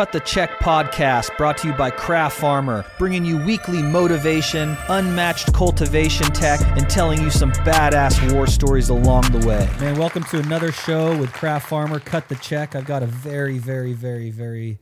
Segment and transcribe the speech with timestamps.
[0.00, 5.52] Cut the Check podcast brought to you by Craft Farmer, bringing you weekly motivation, unmatched
[5.52, 9.68] cultivation tech, and telling you some badass war stories along the way.
[9.78, 12.00] Man, welcome to another show with Craft Farmer.
[12.00, 12.74] Cut the Check.
[12.74, 14.78] I've got a very, very, very, very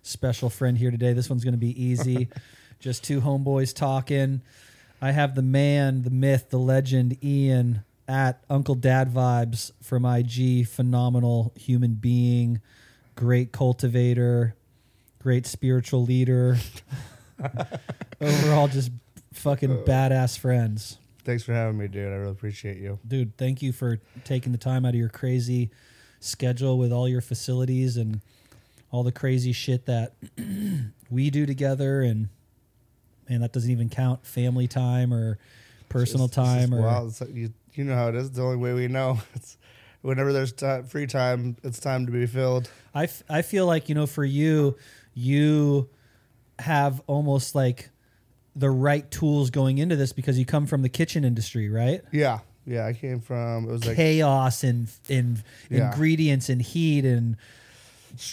[0.00, 1.12] special friend here today.
[1.12, 2.30] This one's going to be easy.
[2.80, 4.40] Just two homeboys talking.
[5.02, 10.66] I have the man, the myth, the legend, Ian at Uncle Dad Vibes from IG.
[10.66, 12.62] Phenomenal human being,
[13.16, 14.56] great cultivator,
[15.22, 16.56] great spiritual leader.
[18.20, 18.90] Overall, just
[19.32, 20.98] fucking uh, badass friends.
[21.24, 22.08] Thanks for having me, dude.
[22.12, 22.98] I really appreciate you.
[23.06, 25.70] Dude, thank you for taking the time out of your crazy
[26.20, 28.20] schedule with all your facilities and
[28.90, 30.14] all the crazy shit that
[31.10, 32.28] we do together and
[33.28, 35.38] and that doesn't even count family time or
[35.88, 37.20] personal just- time or wild.
[37.20, 38.26] Like you, you know how it is.
[38.28, 39.20] It's the only way we know.
[39.34, 39.56] It's
[40.02, 42.68] whenever there's ti free time, it's time to be filled.
[42.92, 44.76] I, f- I feel like you know for you
[45.14, 45.88] you
[46.58, 47.90] have almost like
[48.54, 52.40] the right tools going into this because you come from the kitchen industry right Yeah,
[52.66, 52.86] yeah.
[52.86, 55.90] I came from it was like chaos and and Yeah.
[55.90, 57.36] ingredients and heat and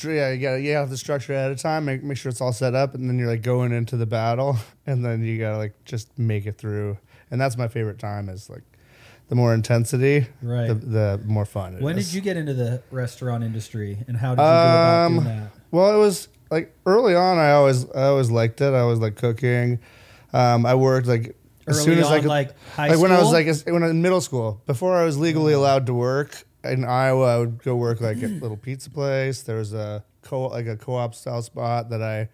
[0.03, 0.31] yeah.
[0.31, 1.85] You got to you have the structure at a time.
[1.85, 4.57] Make make sure it's all set up, and then you're like going into the battle,
[4.85, 6.97] and then you gotta like just make it through.
[7.31, 8.27] And that's my favorite time.
[8.27, 8.63] Is like
[9.29, 10.67] the more intensity, Right.
[10.67, 11.75] The, the more fun.
[11.75, 12.07] it when is.
[12.07, 15.25] did you get into the restaurant industry and how did you go about Um, doing
[15.25, 17.37] that Well, it was like early on.
[17.37, 18.73] I always I always liked it.
[18.73, 19.79] I always liked cooking.
[20.33, 21.35] Um, I worked like
[21.67, 23.65] as early soon as on, I could, like high like when I was like as-
[23.65, 24.61] when I was in middle school.
[24.65, 28.23] Before I was legally allowed to work in Iowa, I would go work like at
[28.31, 29.41] a little pizza place.
[29.43, 32.29] There was a co like a co-op style spot that I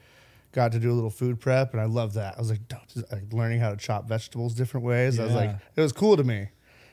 [0.52, 2.36] got to do a little food prep, and I loved that.
[2.38, 5.20] I was like, just, like learning how to chop vegetables different ways.
[5.20, 5.58] I was like, Yeah.
[5.76, 6.48] it was cool to me.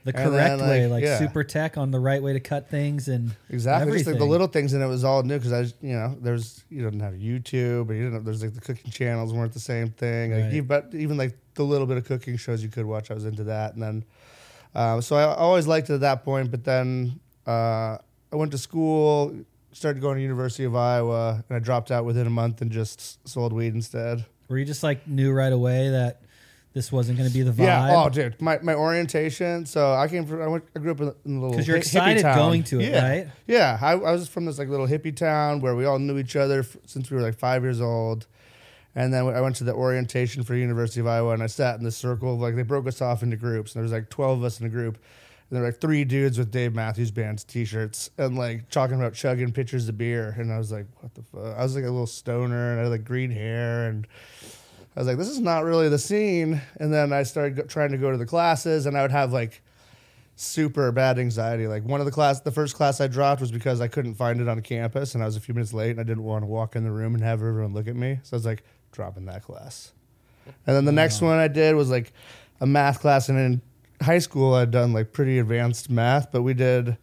[0.05, 1.19] The correct then, way like, like yeah.
[1.19, 4.47] super tech on the right way to cut things and Exactly, just like the little
[4.49, 7.15] things, and it was all new because I, was, you know, there's you didn't have
[7.15, 8.25] YouTube, and you didn't.
[8.25, 10.33] There's like the cooking channels weren't the same thing.
[10.33, 10.53] Like, Right.
[10.53, 13.25] you, but even like the little bit of cooking shows you could watch, I was
[13.25, 14.05] into that, and then,
[14.75, 16.51] um, so I always liked it at that point.
[16.51, 17.99] But then uh,
[18.33, 19.35] I went to school,
[19.73, 23.27] started going to University of Iowa, and I dropped out within a month and just
[23.29, 24.25] sold weed instead.
[24.49, 26.22] where you just like knew right away that
[26.75, 28.03] this wasn't going to be the vibe Yeah.
[28.05, 29.67] Oh, dude, my, my orientation.
[29.67, 30.41] So I came from.
[30.43, 30.65] I went.
[30.75, 31.51] I grew up in a, in a little.
[31.51, 32.37] because you're hi- excited town.
[32.37, 33.09] going to it Yeah.
[33.09, 36.19] right Yeah, I, I was from this like little hippie town where we all knew
[36.19, 38.27] each other f- since we were like five years old.
[38.95, 41.85] And then I went to the orientation for University of Iowa, and I sat in
[41.85, 42.35] the circle.
[42.35, 44.61] Of, like they broke us off into groups, and there was like twelve of us
[44.61, 44.97] in a group.
[44.97, 49.13] And there were like three dudes with Dave Matthews Band's T-shirts, and like talking about
[49.15, 50.35] chugging pitchers of beer.
[50.39, 52.83] And I was like, "What the fuck?" I was like a little stoner, and I
[52.85, 54.07] had like green hair, and
[54.97, 57.93] I was like, "This is not really the scene." And then I started go- trying
[57.93, 59.63] to go to the classes, and I would have like
[60.37, 61.67] super bad anxiety.
[61.67, 64.41] Like one of the class, the first class I dropped was because I couldn't find
[64.41, 66.47] it on campus, and I was a few minutes late, and I didn't want to
[66.47, 68.19] walk in the room and have everyone look at me.
[68.23, 69.93] So I was like, dropping that class.
[70.67, 72.13] And then the next one I did was like
[72.61, 73.63] a math class, and in
[74.03, 76.97] high school I'd done like pretty advanced math, but we did.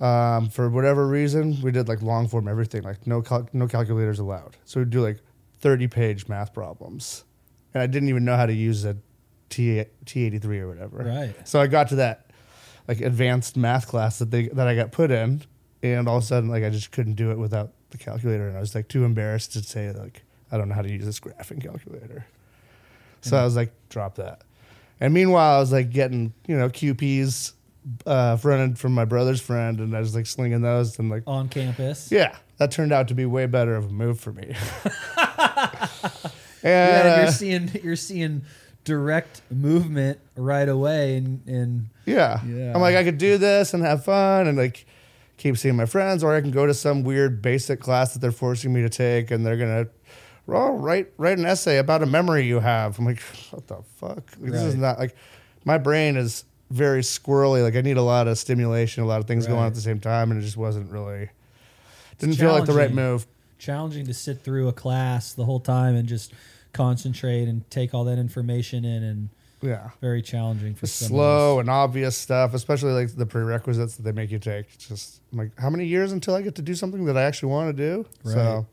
[0.00, 4.18] Um, for whatever reason, we did like long form everything, like no cal- no calculators
[4.18, 4.56] allowed.
[4.64, 5.18] So we'd do like
[5.64, 7.24] thirty page math problems,
[7.72, 8.98] and I didn't even know how to use a
[9.48, 10.98] T T eighty three or whatever.
[10.98, 12.30] right So I got to that
[12.86, 15.42] like advanced math class that they that I got put in,
[15.82, 18.58] and all of a sudden like I just couldn't do it without the calculator, and
[18.58, 21.18] I was like too embarrassed to say like I don't know how to use this
[21.18, 22.26] graphing calculator.
[23.22, 24.42] So I was like, drop that.
[25.00, 27.54] And meanwhile, I was like getting you know QPs
[28.06, 32.12] uh, from my brother's friend, and I was like slinging those, and like on campus
[32.12, 34.54] yeah, that turned out to be way better of a move for me.
[35.80, 38.42] and yeah, uh, you're seeing you're seeing
[38.84, 42.40] direct movement right away and and Yeah.
[42.46, 42.72] Yeah.
[42.74, 44.86] I'm like, I could do this and have fun and like
[45.36, 48.32] keep seeing my friends, or I can go to some weird basic class that they're
[48.32, 49.86] forcing me to take and they're gonna
[50.48, 52.98] oh, write write an essay about a memory you have.
[52.98, 53.20] I'm like,
[53.50, 54.30] what the fuck?
[54.40, 54.80] Like, This is Right.
[54.80, 55.16] not like
[55.64, 57.62] my brain is very squirrely.
[57.62, 59.80] Like I need a lot of stimulation, a lot of things going on at the
[59.80, 61.30] same time, and it just wasn't really
[62.18, 63.26] didn't feel like the right move.
[63.64, 66.32] Challenging to sit through a class the whole time and just
[66.72, 69.28] concentrate and take all that information in and
[69.62, 69.90] Yeah.
[70.00, 74.30] very challenging for some slow and obvious stuff, especially like the prerequisites that they make
[74.30, 74.66] you take.
[74.74, 77.22] It's just I'm like, how many years until I get to do something that I
[77.22, 78.06] actually want to do?
[78.24, 78.34] Right.
[78.34, 78.66] So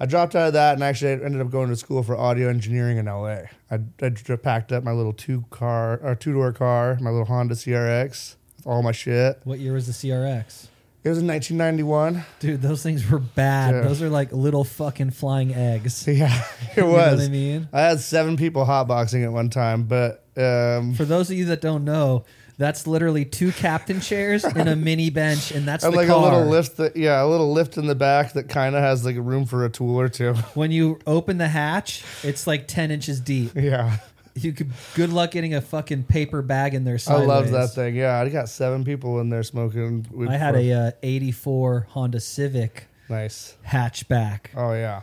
[0.00, 2.98] I dropped out of that and actually ended up going to school for audio engineering
[2.98, 3.42] in LA.
[3.70, 4.10] I, I
[4.42, 8.66] packed up my little two car or two door car, my little Honda CRX, with
[8.66, 9.40] all my shit.
[9.44, 10.68] What year was the CRX?
[11.04, 12.24] It was in 1991.
[12.40, 13.74] Dude, those things were bad.
[13.74, 13.80] Yeah.
[13.82, 16.06] Those are like little fucking flying eggs.
[16.08, 17.20] Yeah, it You know was.
[17.20, 17.68] what I mean?
[17.72, 21.60] I had seven people hotboxing at one time, but um, For those of you that
[21.60, 22.24] don't know,
[22.58, 26.18] That's literally two captain chairs and a mini bench, and that's And the like car.
[26.18, 29.04] a little lift that yeah, a little lift in the back that kind of has
[29.04, 30.34] like room for a tool or two.
[30.54, 33.52] When you open the hatch, it's like ten inches deep.
[33.54, 33.98] yeah.
[34.44, 36.94] You could good luck getting a fucking paper bag in there.
[36.94, 37.28] I Sideways.
[37.28, 37.94] love that thing.
[37.96, 40.06] Yeah, I got seven people in there smoking.
[40.10, 43.56] weed I had for- a uh, '84 Honda Civic nice.
[43.66, 44.46] hatchback.
[44.56, 45.02] Oh yeah,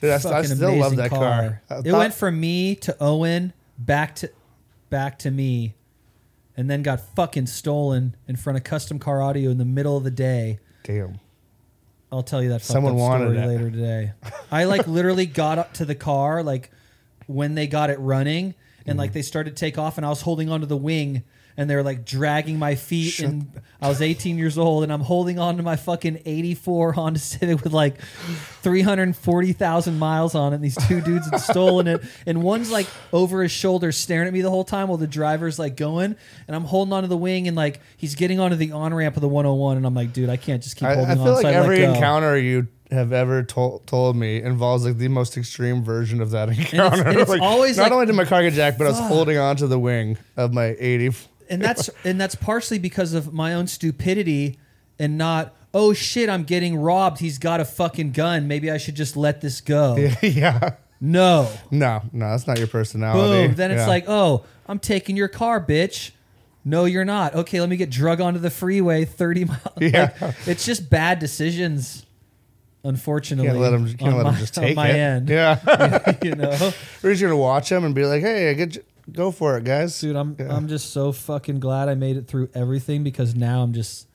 [0.00, 1.62] dude, I, I Fucking still love amazing that car.
[1.70, 4.30] I It thought- went from me to Owen, back to
[4.90, 5.74] back to me,
[6.56, 10.04] and then got fucking stolen in front of Custom Car Audio in the middle of
[10.04, 10.58] the day.
[10.84, 11.20] damn.
[12.10, 13.46] I'll tell you that fucked Someone up wanted story it.
[13.46, 14.12] later today.
[14.50, 16.70] I like literally got up to the car like
[17.28, 18.54] when they got it running
[18.86, 19.18] and like mm-hmm.
[19.18, 21.22] they started to take off and I was holding onto the wing
[21.58, 25.00] and they were like dragging my feet and I was 18 years old and I'm
[25.00, 28.00] holding on to my fucking 84 Honda Civic with like
[28.62, 33.42] 340,000 miles on it and these two dudes had stolen it and one's like over
[33.42, 36.16] his shoulder staring at me the whole time while the driver's like going
[36.46, 39.20] and I'm holding onto the wing and like he's getting onto the on ramp of
[39.20, 41.34] the 101 and I'm like dude I can't just keep I, holding I on feel
[41.34, 45.82] like so every encounter you have ever told told me involves like the most extreme
[45.84, 47.06] version of that encounter.
[47.06, 48.98] and it's Like, always not like- only did my car get jacked, but I was
[48.98, 51.10] holding on to the wing of my eighty.
[51.50, 54.58] and that's and that's partially because of my own stupidity
[54.98, 58.94] and not oh shit i'm getting robbed he's got a fucking gun maybe i should
[58.94, 60.76] just let this go yeah.
[61.00, 63.48] no No, no, that's not your personality.
[63.48, 63.86] boom then it's Yeah.
[63.86, 66.12] like oh i'm taking your car bitch
[66.64, 70.32] no you're not okay let me get drug onto the freeway 30 miles Yeah.
[70.46, 72.06] It's just bad decisions
[72.84, 73.94] unfortunately can't let him.
[73.96, 74.96] Can't let my, him just take my it.
[74.96, 76.50] end Yeah, you know
[77.02, 78.82] we're just gonna watch him and be like, "Hey, get you-
[79.12, 80.54] go for it, guys." Dude, I'm Yeah.
[80.54, 84.06] I'm just so fucking glad I made it through everything because now I'm just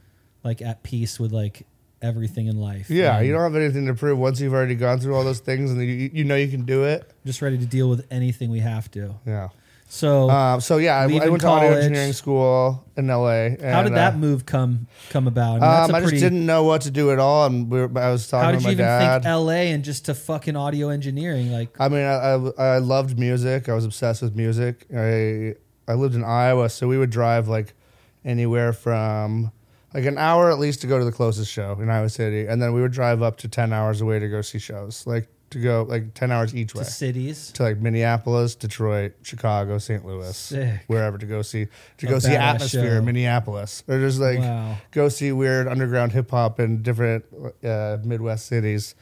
[0.44, 1.66] like at peace with like
[2.02, 2.90] everything in life.
[2.90, 5.40] Yeah, And you don't have anything to prove once you've already gone through all those
[5.40, 7.10] things and you, you know you can do it.
[7.26, 9.16] just ready to deal with anything we have to.
[9.26, 9.48] Yeah.
[9.94, 11.84] So Um, so yeah, I, I Leaving went to audio college.
[11.84, 13.30] engineering school in LA.
[13.30, 15.50] And, how did that uh, move come come about?
[15.50, 17.70] I, mean, that's Um, a I just didn't know what to do at all, and
[17.70, 19.22] we were, I was talking How to did my you even dad.
[19.22, 21.52] think LA and just to fucking audio engineering?
[21.52, 23.70] Like, I mean, I, I I loved music.
[23.70, 24.88] I was obsessed with music.
[24.96, 25.54] I
[25.88, 27.76] I lived in Iowa, so we would drive like
[28.26, 29.52] anywhere from
[29.94, 32.60] like an hour at least to go to the closest show in Iowa City, and
[32.60, 35.60] then we would drive up to ten hours away to go see shows, like to
[35.60, 37.52] go like ten hours each way to cities.
[37.54, 40.06] to like Minneapolis, Detroit, Chicago, St.
[40.06, 40.82] Louis, Sick.
[40.88, 41.68] wherever to go see
[41.98, 42.98] to A go see badass Atmosphere show.
[42.98, 44.76] in Minneapolis, or just like wow.
[44.92, 47.26] go see weird underground hip hop in different
[47.64, 48.96] uh, Midwest cities.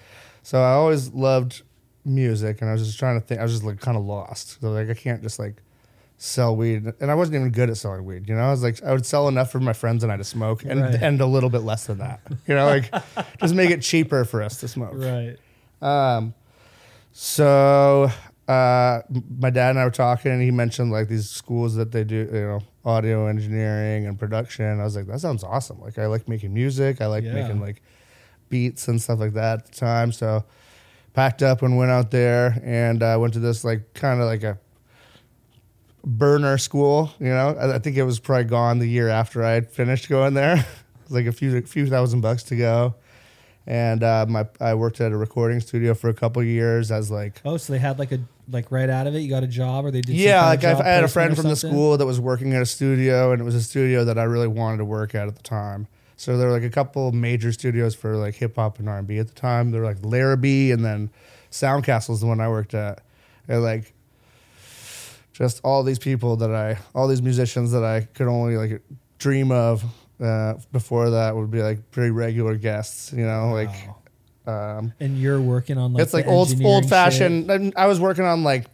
[0.43, 1.63] So I always loved
[2.05, 3.39] music, and I was just trying to think.
[3.39, 4.59] I was just like kind of lost.
[4.61, 5.61] So like I can't just like
[6.17, 8.29] sell weed, and I wasn't even good at selling weed.
[8.29, 10.23] You know, I was like I would sell enough for my friends and I to
[10.23, 10.95] smoke, and Right.
[10.95, 12.21] and a little bit less than that.
[12.47, 12.91] You know, like
[13.39, 14.93] just make it cheaper for us to smoke.
[14.93, 15.37] Right.
[15.81, 16.33] Um,
[17.23, 18.09] so
[18.47, 19.01] uh,
[19.37, 22.15] my dad and I were talking, and he mentioned like these schools that they do,
[22.33, 24.79] you know, audio engineering and production.
[24.79, 25.79] I was like, that sounds awesome.
[25.81, 26.99] Like I like making music.
[26.99, 27.33] I like Yeah.
[27.33, 27.83] making like
[28.49, 30.11] beats and stuff like that at the time.
[30.11, 30.43] So
[31.13, 34.41] packed up and went out there and uh, went to this like kind of like
[34.41, 34.57] a
[36.03, 37.11] burner school.
[37.19, 40.09] You know, I, I think it was probably gone the year after I had finished
[40.09, 40.55] going there.
[40.57, 40.65] it
[41.03, 42.95] was like a few few thousand bucks to go.
[43.67, 47.41] And uh, my I worked at a recording studio for a couple years as like
[47.45, 48.19] Oh, so they had like a
[48.49, 49.19] like right out of it.
[49.19, 50.15] You got a job, or they did.
[50.15, 53.31] yeah, like I had a friend from the school that was working at a studio,
[53.31, 55.87] and it was a studio that I really wanted to work at at the time.
[56.17, 58.97] So there were like a couple of major studios for like hip hop and R
[58.97, 59.71] and B at the time.
[59.71, 61.09] They were like Larrabee, and then
[61.51, 63.01] Soundcastle is the one I worked at,
[63.47, 63.93] and like
[65.33, 68.81] just all these people that I, all these musicians that I could only like
[69.19, 69.83] dream of.
[70.21, 73.71] Uh, before that would be like pretty regular guests, you know, like
[74.45, 74.77] Wow.
[74.79, 76.89] um, And you're working on like it's like old old shit.
[76.89, 77.73] fashioned.
[77.75, 78.67] I was working on like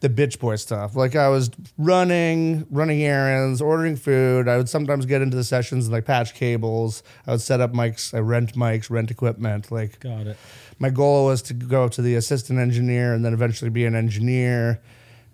[0.00, 0.94] the bitch boy stuff.
[0.94, 4.46] Like I was running, running errands, ordering food.
[4.48, 7.02] I would sometimes get into the sessions and like patch cables.
[7.26, 8.14] I would set up mics.
[8.14, 9.72] I rent mics, rent equipment.
[9.72, 10.36] Like Got it.
[10.78, 14.80] my goal was to go to the assistant engineer and then eventually be an engineer.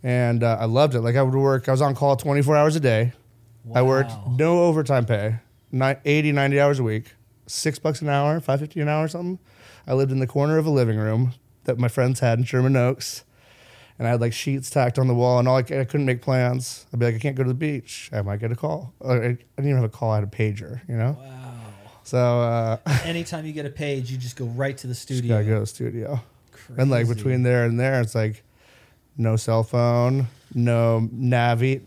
[0.02, 1.00] And uh, I loved it.
[1.02, 1.68] Like I would work.
[1.68, 3.12] I was on call 24 hours a day.
[3.74, 5.36] I worked no overtime pay,
[5.72, 7.14] 80, 90 hours a week,
[7.46, 9.38] six bucks an hour, 550 an hour or something.
[9.86, 11.34] I lived in the corner of a living room
[11.64, 13.24] that my friends had in Sherman Oaks.
[13.98, 16.22] And I had like sheets tacked on the wall, and all I, I couldn't make
[16.22, 16.86] plans.
[16.90, 18.08] I'd be like, I can't go to the beach.
[18.14, 18.94] I might get a call.
[18.98, 20.12] Or I, I didn't even have a call.
[20.12, 21.18] I had a pager, you know.
[21.20, 21.54] Wow.
[22.04, 25.36] So uh, Anytime you get a page, you just go right to the studio.
[25.36, 26.20] gotta go to the studio.
[26.76, 28.42] And like between there and there, it's like
[29.16, 31.82] no cell phone, no Navi.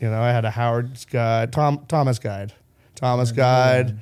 [0.00, 2.54] You know, I had a Howard's guide, Tom Thomas guide,
[2.98, 3.98] Thomas guide,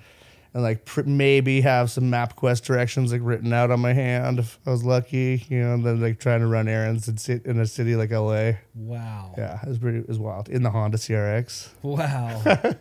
[0.54, 4.58] and like pr- maybe have some MapQuest directions like written out on my hand if
[4.66, 7.58] I was lucky, you know, and then like trying to run errands and sit in
[7.60, 8.52] a city like LA.
[8.74, 9.34] Wow.
[9.36, 11.68] Yeah, it was pretty, it was wild in the Honda CRX.
[11.82, 12.42] Wow.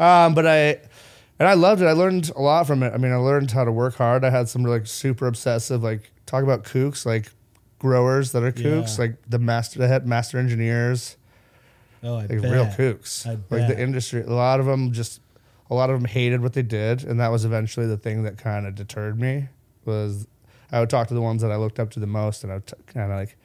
[0.00, 0.80] Um, but I,
[1.38, 1.86] and I loved it.
[1.86, 2.92] I learned a lot from it.
[2.92, 4.24] I mean, I learned how to work hard.
[4.24, 7.30] I had some like super obsessive, like talk about kooks, like
[7.78, 9.04] growers that are kooks, Yeah.
[9.04, 11.16] like the master, the head master engineers,
[12.02, 12.50] Oh, I like bet.
[12.50, 13.26] real kooks.
[13.26, 15.20] I Like the industry, a lot of them just,
[15.70, 18.38] a lot of them hated what they did, and that was eventually the thing that
[18.38, 19.48] kind of deterred me.
[19.84, 20.26] Was
[20.70, 22.56] I would talk to the ones that I looked up to the most, and I
[22.56, 23.36] would t- kind of like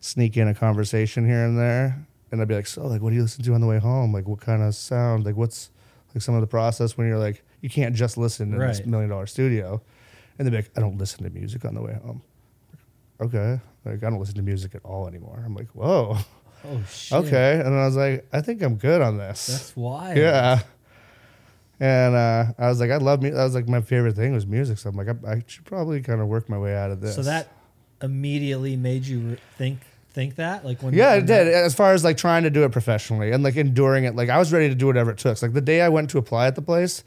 [0.00, 3.16] sneak in a conversation here and there, and I'd be like, "So, like, what do
[3.16, 4.12] you listen to on the way home?
[4.12, 5.24] Like, what kind of sound?
[5.24, 5.70] Like, what's
[6.14, 9.10] like some of the process when you're like, you can't just listen in this million
[9.10, 9.80] dollar studio,"
[10.38, 12.22] and they'd be like, "I don't listen to music on the way home."
[13.20, 15.42] Okay, like I don't listen to music at all anymore.
[15.44, 16.16] I'm like, "Whoa."
[16.64, 17.18] Oh shit.
[17.18, 17.60] Okay.
[17.60, 19.46] And I was like, I think I'm good on this.
[19.46, 20.16] That's wild.
[20.16, 20.60] yeah.
[21.80, 23.36] And uh, I was like, I love music.
[23.36, 24.78] That was like my favorite thing was music.
[24.78, 27.16] So I'm like, I, I should probably kind of work my way out of this.
[27.16, 27.48] So that
[28.00, 29.80] immediately made you re- think
[30.12, 31.48] think that like when yeah, it did.
[31.48, 34.38] As far as like trying to do it professionally and like enduring it, like I
[34.38, 35.40] was ready to do whatever it took.
[35.42, 37.02] Like the day I went to apply at the place,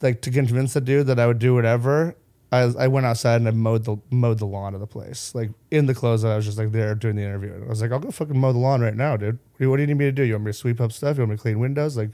[0.00, 2.16] like to convince the dude that I would do whatever,
[2.52, 5.34] I, I went outside and I mowed the mowed the lawn of the place.
[5.34, 7.52] Like in the clothes that I was just like there doing the interview.
[7.52, 9.34] And I was like, I'll go fucking mow the lawn right now, dude.
[9.34, 10.22] What do you, what do you need me to do?
[10.22, 11.16] You want me to sweep up stuff?
[11.16, 11.96] You want me to clean windows?
[11.96, 12.10] Like,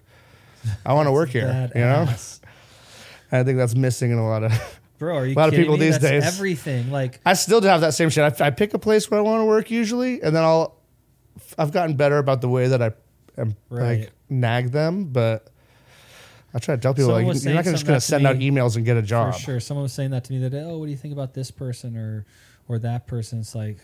[0.86, 1.70] I want to work here.
[1.74, 2.08] You know.
[3.30, 4.52] And I think that's missing in a lot of.
[4.98, 5.86] Bro, are you A lot of kidding people me?
[5.86, 6.24] these That's days.
[6.24, 8.40] Everything like I still do have that same shit.
[8.40, 10.76] I, I pick a place where I want to work usually, and then I'll.
[11.58, 12.92] I've gotten better about the way that I
[13.38, 14.00] am Right.
[14.00, 15.48] like nag them, but
[16.54, 18.26] I try to tell people Someone like was you're not saying just that to send
[18.26, 19.34] out me emails and get a job.
[19.34, 19.60] for sure.
[19.60, 21.96] Someone was saying that to me that oh, what do you think about this person
[21.96, 22.26] or
[22.68, 23.40] or that person?
[23.40, 23.78] It's like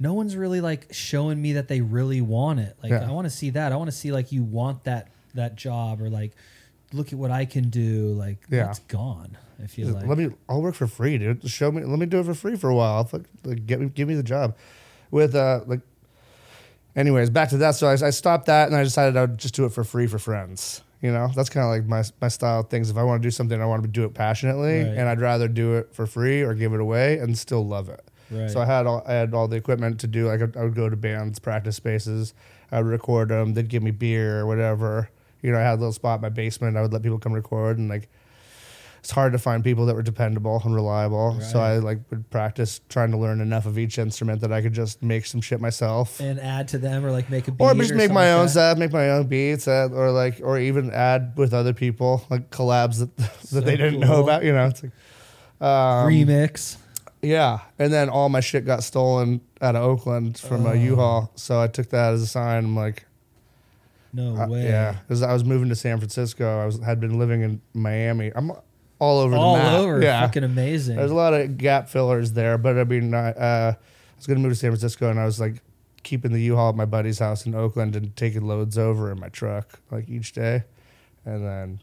[0.00, 2.76] no one's really like showing me that they really want it.
[2.82, 3.08] Like Yeah.
[3.08, 3.72] I want to see that.
[3.72, 6.32] I want to see like you want that that job or like
[6.92, 8.12] look at what I can do.
[8.14, 8.64] Like Yeah.
[8.64, 9.36] that's gone.
[9.62, 10.30] I feel like let me.
[10.48, 11.42] I'll work for free, dude.
[11.42, 11.84] Just show me.
[11.84, 12.94] Let me do it for free for a while.
[12.94, 14.56] I'll fuck, like, get me, give me the job.
[15.10, 15.80] With uh, like.
[16.96, 17.76] Anyways, back to that.
[17.76, 20.06] So I, I stopped that, and I decided I would just do it for free
[20.08, 20.82] for friends.
[21.02, 22.88] You know, that's kind of like my my style of things.
[22.88, 24.96] If I want to do something, I want to do it passionately, Right.
[24.96, 28.02] and I'd rather do it for free or give it away and still love it.
[28.30, 28.48] right.
[28.50, 30.28] So I had all I had all the equipment to do.
[30.28, 32.34] Like I, I would go to bands practice spaces.
[32.70, 33.52] I would record them.
[33.54, 35.10] They'd give me beer or whatever.
[35.42, 36.76] You know, I had a little spot in my basement.
[36.76, 38.08] I would let people come record, and like
[39.02, 41.40] it's hard to find people that were dependable and reliable.
[41.40, 44.72] So I like would practice trying to learn enough of each instrument that I could
[44.74, 46.20] just make some shit myself.
[46.20, 48.78] and add to them or like make a beat Or just make my own stuff,
[48.78, 53.00] make my own beats, uh, or like, or even add with other people, like collabs
[53.00, 53.16] that
[53.50, 54.44] that they didn't know about.
[54.44, 54.92] You know, it's like,
[55.60, 56.76] um, remix.
[57.22, 60.74] yeah, and then all my shit got stolen out of Oakland from a Oh.
[60.74, 61.32] U-Haul.
[61.34, 62.64] So I took that as a sign.
[62.66, 63.04] I'm like,
[64.12, 64.64] No uh, way.
[64.64, 66.60] yeah, because I was moving to San Francisco.
[66.60, 68.30] I was had been living in Miami.
[68.34, 68.52] I'm
[69.02, 69.72] all over All the map.
[69.80, 70.02] over.
[70.02, 70.96] Yeah, Fucking amazing.
[70.96, 72.56] there's a lot of gap fillers there.
[72.58, 75.40] But I mean, I, uh, I was gonna move to San Francisco, and I was
[75.40, 75.56] like
[76.04, 79.28] keeping the U-Haul at my buddy's house in Oakland and taking loads over in my
[79.28, 80.62] truck like each day,
[81.24, 81.80] and then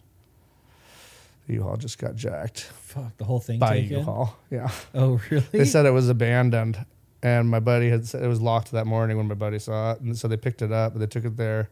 [1.47, 3.97] the U-Haul just got jacked Fuck the whole thing by taken.
[3.99, 4.37] U-Haul.
[4.49, 4.69] Yeah.
[4.95, 5.45] Oh really?
[5.51, 6.85] They said it was abandoned,
[7.21, 9.99] and my buddy had said it was locked that morning when my buddy saw it,
[10.01, 10.93] and so they picked it up.
[10.93, 11.69] And they took it there.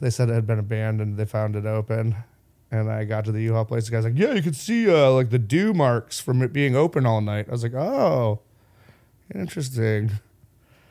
[0.00, 1.16] They said it had been abandoned.
[1.18, 2.16] They found it open,
[2.70, 3.86] and I got to the U-Haul place.
[3.86, 6.74] The guy's like, "Yeah, you could see uh, like the dew marks from it being
[6.76, 8.40] open all night." I was like, "Oh,
[9.34, 10.10] interesting,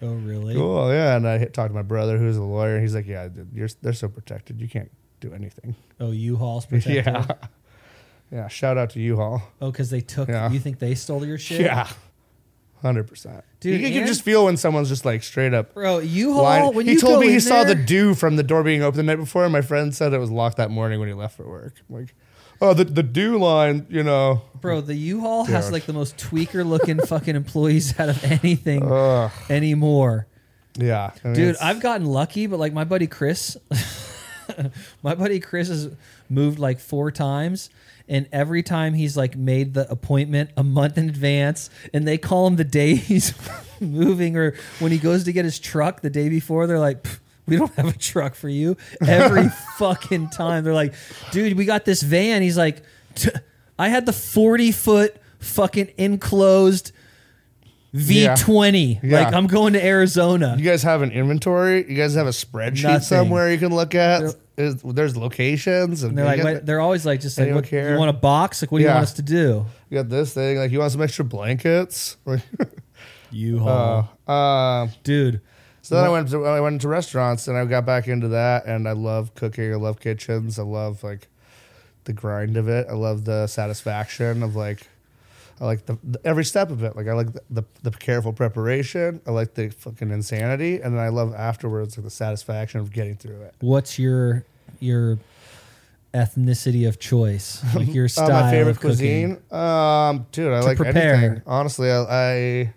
[0.02, 0.54] oh really?
[0.56, 2.80] cool, yeah." And I hit, talked to my brother, who's a lawyer.
[2.80, 4.62] He's like, "Yeah, dude, you're they're so protected.
[4.62, 7.06] You can't do anything." Oh, U-Haul's protected.
[7.06, 7.26] Yeah,
[8.32, 8.48] yeah.
[8.48, 9.42] Shout out to U-Haul.
[9.62, 10.30] Oh, because they took.
[10.30, 10.50] Yeah.
[10.52, 11.62] You think they stole your shit?
[11.62, 11.88] Yeah,
[12.82, 13.44] hundred percent.
[13.60, 16.72] Dude, you, can just feel when someone's just like straight up Bro, U-Haul.
[16.74, 18.84] When he you told me he in saw the there- dew from the door being
[18.84, 19.44] open the night before.
[19.44, 21.74] And my friend said it was locked that morning when he left for work.
[21.90, 22.14] I'm like,
[22.62, 24.44] oh, the the dew line, you know.
[24.62, 29.32] Bro, the U-Haul has like the most tweaker looking fucking employees out of anything Ugh,
[29.50, 30.28] anymore.
[30.78, 33.58] yeah, I mean, Dude, I've gotten lucky, but like my buddy Chris,
[35.04, 35.90] my buddy Chris has
[36.30, 37.70] moved like four times,
[38.08, 42.48] and every time he's like made the appointment a month in advance, and they call
[42.48, 43.34] him the day he's
[43.80, 47.06] moving, or when he goes to get his truck the day before, they're like.
[47.48, 48.76] We don't have a truck for you.
[49.08, 50.96] Every fucking time they're like,
[51.32, 52.42] dude, we got this van.
[52.42, 52.82] He's like,
[53.78, 56.92] I had the forty foot fucking enclosed
[57.94, 59.00] V20.
[59.04, 59.24] Yeah.
[59.24, 60.56] Like I'm going to Arizona.
[60.58, 61.88] you guys have an inventory.
[61.90, 63.02] You guys have a spreadsheet Nothing.
[63.02, 64.36] somewhere you can look at.
[64.58, 67.92] Is, there's locations, and And they're you like, they're always like, just like, what, care?
[67.92, 68.62] you want a box?
[68.62, 69.66] Like, what do you want us to do?
[69.90, 70.58] you got this thing.
[70.58, 72.16] Like, you want some extra blankets?
[72.26, 72.42] Like,
[73.32, 75.42] U-Haul, uh, um, dude.
[75.82, 78.66] So then I went to I went into restaurants and I got back into that
[78.66, 79.72] and I love cooking.
[79.72, 80.58] I love kitchens.
[80.58, 81.28] I love like
[82.06, 82.88] the grind of it.
[82.90, 84.88] I love the satisfaction of like.
[85.62, 86.96] I like the, the every step of it.
[86.98, 89.22] Like I like the, the the careful preparation.
[89.26, 93.16] I like the fucking insanity, and then I love afterwards like the satisfaction of getting
[93.16, 93.56] through it.
[93.62, 94.44] What's your
[94.80, 95.18] your
[96.14, 97.64] ethnicity of choice?
[97.76, 101.16] Like your Uh, style my favorite cuisine, um, dude, I like prepare.
[101.16, 101.42] anything.
[101.46, 102.74] Honestly, I, I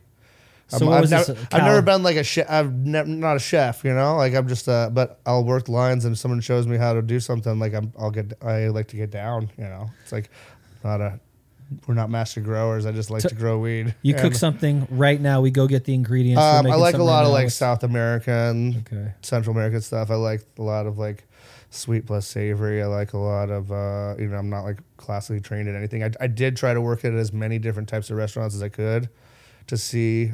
[0.68, 2.46] So I'm- I've, never, uh, I've never been like a chef.
[2.50, 4.16] I've never not a chef, you know.
[4.16, 7.02] Like I'm just uh but I'll work lines and if someone shows me how to
[7.02, 7.58] do something.
[7.58, 8.34] Like I'm, I'll get.
[8.42, 9.50] I like to get down.
[9.58, 10.30] You know, it's like
[10.84, 11.18] not a.
[11.86, 12.86] We're not master growers.
[12.86, 13.94] I just like So to grow weed.
[14.02, 15.40] You cook something right now.
[15.42, 16.40] We go get the ingredients.
[16.42, 19.12] Um, I like a lot of like South American, Okay.
[19.22, 20.10] Central American stuff.
[20.10, 21.24] I like a lot of like
[21.70, 22.82] sweet plus savory.
[22.82, 26.02] I like a lot of uh, you know I'm not like classically trained in anything.
[26.02, 28.70] I, I did try to work at as many different types of restaurants as I
[28.70, 29.10] could
[29.66, 30.32] to see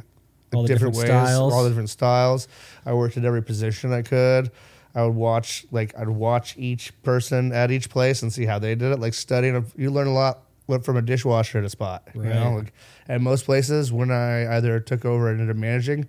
[0.53, 1.53] All the different, different ways, styles.
[1.53, 2.47] all the different styles.
[2.85, 4.51] I worked at every position I could.
[4.93, 8.75] I would watch like I'd watch each person at each place and see how they
[8.75, 8.99] did it.
[9.01, 10.39] Like studying, you learn a lot
[10.83, 12.07] from a dishwasher a spot.
[12.15, 12.55] You know, Right.
[12.55, 12.73] like
[13.07, 16.07] at most places when I either took over and ended up managing,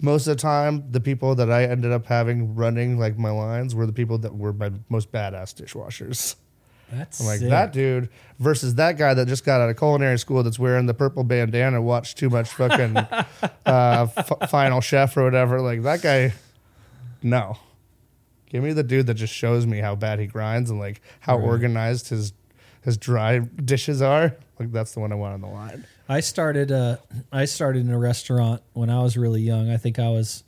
[0.00, 3.74] most of the time the people that I ended up having running like my lines
[3.74, 6.34] were the people that were my most badass dishwashers.
[6.92, 7.48] That's I'm like sick.
[7.50, 10.92] that dude versus that guy that just got out of culinary school that's wearing the
[10.94, 12.96] purple bandana and watched too much fucking
[13.66, 15.60] uh, f- Final Chef or whatever.
[15.62, 16.34] Like that guy,
[17.22, 17.56] no.
[18.50, 21.36] Give me the dude that just shows me how bad he grinds and like how
[21.38, 21.46] Right.
[21.46, 22.32] organized his
[22.84, 24.36] his dry dishes are.
[24.58, 25.84] Like that's the one I want on the line.
[26.08, 26.70] I started.
[26.70, 26.98] Uh,
[27.32, 29.70] I started in a restaurant when I was really young.
[29.70, 30.44] I think I was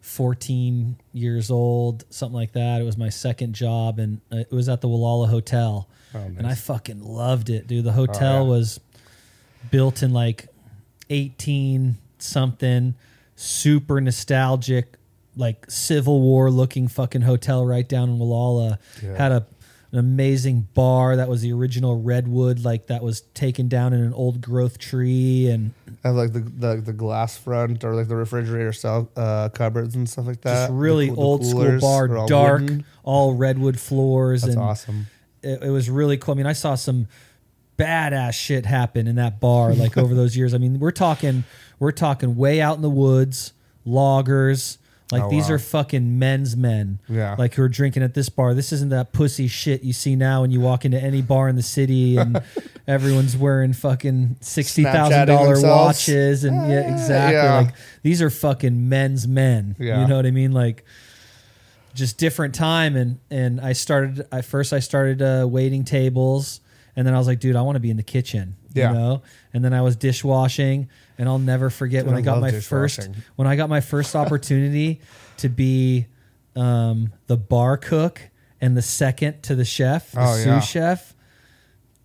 [0.00, 2.80] 14 years old, something like that.
[2.80, 6.46] It was my second job, and uh, it was at the Gualala Hotel, Oh, and
[6.46, 7.84] I fucking loved it, dude.
[7.84, 8.50] The hotel yeah.
[8.50, 8.80] was
[9.70, 10.48] built in like
[11.10, 12.94] 18 something,
[13.34, 14.94] super nostalgic,
[15.36, 18.78] like Civil War looking fucking hotel right down in Gualala.
[19.02, 19.16] Yeah.
[19.16, 19.46] Had a
[19.94, 24.12] an amazing bar that was the original redwood, like that was taken down in an
[24.12, 25.72] old growth tree, and
[26.02, 30.08] have like the, the the glass front or like the refrigerator style uh, cupboards and
[30.08, 30.66] stuff like that.
[30.66, 32.84] just really The the old school bar, all dark, wooden.
[33.04, 35.06] all redwood floors, That's and awesome.
[35.42, 36.34] it, it was really cool.
[36.34, 37.06] I mean, I saw some
[37.78, 40.54] badass shit happen in that bar like over those years.
[40.54, 41.44] I mean, we're talking
[41.78, 43.52] we're talking way out in the woods,
[43.84, 44.78] loggers.
[45.14, 45.54] Like Oh, these wow.
[45.54, 46.98] are fucking men's men.
[47.08, 47.36] Yeah.
[47.38, 48.52] Like who are drinking at this bar.
[48.54, 51.56] This isn't that pussy shit you see now when you walk into any bar in
[51.56, 52.42] the city and
[52.86, 57.34] everyone's wearing fucking sixty thousand dollar watches and yeah, exactly.
[57.36, 57.54] yeah.
[57.60, 59.76] Like these are fucking men's men.
[59.78, 60.02] Yeah.
[60.02, 60.52] You know what I mean?
[60.52, 60.84] Like
[61.94, 66.60] just different time and and I started I first I started uh, waiting tables
[66.96, 68.92] and then I was like dude I want to be in the kitchen Yeah.
[68.92, 72.22] you know and then I was dishwashing and I'll never forget Dude, when I I
[72.22, 75.00] got my first when I got my first opportunity
[75.38, 76.06] to be
[76.56, 78.20] um, the bar cook
[78.60, 80.60] and the second to the chef the Oh, sous yeah.
[80.60, 81.14] chef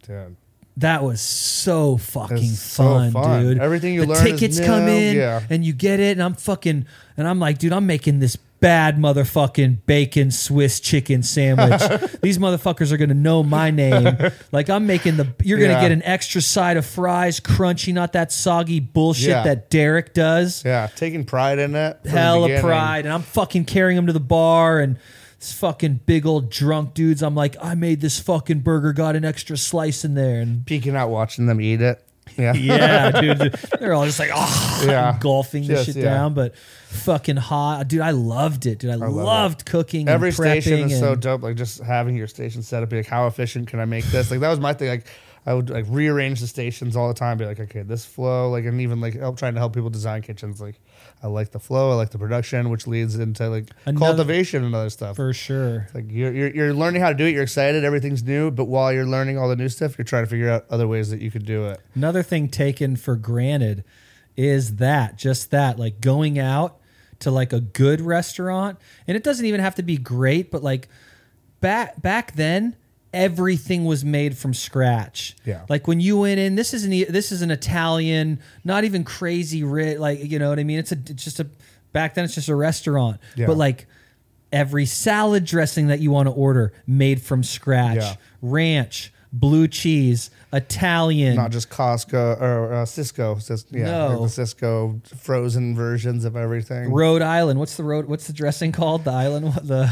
[0.05, 0.35] Dude.
[0.79, 3.41] That was so fucking It's so fun, fun.
[3.43, 3.59] dude.
[3.59, 4.91] Everything you the learn is tickets come new.
[4.91, 5.41] in Yeah.
[5.49, 6.85] and you get it, and I'm fucking
[7.17, 11.81] and I'm like, dude, I'm making this bad motherfucking bacon Swiss chicken sandwich.
[12.21, 14.17] These motherfuckers are gonna know my name.
[14.51, 15.81] Like I'm making the you're gonna Yeah.
[15.81, 19.43] get an extra side of fries, crunchy, not that soggy bullshit Yeah.
[19.43, 20.63] that Derek does.
[20.65, 21.99] Yeah, taking pride in it.
[22.03, 22.61] from the Hella beginning.
[22.63, 24.97] pride, and I'm fucking carrying them to the bar and.
[25.39, 27.23] This fucking big old drunk dudes.
[27.23, 30.95] I'm like, I made this fucking burger, got an extra slice in there, and Peeking
[30.95, 32.05] out, watching them eat it.
[32.37, 32.53] Yeah.
[32.55, 33.53] yeah, dude.
[33.79, 35.17] They're all just like, oh, Yeah.
[35.19, 36.03] golfing this shit yeah.
[36.03, 38.01] down, but fucking hot, dude.
[38.01, 38.91] I loved it, dude.
[38.91, 40.07] I, love loved cooking.
[40.07, 41.41] Every and station is so dope.
[41.41, 44.31] Like just having your station set up, be like, how efficient can I make this?
[44.31, 44.89] Like that was my thing.
[44.89, 45.07] Like
[45.45, 47.37] I would like rearrange the stations all the time.
[47.37, 48.49] Be like, okay, this flow.
[48.49, 50.59] Like and even like help trying to help people design kitchens.
[50.59, 50.79] Like
[51.21, 51.91] I like the flow.
[51.91, 55.15] I like the production, which leads into like Another- cultivation and other stuff.
[55.17, 55.87] for sure.
[55.93, 57.33] like you're, you're you're learning how to do it.
[57.33, 57.83] You're excited.
[57.83, 58.51] Everything's new.
[58.51, 61.09] But while you're learning all the new stuff, you're trying to figure out other ways
[61.09, 61.81] that you could do it.
[61.93, 63.83] Another thing taken for granted
[64.37, 66.77] is that just that, like going out
[67.19, 70.87] to like a good restaurant, and it doesn't even have to be great, but like
[71.59, 72.75] back back then.
[73.11, 75.35] Everything was made from scratch.
[75.43, 75.65] Yeah.
[75.67, 79.63] Like when you went in, this isn't e- this is an Italian, not even crazy
[79.63, 79.97] rich.
[79.97, 80.77] Like you know what I mean?
[80.79, 81.47] It's a it's just a
[81.91, 83.19] back then it's just a restaurant.
[83.35, 83.47] Yeah.
[83.47, 83.87] But like
[84.51, 87.97] every salad dressing that you want to order made from scratch.
[87.97, 88.15] Yeah.
[88.43, 91.35] Ranch, blue cheese, Italian.
[91.35, 93.41] Not just Costco or uh, Sysco.
[93.41, 94.07] Cis- yeah, No.
[94.21, 96.91] like the Sysco frozen versions of everything.
[96.91, 97.59] Rhode Island.
[97.59, 98.05] What's the road?
[98.05, 99.03] What's the dressing called?
[99.03, 99.45] The island.
[99.47, 99.91] What the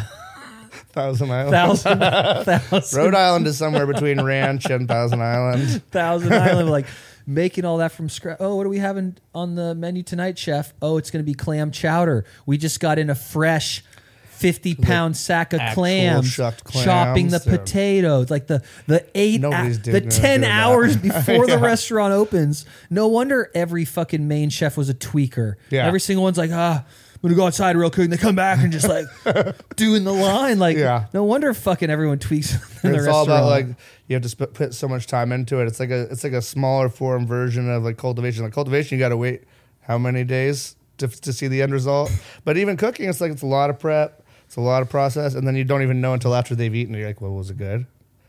[0.97, 1.51] Thousand Island.
[1.51, 1.99] thousand
[2.69, 5.83] thousand Rhode Island is somewhere between Ranch and Thousand Island.
[5.91, 6.69] thousand island.
[6.77, 6.87] Like
[7.25, 8.37] making all that from scratch.
[8.39, 10.73] Oh, what are we having on the menu tonight, chef?
[10.81, 12.23] Oh, it's going to be clam chowder.
[12.45, 13.83] We just got in a fresh
[14.29, 19.81] 50 pound sack of actual clams, chopping the clams, potatoes, like the the eight, Nobody's
[19.81, 20.09] the 10
[20.41, 20.51] doing that.
[20.51, 22.63] hours before the restaurant opens.
[22.89, 25.55] No wonder every fucking main chef was a tweaker.
[25.71, 25.87] Yeah.
[25.87, 26.85] Every single one's like, ah,
[27.23, 28.05] I'm gonna go outside real quick.
[28.05, 29.05] And they come back and just like
[29.75, 30.59] doing the line.
[30.59, 31.05] Like, Yeah.
[31.13, 32.53] no wonder fucking everyone tweaks
[32.83, 33.67] in the it's all about like
[34.07, 35.65] you have to sp- put so much time into it.
[35.67, 38.43] It's like a it's like a smaller form version of like cultivation.
[38.43, 39.43] Like cultivation, you got to wait
[39.81, 42.11] how many days to, to see the end result.
[42.45, 45.33] But even cooking, it's like it's a lot of prep, it's a lot of process,
[45.33, 46.93] and then you don't even know until after they've eaten.
[46.93, 47.85] You're like, well, was it good?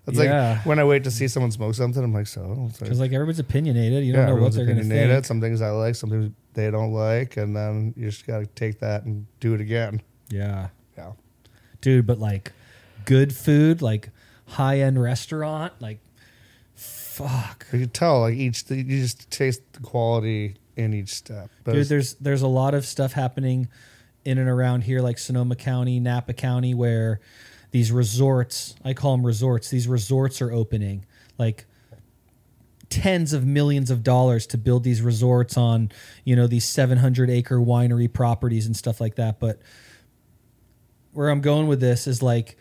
[0.09, 0.53] It's Yeah.
[0.57, 2.43] like when I wait to see someone smoke something, I'm like, so.
[2.69, 4.05] It's like, Because like everyone's opinionated.
[4.05, 5.15] You don't yeah, know what everyone's they're gonna opinionated.
[5.17, 5.25] think.
[5.27, 8.47] Some things I like, some things they don't like, and then you just got to
[8.47, 10.03] take that and do it again.
[10.31, 10.69] Yeah.
[10.97, 11.13] Yeah.
[11.81, 12.53] dude but like
[13.05, 14.11] good food like
[14.47, 16.01] high end restaurant like
[16.75, 21.51] fuck You can tell like each you just taste the quality in each step.
[21.65, 23.69] But dude it's- there's there's a lot of stuff happening
[24.25, 27.21] in and around here like sonoma county napa county where
[27.71, 31.05] these resorts i call them resorts these resorts are opening
[31.39, 31.67] like
[32.91, 35.91] tens of millions of dollars to build these resorts on
[36.25, 39.61] you know these 700 acre winery properties and stuff like that but
[41.13, 42.57] where i'm going with this is like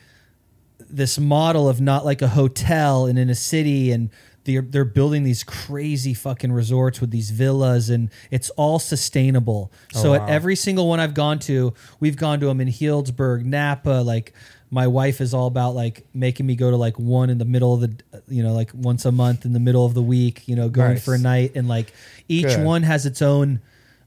[0.89, 4.09] this model of not like a hotel and in a city and
[4.43, 10.01] they're, they're building these crazy fucking resorts with these villas and it's all sustainable oh,
[10.01, 10.15] so wow.
[10.23, 14.33] at every single one i've gone to we've gone to them in healdsburg napa like
[14.69, 17.73] my wife is all about like making me go to like one in the middle
[17.73, 20.55] of the you know like once a month in the middle of the week you
[20.55, 21.05] know going Nice.
[21.05, 21.93] for a night and like
[22.27, 22.65] each Good.
[22.65, 23.61] one has its own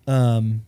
[0.06, 0.62] um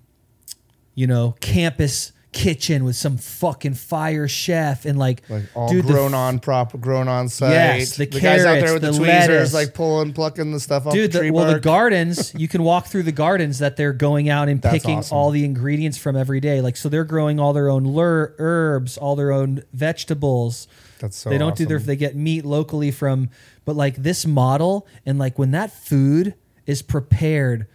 [0.94, 5.92] you know campus kitchen with some fucking fire chef and like like all dude, the
[5.92, 7.50] grown on prop grown on site.
[7.50, 9.54] Yes, the guys out there with the, the tweezers, lettuce.
[9.54, 12.86] like pulling, plucking the stuff off dude the the, well the gardens you can walk
[12.86, 15.16] through the gardens that they're going out and That's picking awesome.
[15.16, 18.96] all the ingredients from every day like so they're growing all their own lur- herbs
[18.96, 20.66] all their own vegetables
[21.00, 21.86] That's so they don't do their awesome.
[21.86, 23.28] they get meat locally from
[23.66, 26.34] but like this model and like when that food
[26.66, 27.66] is prepared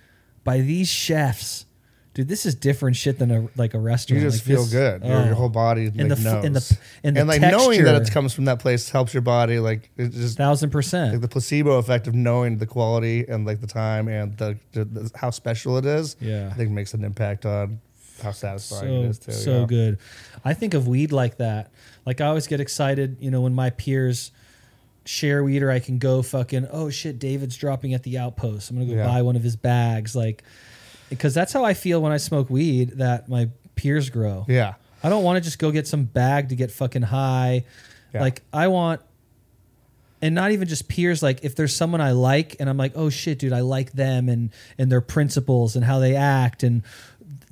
[0.44, 1.67] by these chefs
[2.18, 4.22] dude this is different shit than a like a restaurant.
[4.22, 5.04] You just Like, feel this- good.
[5.04, 5.26] Your, oh.
[5.26, 6.44] your whole body like, And the knows.
[6.46, 9.60] and the- and the like knowing that it comes from that place helps your body.
[9.60, 13.62] Like it just thousand percent like the placebo effect of knowing the quality and like
[13.62, 16.18] the time and the, the, the how special it is.
[16.20, 16.50] Yeah.
[16.52, 17.80] I think makes an impact on
[18.24, 19.32] how satisfying it so is too.
[19.32, 20.00] so good.
[20.44, 21.72] I think of weed like that.
[22.06, 24.32] Like I always get excited, you know, when my peers
[25.06, 28.72] share weed or I can go fucking oh shit, David's dropping at the outpost.
[28.72, 29.06] I'm gonna go Yeah.
[29.08, 30.44] buy one of his bags, like
[31.10, 34.46] because that's how I feel when I smoke weed that my peers grow.
[34.48, 34.76] Yeah.
[35.04, 37.64] I don't want to just go get some bag to get fucking high.
[38.14, 38.22] Yeah.
[38.22, 39.02] Like I want
[40.22, 43.10] and not even just peers like if there's someone I like and I'm like, "Oh
[43.10, 46.82] shit, dude, I like them and and their principles and how they act and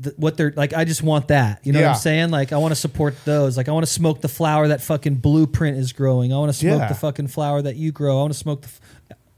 [0.02, 1.60] th- what they're like I just want that.
[1.64, 2.32] You know what I'm saying?
[2.32, 3.56] Like I want to support those.
[3.58, 6.34] Like I want to smoke the flower that fucking Blueprint is growing.
[6.34, 6.88] I want to smoke Yeah.
[6.88, 8.18] the fucking flower that you grow.
[8.18, 8.82] I want to smoke the f-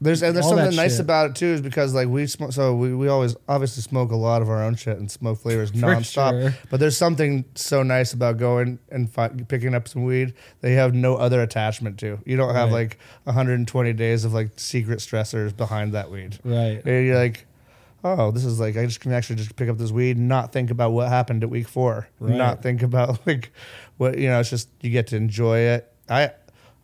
[0.00, 1.00] There's and there's All that something nice shit.
[1.00, 4.16] about it too, is because like we smoke, so we, we always obviously smoke a
[4.16, 6.40] lot of our own shit and smoke flavors nonstop.
[6.40, 6.54] sure.
[6.70, 10.76] But there's something so nice about going and fi- picking up some weed that you
[10.76, 12.20] have no other attachment to.
[12.24, 12.74] You don't have Right.
[12.90, 16.38] like 120 days of like secret stressors behind that weed.
[16.44, 16.80] right.
[16.84, 17.46] And you're like,
[18.04, 20.52] oh, this is like I just can actually just pick up this weed, and not
[20.52, 22.36] think about what happened at week four, Right.
[22.36, 23.50] not think about like
[23.96, 24.38] what you know.
[24.38, 25.92] It's just you get to enjoy it.
[26.08, 26.30] I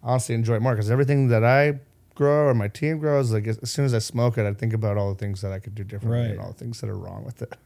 [0.02, 1.78] honestly enjoy it more because everything that I
[2.14, 4.96] grow or my team grows, like as, soon as I smoke it, I think about
[4.96, 6.30] all the things that I could do differently Right.
[6.30, 7.52] and all the things that are wrong with it.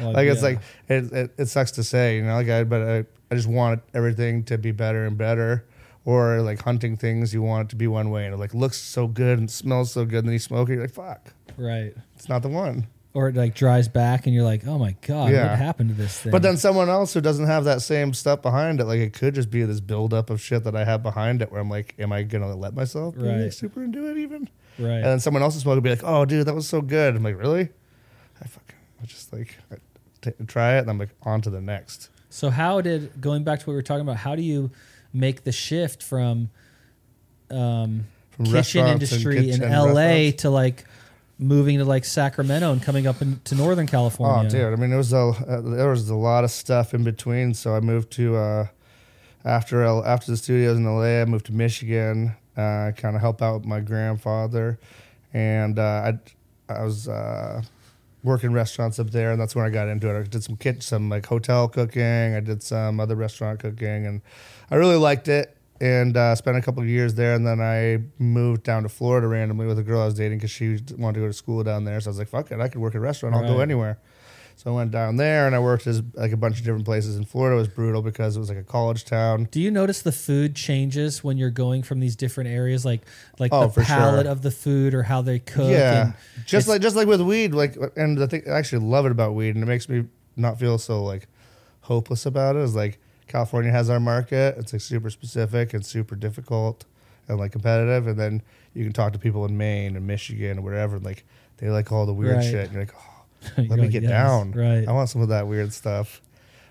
[0.00, 0.48] Like it's yeah.
[0.48, 0.58] like
[0.88, 3.80] it, it, it sucks to say, you know, like I but I, I just want
[3.94, 5.64] everything to be better and better.
[6.04, 8.76] Or like hunting things, you want it to be one way, and it like looks
[8.76, 11.94] so good and smells so good, and then you smoke it, you're like, fuck, right.
[12.16, 12.86] it's not the one.
[13.14, 15.48] Or it like dries back and you're like, "Oh my god, Yeah.
[15.50, 18.42] what happened to this thing?" But then someone else who doesn't have that same stuff
[18.42, 21.40] behind it, like it could just be this buildup of shit that I have behind
[21.42, 23.52] it, where I'm like, am I gonna let myself be Right.
[23.52, 24.48] super into it even?
[24.78, 24.96] right.
[24.96, 27.16] And then someone else's smoke would be like, oh, dude, that was so good.
[27.16, 27.70] I'm like, really?
[28.40, 29.76] I fucking, I just like I
[30.20, 32.10] t- try it, and I'm like, on to the next.
[32.30, 34.18] So how did going back to what we were talking about?
[34.18, 34.70] How do you
[35.14, 36.50] make the shift from
[37.50, 39.94] um, From kitchen restaurants and industry kitchen in L.A.
[39.94, 40.42] restaurants.
[40.42, 40.84] to like
[41.38, 44.46] moving to like Sacramento and coming up into Northern California?
[44.46, 47.04] Oh, dude, I mean, it was a uh, there was a lot of stuff in
[47.04, 47.54] between.
[47.54, 48.66] So I moved to uh,
[49.44, 53.54] after after the studios in LA, I moved to Michigan, uh, kind of help out
[53.58, 54.78] with my grandfather,
[55.32, 57.62] and uh, I I was uh,
[58.22, 60.18] working restaurants up there, and that's when I got into it.
[60.18, 62.34] I did some kitchen, some like hotel cooking.
[62.34, 64.22] I did some other restaurant cooking, and
[64.70, 65.56] I really liked it.
[65.80, 69.28] And uh, spent a couple of years there, and then I moved down to Florida
[69.28, 71.84] randomly with a girl I was dating because she wanted to go to school down
[71.84, 72.00] there.
[72.00, 73.36] So I was like, "Fuck it, I could work at a restaurant.
[73.36, 73.98] I'll go anywhere."
[74.56, 77.16] So I went down there and I worked as like a bunch of different places.
[77.16, 79.46] In Florida It was brutal because it was like a college town.
[79.52, 83.02] Do you notice the food changes when you're going from these different areas, like
[83.38, 84.32] like Oh, the palette sure.
[84.32, 85.70] of the food or how they cook?
[85.70, 89.06] yeah, and just like just like with weed, like and the thing I actually love
[89.06, 91.28] it about weed, and it makes me not feel so like
[91.82, 92.62] hopeless about it.
[92.62, 96.84] Is like California has our market; it's like super specific and super difficult
[97.28, 98.42] and like competitive, and then
[98.74, 101.24] you can talk to people in Maine and Michigan or whatever, and, like
[101.58, 102.44] they like all the weird Right.
[102.44, 102.64] shit.
[102.64, 103.24] And you're like, oh,
[103.58, 104.52] let me like, get yes, down.
[104.52, 104.86] Right.
[104.88, 106.20] I want some of that weird stuff.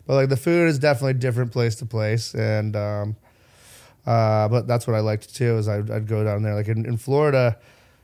[0.05, 3.15] But like the food is definitely different place to place, and um,
[4.05, 5.57] uh, but that's what I liked too.
[5.57, 7.57] Is I'd, I'd go down there like in, in Florida,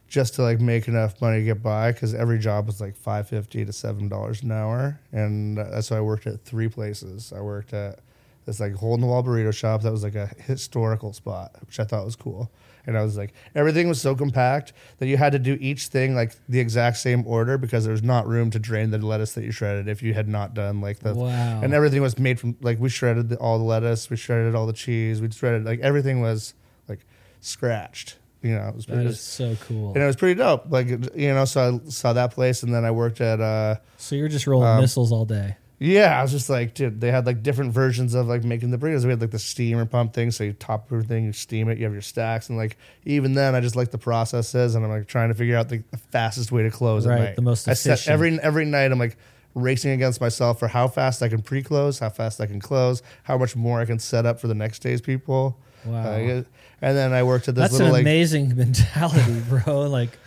[0.09, 3.29] just to like make enough money to get by because every job was like five
[3.29, 7.31] fifty to seven dollars an hour, and that's why I worked at three places.
[7.35, 7.99] I worked at
[8.45, 11.79] this like hole in the wall burrito shop that was like a historical spot, which
[11.79, 12.51] I thought was cool.
[12.85, 16.15] And I was like, everything was so compact that you had to do each thing
[16.15, 19.45] like the exact same order because there was not room to drain the lettuce that
[19.45, 21.61] you shredded if you had not done like the Wow.
[21.63, 24.65] and everything was made from like we shredded the, all the lettuce, we shredded all
[24.67, 26.53] the cheese, we shredded like everything was
[26.89, 27.05] like
[27.39, 28.17] scratched.
[28.41, 29.93] You know, it was that pretty, is so cool.
[29.93, 30.65] and it was pretty dope.
[30.69, 34.15] Like you know, so I saw that place, and then I worked at uh So
[34.17, 35.55] you're just rolling Um, missiles all day.
[35.79, 38.77] Yeah, I was just like, dude, they had like different versions of like making the
[38.77, 39.03] burritos.
[39.03, 41.83] We had like the steamer pump thing, so you top everything, you steam it, you
[41.83, 45.07] have your stacks, and like even then, I just like the processes, and I'm like
[45.07, 47.35] trying to figure out the, the fastest way to close Right, at night.
[47.35, 48.91] the most I set every every night.
[48.91, 49.17] I'm like
[49.55, 53.37] racing against myself for how fast I can pre-close, how fast I can close, how
[53.37, 55.59] much more I can set up for the next day's people.
[55.85, 56.01] Wow.
[56.13, 56.43] Uh,
[56.81, 59.81] and then I worked at this That's an little like amazing mentality, bro.
[59.89, 60.17] Like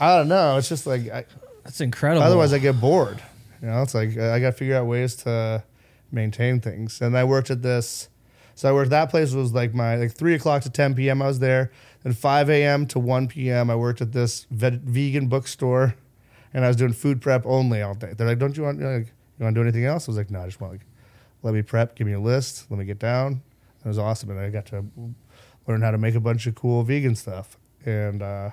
[0.00, 1.24] I don't know, it's just like I,
[1.64, 2.24] that's incredible.
[2.26, 3.22] Otherwise, I get bored.
[3.60, 5.64] You know, it's like I got to figure out ways to
[6.10, 7.00] maintain things.
[7.00, 8.08] And I worked at this.
[8.54, 8.90] So I worked.
[8.90, 11.20] That place was like my like three o'clock to ten p.m.
[11.20, 11.70] I was there.
[12.02, 12.86] Then five a.m.
[12.86, 13.70] to one p.m.
[13.70, 15.94] I worked at this vet, vegan bookstore,
[16.54, 18.14] and I was doing food prep only all day.
[18.16, 20.30] They're like, "Don't you want like you want to do anything else?" I was like,
[20.30, 20.86] "No, I just want like
[21.42, 23.42] let me prep, give me a list, let me get down."
[23.84, 24.86] It was awesome, and I got to
[25.68, 27.58] learn how to make a bunch of cool vegan stuff.
[27.84, 28.50] And uh,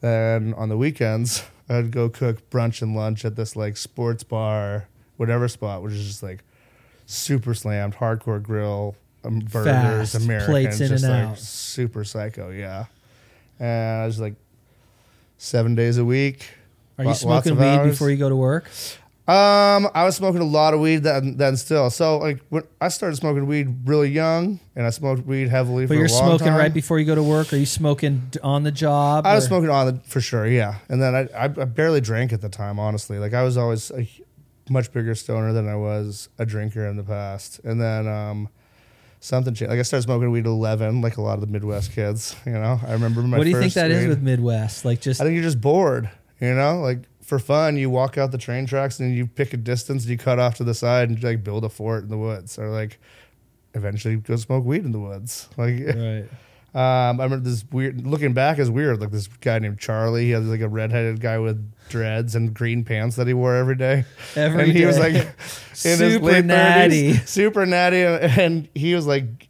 [0.00, 4.88] then on the weekends, I'd go cook brunch and lunch at this like sports bar,
[5.16, 6.44] whatever spot, which is just like
[7.06, 11.38] super slammed, hardcore grill, um, burgers, Fast, American, plates in just and like out.
[11.38, 12.86] super psycho, yeah.
[13.58, 14.34] And I was like
[15.38, 16.48] seven days a week.
[16.98, 17.90] Are you Lo- lots smoking of weed hours.
[17.90, 18.70] before you go to work?
[19.28, 21.90] Um, I was smoking a lot of weed then, then still.
[21.90, 25.94] So like when I started smoking weed really young, and I smoked weed heavily for
[25.94, 26.04] a while.
[26.04, 26.56] But you're smoking time.
[26.56, 27.52] right before you go to work.
[27.52, 29.26] Are you smoking on the job?
[29.26, 30.76] I was or- smoking on the for sure, yeah.
[30.88, 33.18] And then I, I I barely drank at the time, honestly.
[33.18, 34.08] Like I was always a
[34.70, 37.60] much bigger stoner than I was a drinker in the past.
[37.64, 38.48] And then um,
[39.18, 39.70] something changed.
[39.70, 42.36] Like I started smoking weed at eleven, like a lot of the Midwest kids.
[42.46, 43.38] You know, I remember my.
[43.38, 44.08] What do you think that is weed.
[44.08, 44.84] with Midwest?
[44.84, 46.10] Like just I think you're just bored.
[46.40, 49.56] You know, like for fun, you walk out the train tracks and you pick a
[49.56, 52.16] distance and you cut off to the side and like build a fort in the
[52.16, 52.98] woods, or like
[53.74, 55.48] eventually go smoke weed in the woods.
[55.58, 56.24] Like right.
[56.74, 58.06] um, I remember this weird.
[58.06, 59.00] Looking back is weird.
[59.00, 60.26] Like this guy named Charlie.
[60.26, 63.76] He had like a redheaded guy with dreads and green pants that he wore every
[63.76, 64.04] day.
[64.36, 67.14] Every and he was like in his Super late natty.
[67.14, 69.48] 30s, super natty, and, and he was like,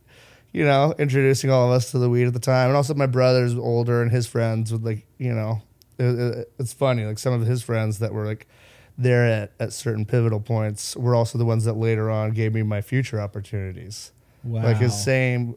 [0.53, 2.69] you know, introducing all of us to the weed at the time.
[2.69, 5.61] And also my brother's older, and his friends would like, you know,
[5.99, 7.05] it, it- it's funny.
[7.05, 8.47] Like some of his friends that were like
[8.99, 12.63] there at at certain pivotal points were also the ones that later on gave me
[12.63, 14.13] my future opportunities.
[14.45, 14.63] Wow.
[14.65, 15.57] Like his same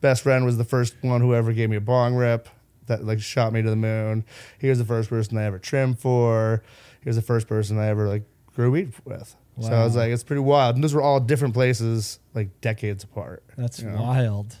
[0.00, 2.48] best friend was the first one who ever gave me a bong rip
[2.86, 4.24] that like shot me to the moon.
[4.58, 6.62] He was the first person I ever trimmed for.
[7.02, 8.24] He was the first person I ever like
[8.54, 9.36] grew weed with.
[9.60, 10.76] So I was like, it's pretty wild.
[10.76, 13.42] And those were all different places, like decades apart.
[13.58, 14.00] That's you know?
[14.00, 14.56] wild.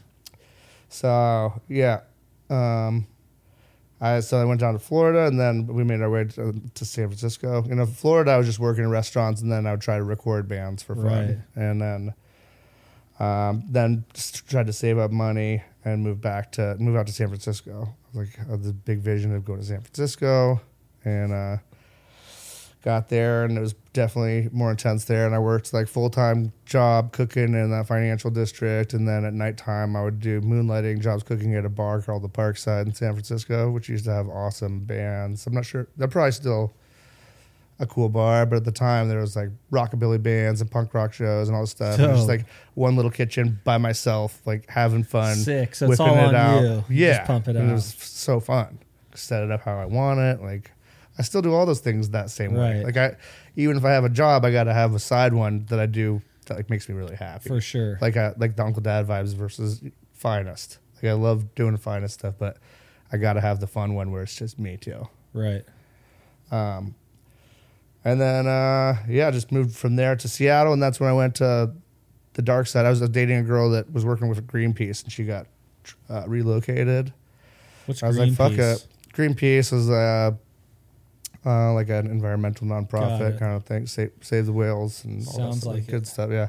[0.90, 2.00] So yeah,
[2.50, 3.06] um,
[4.00, 6.84] I so I went down to Florida, and then we made our way to, to
[6.84, 7.62] San Francisco.
[7.68, 10.02] You know, Florida, I was just working in restaurants, and then I would try to
[10.04, 11.38] record bands for fun, Right.
[11.54, 12.14] and then
[13.18, 17.12] um, then just tried to save up money and move back to move out to
[17.12, 17.94] San Francisco.
[18.14, 20.60] Like I had the big vision of going to San Francisco,
[21.04, 21.56] and uh,
[22.82, 25.26] got there, and it was definitely more intense there.
[25.26, 29.34] And I worked like full time job cooking in that financial district, and then at
[29.34, 33.12] nighttime I would do moonlighting jobs cooking at a bar called the Parkside in San
[33.12, 35.46] Francisco, which used to have awesome bands.
[35.46, 36.72] I'm not sure they're probably still
[37.80, 41.14] a cool bar, but at the time there was like rockabilly bands and punk rock
[41.14, 41.98] shows and all this stuff.
[41.98, 45.74] And it was just like one little kitchen by myself, like having fun, Sick.
[45.74, 46.62] So it's whipping all it on out.
[46.62, 47.70] You Yeah, just pump it and out.
[47.70, 48.78] It was so fun.
[49.14, 50.42] Set it up how I want it.
[50.42, 50.70] Like
[51.18, 52.82] I still do all those things that same way.
[52.82, 52.84] Right.
[52.84, 53.16] Like I,
[53.56, 55.86] even if I have a job, I got to have a side one that I
[55.86, 57.48] do that like makes me really happy.
[57.48, 57.98] For sure.
[58.00, 59.82] Like I, like the Uncle Dad vibes versus
[60.20, 60.78] Phinest.
[60.96, 62.58] Like I love doing the Phinest stuff, but
[63.12, 65.08] I got to have the fun one where it's just me too.
[65.32, 65.64] right.
[66.50, 66.94] Um,
[68.04, 71.34] And then uh, yeah, just moved from there to Seattle, and that's when I went
[71.36, 71.72] to
[72.34, 72.86] the dark side.
[72.86, 75.46] I was dating a girl that was working with Greenpeace, and she got
[76.08, 77.12] uh, relocated.
[77.86, 78.84] What's I was like, fuck Greenpeace?
[78.84, 78.86] it.
[79.14, 80.32] Greenpeace is uh,
[81.46, 83.86] uh, like an environmental nonprofit kind of thing.
[83.86, 86.06] Save, save the whales and all Sounds that stuff, like good it.
[86.06, 86.30] stuff.
[86.30, 86.48] Yeah.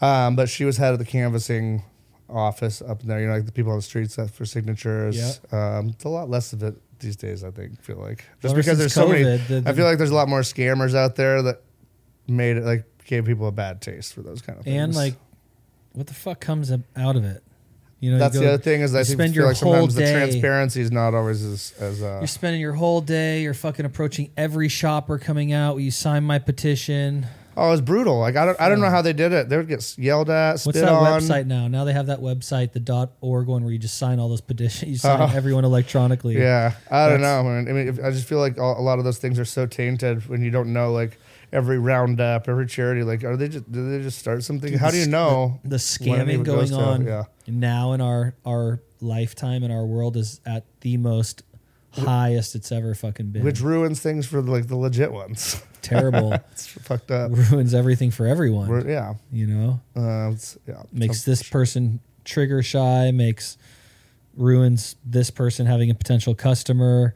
[0.00, 1.82] Um, but she was head of the canvassing
[2.28, 3.20] office up there.
[3.20, 5.40] You know, like the people on the streets that for signatures.
[5.52, 7.44] Um, it's a lot less of it these days.
[7.44, 7.82] I think.
[7.82, 9.24] Feel like just because there's so many.
[9.24, 11.62] COVID, the- I feel like there's a lot more scammers out there that
[12.28, 14.76] made it like gave people a bad taste for those kind of things.
[14.76, 15.16] and like,
[15.92, 17.42] what the fuck comes out of it?
[18.00, 19.52] You know, you that's go- the other thing is I you think spend feel your
[19.52, 23.00] like whole sometimes the transparency is not always as as uh, You're spending your whole
[23.02, 23.42] day.
[23.42, 25.74] You're fucking approaching every shopper coming out.
[25.74, 27.26] Will you sign my petition?
[27.56, 28.18] Oh, it's brutal.
[28.18, 29.50] Like I don't, I don't know how they did it.
[29.50, 31.20] They would get yelled at, spit What's that on.
[31.20, 31.68] website now?
[31.68, 34.40] Now they have that website, the dot .org one, where you just sign all those
[34.40, 34.90] petitions.
[34.92, 35.30] You sign Oh.
[35.36, 36.38] everyone electronically.
[36.38, 37.50] Yeah, I don't That's- know.
[37.50, 37.68] Man.
[37.68, 40.42] I mean, I just feel like a lot of those things are so tainted when
[40.42, 41.18] you don't know like
[41.52, 43.02] every roundup, every charity.
[43.02, 44.70] Like, are they just do they just start something?
[44.70, 45.60] Dude, how the do you know?
[45.64, 50.40] The it scamming going on Yeah, now in our our lifetime in our world is
[50.44, 51.42] at the most
[51.92, 53.44] highest it's ever fucking been.
[53.44, 55.62] which ruins things for like the legit ones.
[55.82, 57.30] terrible it's fucked up.
[57.32, 58.68] ruins everything for everyone.
[58.68, 60.32] We're, yeah, you know, uh,
[60.68, 60.82] yeah.
[60.92, 63.10] makes this person trigger shy.
[63.10, 63.56] Makes
[64.36, 67.14] ruins this person having a potential customer.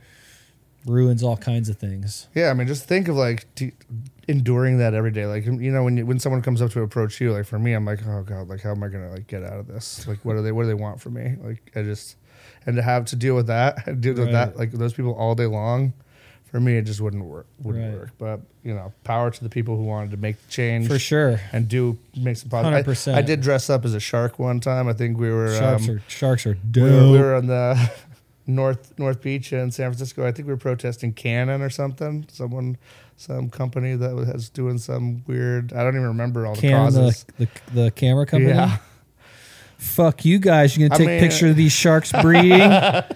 [0.87, 2.29] Ruins all kinds of things.
[2.35, 3.47] Yeah, I mean, just think of like
[4.29, 5.27] enduring that every day.
[5.27, 7.73] Like you know, when you, when someone comes up to approach you, like for me,
[7.73, 10.07] I'm like, oh god, like how am I gonna like get out of this?
[10.07, 11.37] Like, what do they what do they want from me?
[11.43, 12.17] Like, I just
[12.67, 15.47] and to have to deal with that, deal with that, like those people all day
[15.47, 15.93] long.
[16.51, 17.47] For me, it just wouldn't work.
[17.59, 18.01] Wouldn't Right.
[18.01, 18.11] work.
[18.17, 21.41] But you know, power to the people who wanted to make the change For sure.
[21.53, 22.87] and do make some positive.
[22.87, 23.15] 100%.
[23.15, 24.87] I, I did dress up as a shark one time.
[24.87, 27.91] I think we were Sharks um, are sharks are we were, we were on the
[28.47, 30.27] North North Beach in San Francisco.
[30.27, 32.27] I think we were protesting Canon or something.
[32.31, 32.77] Someone,
[33.17, 35.73] some company that was doing some weird.
[35.73, 37.27] I don't even remember all the Canon, the, causes.
[37.39, 38.53] the the camera company.
[38.55, 38.79] Yeah,
[39.79, 40.77] Fuck you guys!
[40.77, 42.53] You're gonna I take mean- a picture of these sharks breeding.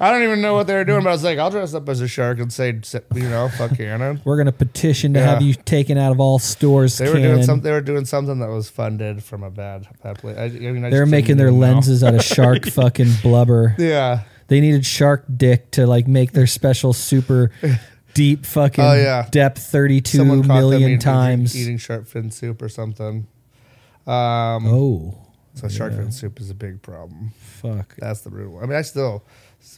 [0.00, 1.88] I don't even know what they were doing, but I was like, I'll dress up
[1.88, 2.78] as a shark and say,
[3.14, 4.20] you know, fuck Canon.
[4.24, 5.26] We're gonna petition to Yeah.
[5.30, 6.98] have you taken out of all stores.
[6.98, 7.30] They were Canon.
[7.30, 7.60] doing some.
[7.62, 10.36] They were doing something that was funded from a bad bad place.
[10.36, 13.74] I, I mean, I They're making their lenses out of shark fucking blubber.
[13.78, 14.24] Yeah.
[14.52, 17.50] They needed shark dick to like make their special super
[18.14, 19.26] deep fucking Oh, yeah.
[19.30, 21.56] depth thirty two Someone caught them million eating- times.
[21.58, 23.26] eating shark fin soup or something.
[24.06, 25.18] Um, oh
[25.54, 27.32] so shark fin soup is a big problem.
[27.38, 28.54] fuck, That's the brutal.
[28.54, 28.64] one.
[28.64, 29.24] I mean, I still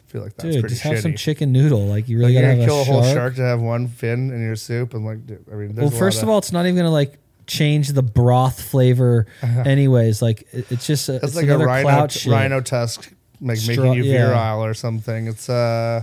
[0.07, 0.61] feel like that's dude!
[0.63, 1.03] pretty Just have shitty.
[1.03, 1.87] some chicken noodle.
[1.87, 3.35] Like you really like, gotta you're have gonna a kill a whole shark.
[3.37, 6.29] to have one fin in your soup, and like, dude, I mean, Well, first of
[6.29, 10.21] all, it's not even gonna like change the broth flavor, anyways.
[10.23, 12.33] Like it- it's just a, it's, it's like a another rhino clout shit.
[12.33, 14.29] rhino tusk, like making you yeah.
[14.29, 15.27] virile or something.
[15.27, 16.03] It's uh,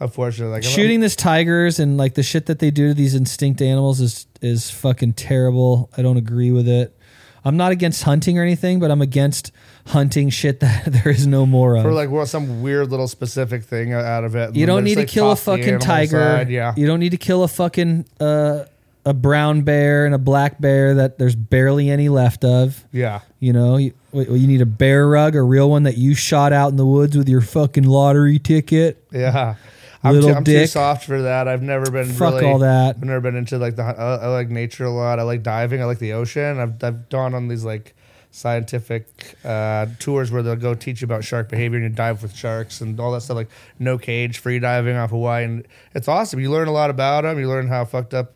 [0.00, 0.48] unfortunate.
[0.48, 3.62] Like I'm- Shooting this tigers and like the shit that they do to these instinct
[3.62, 5.90] animals is is fucking terrible.
[5.96, 6.96] I don't agree with it.
[7.44, 9.50] I'm not against hunting or anything, but I'm against
[9.86, 11.82] hunting shit that there is no more of.
[11.82, 14.54] for like well, some weird little specific thing out of it.
[14.54, 16.20] you don't need to like, kill a fucking tiger.
[16.20, 18.64] aside, Yeah, You don't need to kill a fucking uh,
[19.04, 22.84] a brown bear and a black bear that there's barely any left of.
[22.92, 23.20] yeah.
[23.40, 26.68] You know, you, you need a bear rug, a real one that you shot out
[26.68, 29.04] in the woods with your fucking lottery ticket.
[29.10, 29.56] Yeah.
[30.04, 31.48] I'm, Little too, I'm too soft for that.
[31.48, 32.96] I've never been Fuck really, all that.
[32.96, 33.82] I've never been into like the.
[33.82, 35.20] I, I like nature a lot.
[35.20, 35.80] I like diving.
[35.80, 36.58] I like the ocean.
[36.58, 37.94] I've I've gone on these like
[38.32, 42.34] scientific uh, tours where they'll go teach you about shark behavior and you dive with
[42.34, 43.36] sharks and all that stuff.
[43.36, 46.40] Like no cage, free diving off Hawaii, and it's awesome.
[46.40, 47.38] You learn a lot about them.
[47.38, 48.34] You learn how fucked up,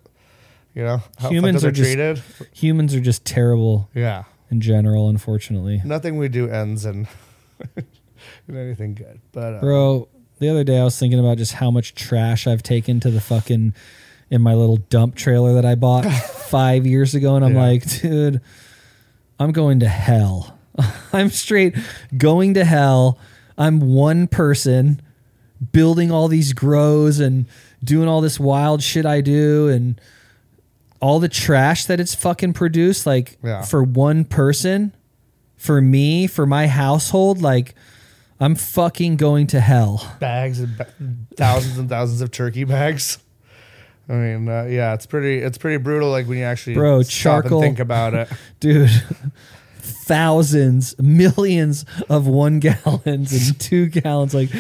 [0.76, 2.22] you know, how Humans are just- treated.
[2.52, 5.80] Humans are just terrible Yeah, in general, unfortunately.
[5.84, 7.08] nothing we do ends in,
[7.76, 9.20] in anything good.
[9.32, 10.08] But uh, Bro,
[10.38, 13.20] the other day I was thinking about just how much trash I've taken to the
[13.20, 13.74] fucking
[14.30, 16.04] in my little dump trailer that I bought
[16.50, 17.62] five years ago, and I'm Yeah.
[17.66, 18.40] like, dude,
[19.40, 20.58] I'm going to hell.
[21.12, 21.74] I'm straight
[22.16, 23.18] going to hell.
[23.56, 25.00] I'm one person
[25.72, 27.46] building all these grows and
[27.82, 29.98] doing all this wild shit I do and
[31.00, 33.62] all the trash that it's fucking produced like Yeah.
[33.62, 34.94] for one person
[35.56, 37.74] for me for my household like
[38.38, 40.14] I'm fucking going to hell.
[40.20, 40.88] bags and ba-
[41.36, 43.16] thousands and thousands of turkey bags.
[44.08, 45.38] I mean, uh, yeah, it's pretty.
[45.38, 46.10] It's pretty brutal.
[46.10, 48.28] Like when you actually Bro, stop charcoal- and think about it.
[48.60, 48.90] Dude,
[49.80, 54.34] thousands, millions of one gallons and two gallons.
[54.34, 54.50] Like,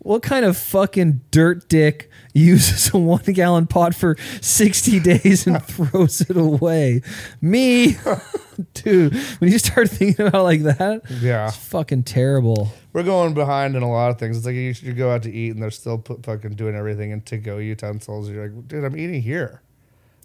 [0.00, 5.62] what kind of fucking dirt dick uses a one gallon pot for 60 days and
[5.62, 7.02] throws it away?
[7.40, 7.96] Me,
[8.74, 12.68] dude, when you start thinking about it like that, Yeah, it's fucking terrible.
[12.92, 14.36] we're going behind in a lot of things.
[14.36, 17.10] It's like you should go out to eat and they're still put, fucking doing everything
[17.10, 18.28] in to go utensils.
[18.30, 19.62] You're like, dude, I'm eating here.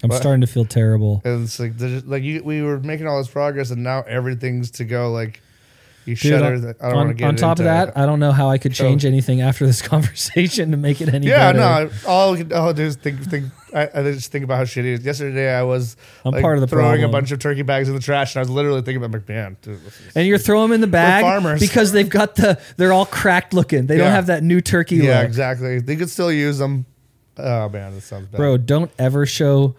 [0.04, 0.18] I'm What?
[0.20, 1.22] starting to feel terrible.
[1.24, 4.72] And it's like there's- like you, we were making all this progress, and now everything's
[4.72, 5.12] to go.
[5.12, 5.42] Like
[6.06, 6.56] you Dude, shudder.
[6.56, 7.96] on, that- I don't want to get on top of that.
[7.98, 11.28] I don't know how I could change anything after this conversation to make it any
[11.28, 11.86] Yeah, better.
[11.86, 11.92] no.
[12.08, 13.22] All, I can- all I do is think.
[13.24, 15.06] think I, I just think about how shitty it is.
[15.06, 15.96] Yesterday, I was
[16.26, 17.10] I'm like, part of the throwing problem.
[17.10, 19.56] a bunch of turkey bags in the trash, and I was literally thinking about McMahon.
[19.62, 19.80] Dude,
[20.16, 21.60] And you're throwing them in the bag farmers.
[21.62, 23.86] because they've got the they're all cracked looking.
[23.88, 25.28] They don't have that new turkey yeah, look.
[25.28, 25.80] exactly.
[25.80, 26.86] They could still use them.
[27.38, 28.38] Oh man, sounds bad.
[28.38, 29.76] Bro, don't ever show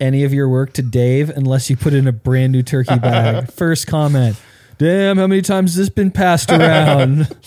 [0.00, 3.52] any of your work to Dave unless you put in a brand new turkey bag.
[3.52, 4.34] First comment.
[4.82, 7.28] Damn, how many times has this been passed around?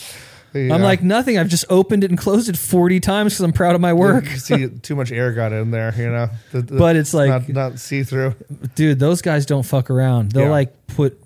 [0.58, 0.74] Yeah.
[0.74, 1.38] I'm like, nothing.
[1.38, 4.26] I've just opened it and closed it 40 times because I'm proud of my work.
[4.28, 6.30] See, too much air got in there, you know.
[6.54, 8.36] The- the- But it's like- not, not see through.
[8.74, 10.32] Dude, those guys don't fuck around.
[10.32, 10.52] They'll Yeah.
[10.52, 11.22] like put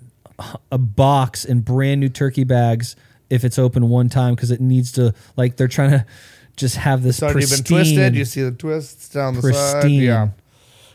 [0.72, 2.96] a box in brand new turkey bags
[3.28, 6.04] if it's open one time because it needs to, like, they're trying to
[6.56, 8.16] just have this It's already pristine, been twisted.
[8.16, 10.32] You see the twists down the side.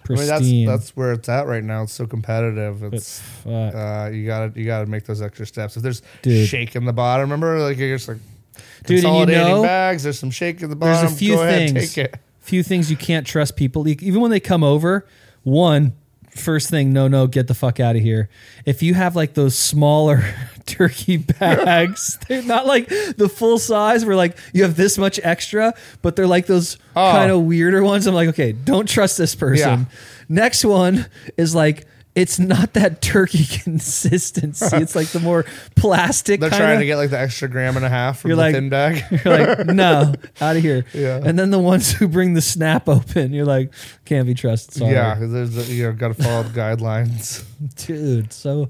[0.06, 1.84] Pristine, I mean that's that's where it's at right now.
[1.84, 2.84] It's so competitive.
[2.94, 5.76] It's uh, you gotta you gotta make those extra steps.
[5.78, 6.48] If there's Dude.
[6.48, 10.04] shake in the bottom, remember like you're just like Dude, and you consolidating know- bags.
[10.04, 11.14] There's some shake in the There's bottom.
[11.14, 12.16] a few Go ahead, take it.
[12.40, 15.06] few things you can't trust people even when they come over
[15.44, 15.94] one
[16.36, 18.30] first thing no no get the fuck out of here
[18.66, 20.22] if you have like those smaller
[20.66, 25.74] turkey bags they're not like the full size where like you have this much extra
[26.02, 27.12] but they're like those Oh.
[27.12, 29.86] kind of weirder ones i'm like okay don't trust this person Yeah.
[30.30, 31.06] next one
[31.38, 35.46] is like it's not that turkey consistency it's like the more
[35.76, 36.66] plastic They're kinda.
[36.66, 38.70] trying to get like the extra gram and a half from You're the like- thin
[38.70, 39.04] bag.
[39.26, 40.86] You're like, no, out of here.
[40.94, 41.20] Yeah.
[41.24, 43.72] And then the ones who bring the snap open, you're like,
[44.06, 44.76] can't be trusted.
[44.76, 44.94] Sorry.
[44.94, 47.44] yeah, there's a, you know got to follow the guidelines.
[47.86, 48.70] dude, so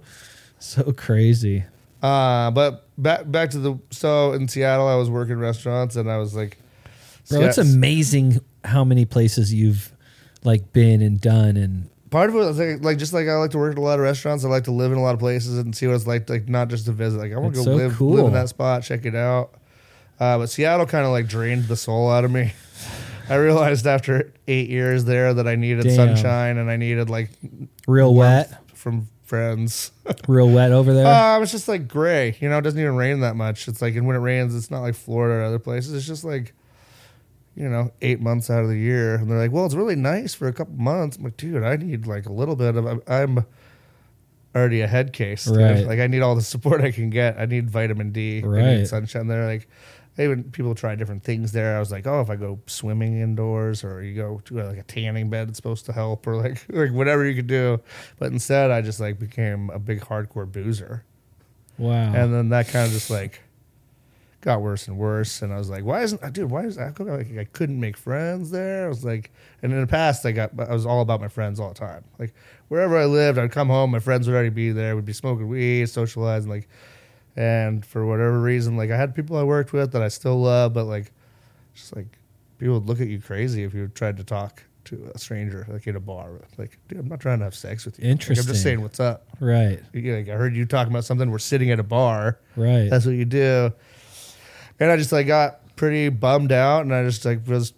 [0.60, 1.64] so crazy.
[2.02, 6.18] Uh, but back back to the so in Seattle, I was working restaurants and I
[6.18, 6.58] was like,
[7.30, 9.92] Bro, it's amazing how many places you've
[10.44, 13.52] like been and done and part of it was like, like just like I like
[13.52, 14.46] to work at a lot of restaurants.
[14.46, 16.30] I like to live in a lot of places and see what it's like.
[16.30, 17.18] Like not just to visit.
[17.18, 18.14] Like I want to go so live cool.
[18.14, 19.52] live in that spot, check it out.
[20.18, 22.54] Uh, but Seattle kind of like drained the soul out of me.
[23.30, 26.16] I realized after eight years there that I needed Damn.
[26.16, 27.32] sunshine and I needed like
[27.86, 29.92] real wet, from friends.
[30.30, 31.08] real wet over there.
[31.08, 32.38] Uh, it's just like gray.
[32.40, 33.68] You know, it doesn't even rain that much.
[33.68, 35.94] It's like, and when it rains, it's not like Florida or other places.
[35.94, 36.54] It's just like,
[37.56, 39.16] you know, eight months out of the year.
[39.16, 41.18] And they're like, well, it's really nice for a couple months.
[41.18, 43.46] I'm like, dude, I need like a little bit of, I'm
[44.56, 45.46] already a head case.
[45.46, 45.58] dude.
[45.58, 45.86] Right.
[45.86, 47.38] Like, I need all the support I can get.
[47.40, 48.42] I need vitamin D.
[48.44, 48.66] I Right.
[48.78, 49.28] need sunshine.
[49.28, 49.68] They're like,
[50.18, 51.76] even people try different things there.
[51.76, 54.84] I was like, oh, if I go swimming indoors or you go to like a
[54.84, 57.82] tanning bed, it's supposed to help or like, like whatever you could do.
[58.18, 61.04] But instead, I just like became a big hardcore boozer.
[61.78, 62.14] wow.
[62.14, 63.42] And then that kind of just like
[64.46, 65.42] got worse and worse.
[65.42, 68.52] And I was like, why isn't, dude, why is, I, like, I couldn't make friends
[68.52, 68.86] there?
[68.86, 69.32] I was like,
[69.62, 72.04] and in the past, I got, I was all about my friends all the time.
[72.20, 72.34] Like
[72.70, 75.48] wherever I lived, I'd come home, my friends would already be there, we'd be smoking
[75.50, 76.70] weed, socializing, like,
[77.36, 80.74] and for whatever reason, like I had people I worked with that I still love,
[80.74, 81.12] but like,
[81.74, 82.08] just like
[82.60, 85.88] people would look at you crazy if you tried to talk to a stranger, like
[85.88, 86.30] in a bar.
[86.58, 88.06] Like, dude, I'm not trying to have sex with you.
[88.10, 89.28] Like, I'm just saying what's up.
[89.40, 89.82] right.
[89.94, 91.30] Like I heard you talking about something.
[91.32, 92.40] We're sitting at a bar.
[92.56, 92.88] Right.
[92.90, 93.74] That's what you do.
[94.80, 97.74] And I just like got pretty bummed out, and I just like was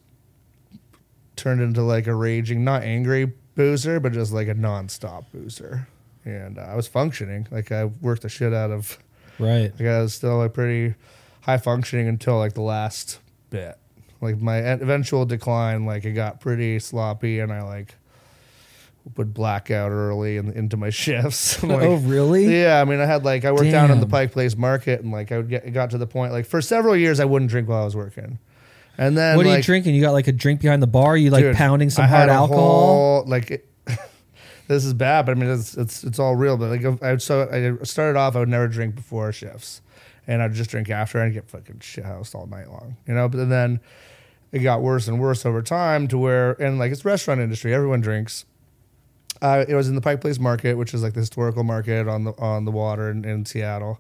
[1.36, 5.88] turned into like a raging, not angry boozer, but just like a nonstop boozer.
[6.26, 8.98] And uh, I was functioning, like I worked the shit out of.
[9.40, 9.72] right.
[9.80, 10.96] Like I was still like pretty
[11.42, 13.20] high functioning until like the last
[13.50, 13.78] bit.
[14.20, 17.96] Like my eventual decline, like it got pretty sloppy, and I like
[19.16, 21.64] would black out early and into my shifts.
[21.64, 22.62] Oh, like, oh, really?
[22.62, 25.12] yeah, I mean, I had like I worked down in the Pike Place Market, and
[25.12, 27.50] like I would get it got to the point like for several years I wouldn't
[27.50, 28.40] drink while I was working,
[28.98, 29.96] and then What are like, you drinking?
[29.96, 31.16] You got like a drink behind the bar?
[31.18, 32.62] You like dude, pounding some I hard had a alcohol?
[32.62, 33.70] whole, like it,
[34.68, 36.58] this is bad, but I mean it's it's it's all real.
[36.58, 39.82] But like I so I started off I would never drink before shifts,
[40.28, 43.28] and I'd just drink after and get fucking shit housed all night long, you know.
[43.30, 43.80] But then
[44.52, 48.02] it got worse and worse over time to where and like it's restaurant industry, everyone
[48.02, 48.46] drinks.
[49.42, 52.24] Uh, it was in the Pike Place Market, which is like the historical market on
[52.24, 54.00] the on the water in, in Seattle,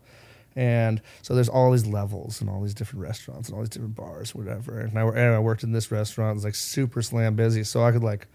[0.56, 3.96] and so there's all these levels and all these different restaurants and all these different
[3.96, 4.80] bars, whatever.
[4.80, 7.84] And I, and I worked in this restaurant, it was like super slam busy, so
[7.84, 8.28] I could like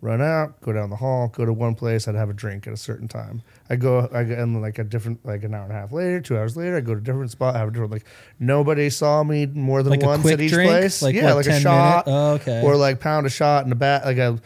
[0.00, 2.72] run out, go down the hall, go to one place, I'd have a drink at
[2.72, 3.42] a certain time.
[3.68, 6.20] I go, I go, and like a different, like an hour and a half later,
[6.20, 8.04] two hours later, I go to a different spot, have a different, like
[8.38, 10.70] nobody saw me more than Like once at each drink?
[10.70, 11.02] place.
[11.02, 12.04] Like, yeah, what, like 10 a shot.
[12.06, 12.62] Oh, okay.
[12.62, 14.40] or like pound a shot in the back, like a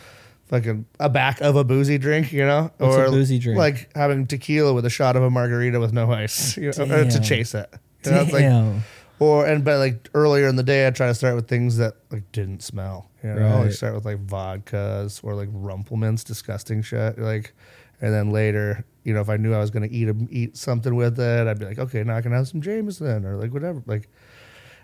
[0.52, 3.58] fucking a back of a boozy drink, you know, What's a or boozy drink?
[3.58, 7.04] like having tequila with a shot of a margarita with no ice, you know, or
[7.04, 7.22] to Damn.
[7.22, 7.72] chase it.
[8.04, 8.82] You know, it's like Damn.
[9.18, 11.94] Or and but like earlier in the day, I try to start with things that
[12.10, 13.08] like didn't smell.
[13.22, 13.62] You know, Right.
[13.66, 17.18] like start with like vodkas or like Rumple Minze, disgusting shit.
[17.18, 17.54] Like,
[18.00, 20.94] and then later, you know, if I knew I was gonna eat a, eat something
[20.96, 23.80] with it, I'd be like, okay, now I can have some Jameson or like whatever.
[23.86, 24.08] Like,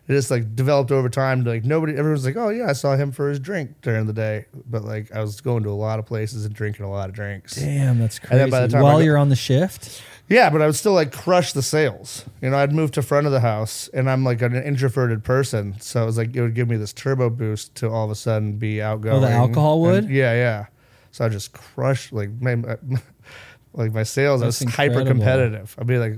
[0.08, 1.44] it just like developed over time.
[1.44, 4.12] To, like nobody, everyone's like, oh yeah, I saw him for his drink during the
[4.12, 7.08] day, but like I was going to a lot of places and drinking a lot
[7.08, 7.54] of drinks.
[7.56, 8.38] Damn, that's And crazy.
[8.40, 10.74] then by the time I While go- you're on the shift, Yeah, but I would
[10.76, 12.24] still like crush the sales.
[12.42, 15.76] You know, I'd move to front of the house, and I'm like an introverted person,
[15.80, 18.14] so it was like it would give me this turbo boost to all of a
[18.14, 19.24] sudden be oh, outgoing.
[19.24, 20.10] Oh, alcohol And- would?
[20.14, 20.66] yeah, yeah.
[21.10, 22.54] So I just crushed like my
[23.74, 24.42] like my sales.
[24.42, 25.06] I was hyper incredible.
[25.10, 25.74] competitive.
[25.78, 26.14] I'd be like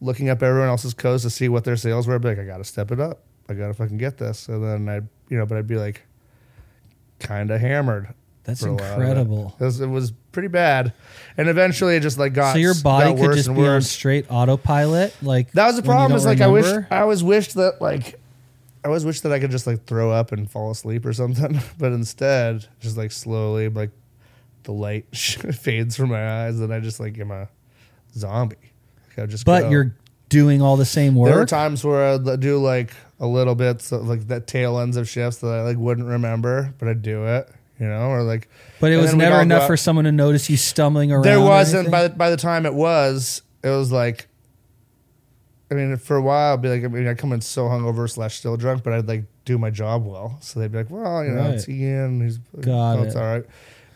[0.00, 2.14] looking up everyone else's codes to see what their sales were.
[2.14, 3.22] I'd be like, I got to step it up.
[3.48, 4.48] I got to fucking get this.
[4.48, 4.96] And then I,
[5.28, 6.02] you know, but I'd be like,
[7.18, 8.12] kind of hammered.
[8.44, 8.92] that's for a while.
[8.94, 9.56] incredible.
[9.58, 10.92] It was, it was pretty bad,
[11.36, 15.14] and eventually it just like got So your body could just be on straight autopilot.
[15.22, 16.16] Like That was the problem.
[16.16, 16.66] Is like I wish?
[16.90, 18.20] I always wished that like
[18.84, 21.60] I always wish that I could just like throw up and fall asleep or something,
[21.78, 23.90] but instead just like slowly like
[24.64, 27.48] the light fades from my eyes and I just like am a
[28.14, 28.56] zombie.
[29.18, 29.70] I just But go.
[29.70, 29.96] you're
[30.28, 31.26] doing all the same work.
[31.28, 31.48] there were work.
[31.48, 35.38] times where I'd do like a little bit so like that tail ends of shifts
[35.40, 37.48] that I like wouldn't remember, but I'd do it,
[37.78, 38.48] you know, or like
[38.80, 41.22] But it was never enough for someone to notice you stumbling around.
[41.24, 44.26] there wasn't by the, by the time it was it was like
[45.70, 48.08] i mean for a while I'd be like i mean i come in so hungover
[48.10, 51.24] slash still drunk but i'd like do my job well so they'd be like well
[51.24, 51.76] you know it's Right.
[51.76, 53.44] ian he's Got oh, it's all right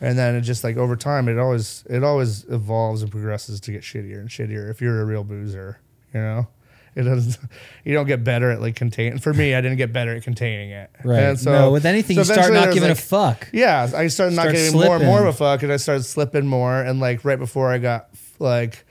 [0.00, 3.72] and then it just like over time it always it always evolves and progresses to
[3.72, 5.80] get shittier and shittier if you're a real boozer
[6.14, 6.46] you know
[6.94, 7.38] it doesn't
[7.84, 10.70] you don't get better at like contain for me i didn't get better at containing
[10.70, 11.18] it right.
[11.20, 13.48] and so no, with anything so you start not giving like, a fuck.
[13.52, 16.04] yeah, I started not Start getting more and more of a fuck, and I started
[16.04, 16.80] slipping more.
[16.80, 18.84] And like right before I got like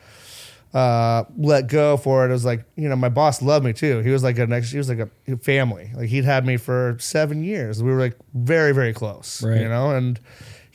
[0.73, 3.99] uh let go for it, it was like you know my boss loved me too.
[3.99, 5.91] He was like a next, he was like a family.
[5.95, 7.81] Like he'd had me for seven years.
[7.81, 9.61] We were like very very close, Right.
[9.61, 9.91] you know.
[9.91, 10.19] And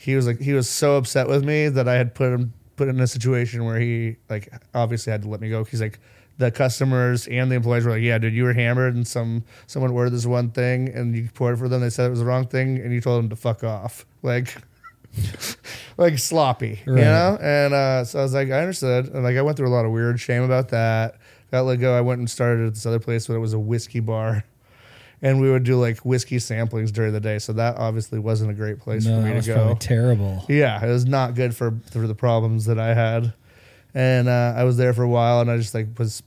[0.03, 2.89] he was like he was so upset with me that I had put him put
[2.89, 5.63] in a situation where he like obviously had to let me go.
[5.63, 5.99] He's like.
[6.39, 9.91] The customers and the employees were like, "Yeah, dude, you were hammered, and some someone
[9.91, 11.81] ordered this one thing, and you poured it for them.
[11.81, 14.57] They said it was the wrong thing, and you told them to fuck off." Like,
[15.97, 17.37] like sloppy, you know.
[17.39, 19.09] And uh, so I was like, I understood.
[19.09, 21.17] And like, I went through a lot of weird shame about that.
[21.51, 21.95] Got let go.
[21.95, 24.43] I went and started at this other place but it was a whiskey bar,
[25.23, 27.39] and we would do like whiskey samplings during the day.
[27.39, 29.75] So that obviously wasn't a great place No, for me to go.
[29.79, 30.45] terrible.
[30.49, 33.33] yeah, it was not good for for the problems that I had.
[33.95, 36.21] And uh, I was there for a while, and I just like was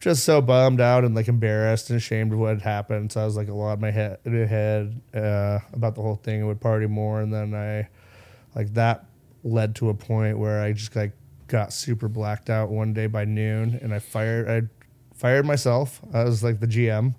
[0.00, 3.12] just so bummed out and like embarrassed and ashamed of what had happened.
[3.12, 6.02] So I was like a lot in my head, in my head uh, about the
[6.02, 6.42] whole thing.
[6.42, 7.88] I would party more, and then I
[8.54, 9.06] like that
[9.44, 11.12] led to a point where I just like
[11.48, 14.48] got super blacked out one day by noon, and I fired.
[14.48, 14.68] I
[15.16, 16.00] fired myself.
[16.12, 17.14] I was like the GM.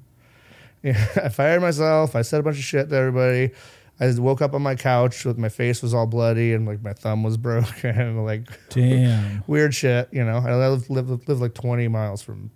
[0.83, 2.15] Yeah, I fired myself.
[2.15, 3.51] I said a bunch of shit to everybody.
[3.99, 6.93] I woke up on my couch with my face was all bloody and like my
[6.93, 9.43] thumb was broken like Damn.
[9.47, 10.09] weird shit.
[10.11, 12.51] You know, I lived, lived, lived like 20 miles from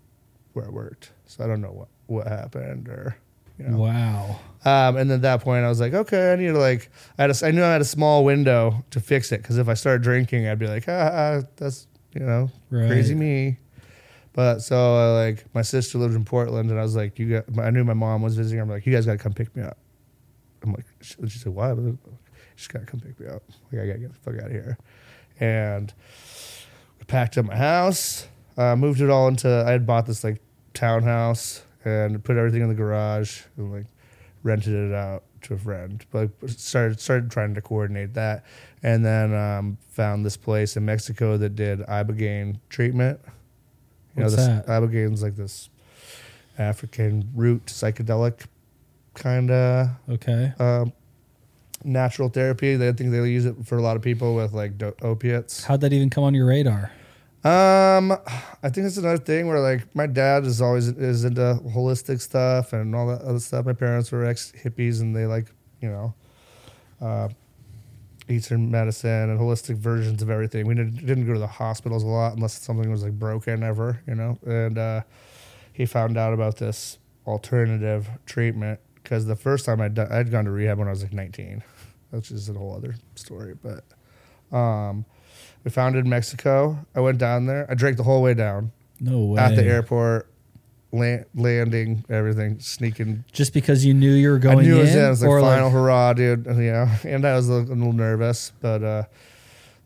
[0.53, 3.17] where I worked, so I don't know what what happened or
[3.59, 3.77] you know.
[3.77, 4.39] Wow.
[4.65, 7.23] Um, and then at that point, I was like, okay, I need to like, I
[7.23, 9.73] had a, I knew I had a small window to fix it because if I
[9.75, 12.87] started drinking, I'd be like, ah, ah that's you know, Right.
[12.87, 13.57] crazy me.
[14.37, 17.59] But so uh, like, my sister lived in Portland, and I was like, you got,
[17.59, 18.61] I knew my mom was visiting.
[18.61, 19.79] I'm like, you guys got to come pick me up.
[20.61, 21.73] I'm like, she, she said, why?
[22.55, 23.41] Just got to come pick me up.
[23.71, 24.77] Like, I got to get the fuck out of here.
[25.39, 25.91] And
[26.99, 28.27] we packed up my house,
[28.57, 29.49] uh, moved it all into.
[29.65, 30.39] I had bought this like
[30.75, 33.87] townhouse and put everything in the garage and like
[34.43, 36.05] rented it out to a friend.
[36.11, 38.45] But started started trying to coordinate that,
[38.83, 43.19] and then um, found this place in Mexico that did ibogaine treatment.
[44.17, 44.67] You What's know, this, that?
[44.67, 45.69] ibogaine's like this
[46.57, 48.45] African root psychedelic
[49.13, 50.53] kind of Okay.
[50.59, 50.91] um,
[51.83, 52.75] natural therapy.
[52.75, 55.63] They think they use it for a lot of people with like do- opiates.
[55.65, 56.91] How'd that even come on your radar?
[57.43, 62.19] Um, I think it's another thing where like my dad is always is into holistic
[62.19, 63.65] stuff and all that other stuff.
[63.65, 65.51] My parents were ex hippies and they like
[65.81, 66.13] you know,
[66.99, 67.29] uh,
[68.29, 70.67] Eastern medicine and holistic versions of everything.
[70.67, 74.15] We didn't, go to the hospitals a lot unless something was like broken ever, you
[74.15, 74.37] know.
[74.45, 75.01] And uh,
[75.73, 80.45] he found out about this alternative treatment because the first time I'd, done, I'd gone
[80.45, 81.63] to rehab when I was like 19,
[82.11, 83.55] which is a whole other story.
[83.61, 83.85] But
[84.55, 85.05] um,
[85.63, 86.77] we found it in Mexico.
[86.95, 87.65] I went down there.
[87.69, 89.41] I drank the whole way down No way.
[89.41, 90.29] at the airport,
[90.91, 94.81] land, landing, everything, sneaking Just because you knew you were going I knew in, it
[94.81, 95.05] was in.
[95.05, 96.45] It was like or final hurrah, dude.
[96.57, 99.03] Know, and I was a little, nervous, but uh,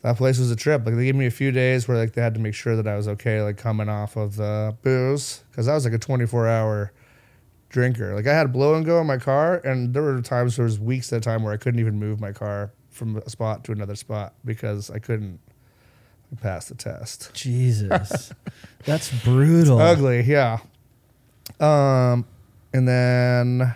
[0.02, 0.86] that place was a trip.
[0.86, 2.88] Like they gave me a few days where like they had to make sure that
[2.88, 6.47] I was okay, like coming off of the booze, because I was like a 24
[6.47, 6.91] hour
[7.70, 8.16] drinker.
[8.16, 10.80] Like I had blow and go in my car, and there were times there was
[10.80, 13.72] weeks at a time where I couldn't even move my car from a spot to
[13.72, 15.39] another spot because I couldn't
[16.41, 17.32] pass the test.
[17.34, 18.32] Jesus,
[18.86, 19.80] that's brutal.
[19.80, 20.60] Ugly, yeah.
[21.62, 22.26] Um,
[22.74, 23.74] and then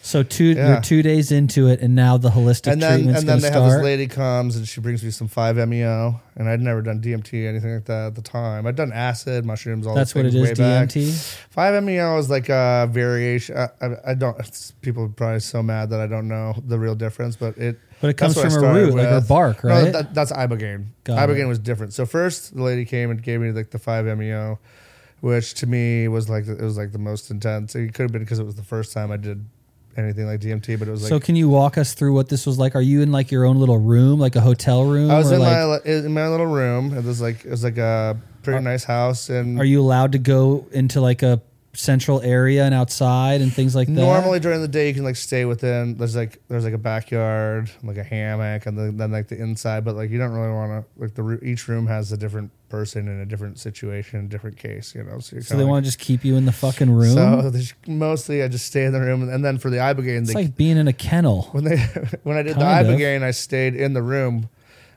[0.00, 0.68] So two, Yeah.
[0.72, 3.48] you're two days into it, and now the holistic and then treatment's and then they
[3.50, 7.00] to have this lady comes and she brings me some 5-MeO and I'd never done
[7.02, 8.66] DMT anything like that at the time.
[8.66, 10.52] I'd done acid, mushrooms, all That's what it is.
[10.58, 11.10] DMT.
[11.54, 13.56] 5-MeO is like a variation.
[13.58, 14.38] I, I, I don't.
[14.38, 17.78] it's- People are probably so mad that I don't know the real difference, but it.
[18.00, 19.28] But it comes from a root, like a with.
[19.28, 19.92] bark, No, right?
[19.92, 20.86] that, that's ibogaine.
[21.04, 21.46] Got ibogaine it.
[21.48, 21.92] was different.
[21.92, 24.58] So first, the lady came and gave me like the 5-MeO,
[25.20, 27.74] which to me was like it was like the most intense.
[27.74, 29.44] It could have been because it was the first time I did
[29.96, 32.46] anything like DMT, but it was like so can you walk us through what this
[32.46, 32.74] was like?
[32.74, 35.10] Are you in like your own little room, like a hotel room?
[35.10, 36.96] I was in like, my in my little room.
[36.96, 40.18] It was like it was like a pretty nice house, and Are you allowed to
[40.18, 41.40] go into like a
[41.74, 43.92] central area and outside and things like that?
[43.94, 45.96] normally during the day you can like stay within.
[45.96, 49.84] There's like there's like a backyard, like a hammock, and then, then like the inside.
[49.84, 53.08] But like you don't really want to like the each room has a different person
[53.08, 54.94] in a different situation, a different case.
[54.94, 57.14] You know, so, so they kinda want to just keep you in the fucking room.
[57.14, 60.28] like, So mostly I just stay in the room, and then for the ibogaine, it's
[60.28, 61.42] they like being in a kennel.
[61.52, 61.76] when they
[62.24, 62.98] when I did Kind the of.
[62.98, 64.48] ibogaine, I stayed in the room.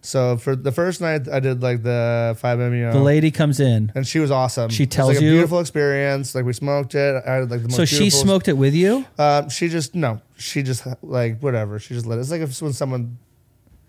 [0.04, 2.92] So for the first night, I did like the five meo.
[2.92, 3.92] The lady comes in.
[3.94, 4.70] and she was awesome.
[4.72, 6.34] She It was, tells like you- a beautiful experience.
[6.34, 7.24] Like we smoked it.
[7.26, 7.76] I had like the most.
[7.76, 9.06] So she beautiful- smoked it with you.
[9.20, 10.22] Um, she just no.
[10.38, 11.78] She just like whatever.
[11.78, 12.22] She just let it.
[12.22, 13.20] It's like if when someone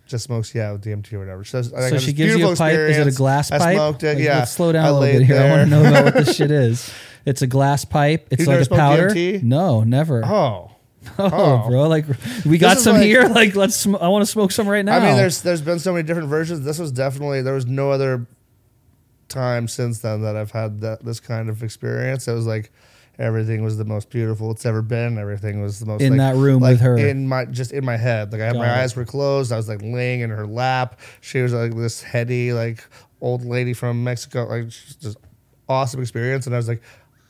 [0.07, 1.45] just smokes yeah with DMT or whatever.
[1.45, 2.75] So, So she gives you a pipe.
[2.77, 3.77] Is it a glass I pipe?
[3.77, 4.17] smoked it.
[4.17, 4.39] Like, yeah.
[4.41, 5.41] Let's slow down I a little laid bit here.
[5.41, 5.83] I want to there.
[5.83, 6.93] know about what this shit is.
[7.25, 8.27] It's a glass pipe.
[8.31, 9.09] It's You've like never a smoked powder.
[9.11, 9.43] DMT?
[9.45, 10.25] No, never.
[10.27, 10.72] Oh.
[11.19, 11.31] Oh,
[11.65, 11.69] Oh.
[11.69, 12.07] bro, like
[12.47, 13.29] we got some like- here.
[13.29, 13.77] Like let's.
[13.77, 14.97] Sm- I want to smoke some right now.
[14.97, 16.65] I mean, there's there's been so many different versions.
[16.65, 18.27] This was definitely there was no other
[19.29, 22.29] time since then that I've had that this kind of experience.
[22.29, 22.71] It was like
[23.19, 25.19] everything was the most beautiful it's ever been.
[25.19, 26.97] Everything was the most In like- that room like, with her.
[26.99, 28.33] in my just in my head.
[28.33, 28.83] Like I had Got my it.
[28.83, 29.53] eyes were closed.
[29.53, 31.01] I was like laying in her lap.
[31.21, 32.85] She was like this heady like
[33.21, 34.45] old lady from Mexico.
[34.47, 35.17] Like just
[35.69, 36.47] awesome experience.
[36.47, 36.83] And I was like,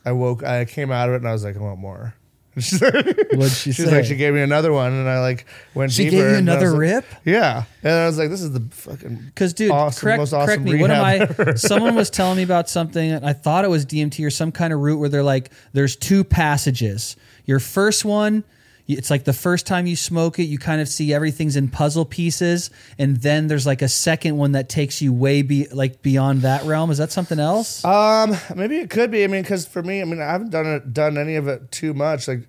[0.05, 0.43] I woke.
[0.43, 2.13] I came out of it and I was like, I want more.
[2.55, 3.89] What'd she say?
[3.91, 6.17] like, she gave me another one, and I like went She deeper.
[6.17, 7.05] gave you and I was another like- rip?
[7.25, 10.45] Yeah, and I was like, this is the fucking Because, dude, awesome- correct, most awesome
[10.47, 10.79] correct me.
[10.79, 11.03] What am
[11.47, 11.53] I?
[11.55, 13.11] Someone was telling me about something.
[13.11, 15.95] and I thought it was DMT or some kind of route where they're like, there's
[15.95, 17.15] two passages.
[17.45, 18.43] Your first one,
[18.87, 22.05] it's like the first time you smoke it, you kind of see everything's in puzzle
[22.05, 26.41] pieces, and then there's like a second one that takes you way be like beyond
[26.41, 26.91] that realm.
[26.91, 27.83] Is that something else?
[27.85, 29.23] Um, maybe it could be.
[29.23, 31.71] I mean, because for me, I mean, I haven't done it, done any of it
[31.71, 32.27] too much.
[32.27, 32.47] Like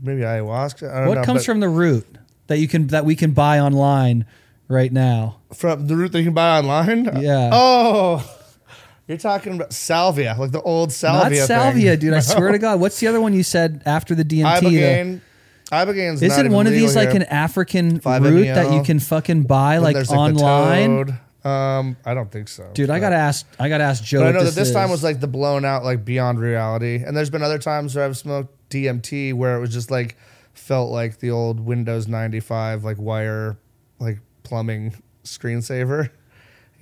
[0.00, 0.90] maybe ayahuasca.
[0.90, 1.24] I don't what know.
[1.24, 2.06] comes from the root
[2.46, 4.26] that you can that we can buy online
[4.68, 5.40] right now?
[5.54, 7.04] from the root that you can buy online?
[7.22, 7.50] Yeah.
[7.52, 8.38] Oh,
[9.06, 11.40] you're talking about salvia, like the old salvia.
[11.40, 12.00] Not salvia, thing.
[12.00, 12.14] dude.
[12.14, 12.80] I swear to God.
[12.80, 14.60] What's the other one you said after the DMT?
[14.60, 15.20] Ibogaine.
[15.72, 17.16] Not Isn't one of these like here.
[17.22, 21.18] an African root that you can fucking buy Then like online?
[21.44, 22.70] Um, I don't think so.
[22.72, 23.46] Dude, I gotta ask.
[23.58, 24.20] I gotta ask Joe.
[24.20, 27.02] But I know that this time was like the blown out, like beyond reality.
[27.04, 30.16] And there's been other times where I've smoked DMT where it was just like
[30.54, 33.58] felt like the old Windows 95 like wire,
[33.98, 34.94] like plumbing
[35.24, 36.10] screensaver.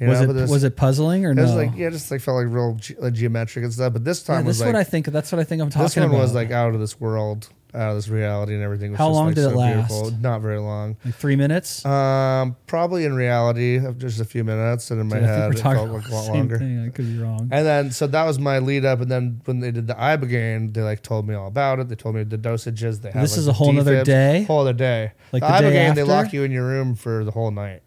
[0.01, 1.43] You was know, it was it puzzling or It no?
[1.43, 3.93] was like yeah, just like felt like real ge- like geometric and stuff.
[3.93, 5.07] But this Yeah, time this was is like what I think.
[5.07, 5.89] That's what I think I'm talking about.
[5.91, 6.21] this one about.
[6.23, 8.91] was like out of this world, out of this reality, and everything.
[8.91, 9.89] Was How just, long like, did it so last?
[9.89, 10.11] Beautiful.
[10.21, 10.97] Not very long.
[11.05, 11.85] Like three minutes.
[11.87, 15.89] Um, probably in reality, just a few minutes, and in my Dude, head, it felt
[15.91, 16.59] like a lot longer.
[16.59, 16.85] thing.
[16.87, 17.49] I could be wrong.
[17.51, 20.75] And then so that was my lead up, and then when they did the ibogaine,
[20.75, 21.89] they like told me all about it.
[21.89, 23.01] They told me the dosages.
[23.01, 24.05] They have This like, is a whole defibs.
[24.05, 24.43] day?
[24.45, 25.13] Whole other day.
[25.33, 27.83] Like the, the ibogaine, they lock you in your room for the whole night,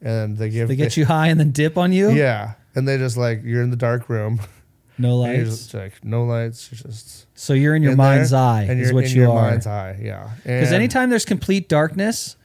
[0.00, 2.10] and they give they get you high and then dip on you.
[2.10, 4.40] yeah, and they just like you're in the dark room.
[4.98, 5.48] No lights.
[5.50, 6.70] just like no lights.
[6.70, 8.66] You're just So you're in your in mind's there, eye.
[8.68, 9.50] and Is you're what in you your are.
[9.50, 9.98] mind's eye.
[10.02, 12.36] Yeah, Because anytime there's complete darkness,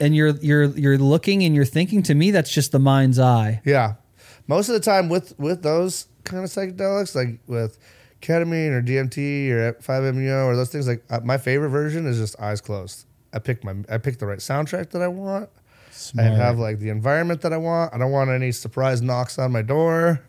[0.00, 3.60] and you're you're you're looking and you're thinking, to me, that's just the mind's eye.
[3.64, 3.94] Yeah,
[4.48, 7.78] most of the time with with those kind of psychedelics, like with
[8.20, 12.18] ketamine or DMT or five MEO or those things, like uh, my favorite version is
[12.18, 13.06] just eyes closed.
[13.32, 15.48] I pick my I pick the right soundtrack that I want.
[15.92, 16.26] Smart.
[16.28, 17.94] I have like the environment that I want.
[17.94, 20.20] I don't want any surprise knocks on my door.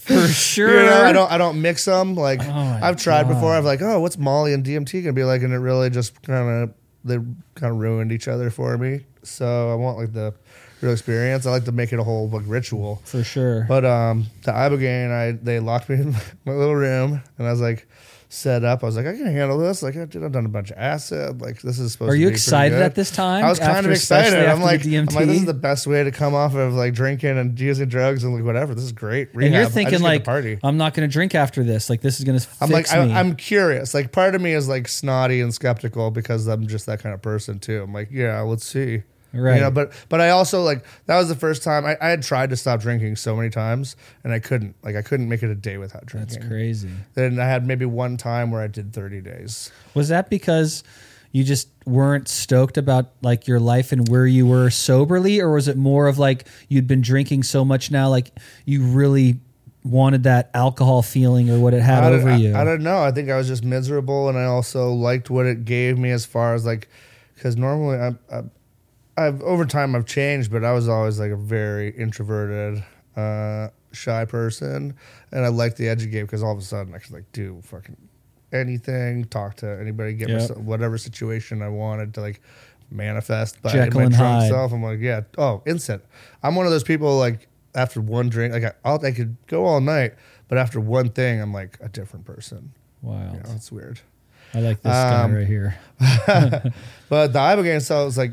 [0.00, 0.80] For sure.
[0.82, 2.14] You know, I don't I don't mix them.
[2.14, 3.34] Like Oh I've tried God.
[3.34, 3.54] before.
[3.54, 5.42] I've like, oh, what's Molly and DMT gonna be like?
[5.42, 6.74] And it really just kind of
[7.04, 7.16] they
[7.54, 9.04] kind of ruined each other for me.
[9.22, 10.34] So I want like the
[10.80, 11.46] real experience.
[11.46, 13.00] I like to make it a whole like ritual.
[13.04, 13.64] For sure.
[13.68, 16.12] But um, the ibogaine, I they locked me in
[16.44, 17.86] my little room, and I was like,
[18.34, 18.82] set up.
[18.82, 19.82] I was like, I can handle this.
[19.82, 21.40] Like, I did, I've done a bunch of acid.
[21.40, 22.10] Like, this is supposed.
[22.10, 23.44] Are to you excited at this time?
[23.44, 24.38] I was kind of excited.
[24.46, 27.38] I'm like, I'm like, this is the best way to come off of like drinking
[27.38, 28.74] and using drugs and like whatever.
[28.74, 29.32] This is great.
[29.34, 30.58] and you're thinking just get to like, party.
[30.62, 31.88] I'm not going to drink after this.
[31.88, 33.12] Like this is going to I'm like, I, me.
[33.12, 33.94] I'm curious.
[33.94, 37.22] Like, part of me is like snotty and skeptical because I'm just that kind of
[37.22, 37.82] person too.
[37.82, 39.02] I'm like, yeah, let's see.
[39.34, 39.56] Right.
[39.56, 42.22] You know, but but I also like that was the first time I, I had
[42.22, 44.76] tried to stop drinking so many times and I couldn't.
[44.82, 46.38] Like, I couldn't make it a day without drinking.
[46.38, 46.90] That's crazy.
[47.14, 49.72] Then I had maybe one time where I did 30 days.
[49.94, 50.84] Was that because
[51.32, 55.66] you just weren't stoked about like your life and where you were soberly, or was
[55.66, 58.30] it more of like you'd been drinking so much now, like
[58.64, 59.40] you really
[59.82, 62.54] wanted that alcohol feeling or what it had I, over I, you?
[62.56, 63.02] I don't know.
[63.02, 66.24] I think I was just miserable, and I also liked what it gave me as
[66.24, 66.88] far as like,
[67.34, 68.42] because normally I, I,
[69.16, 72.82] I've over time I've changed, but I was always like a very introverted,
[73.16, 74.96] uh, shy person,
[75.30, 77.60] and I liked the edgy game because all of a sudden I could like do
[77.62, 77.96] fucking
[78.52, 80.38] anything, talk to anybody, get Yep.
[80.40, 82.40] myself whatever situation I wanted to like
[82.90, 84.72] manifest by Jekyll my drunk self.
[84.72, 86.02] I'm like, yeah, oh, instant.
[86.42, 89.64] I'm one of those people like after one drink, like I, I'll, I could go
[89.64, 90.14] all night,
[90.48, 92.72] but after one thing, I'm like a different person.
[93.02, 94.00] wow, You know, it's weird.
[94.52, 95.76] I like this guy Um, right here.
[97.08, 98.32] But the Ibogaine I was like,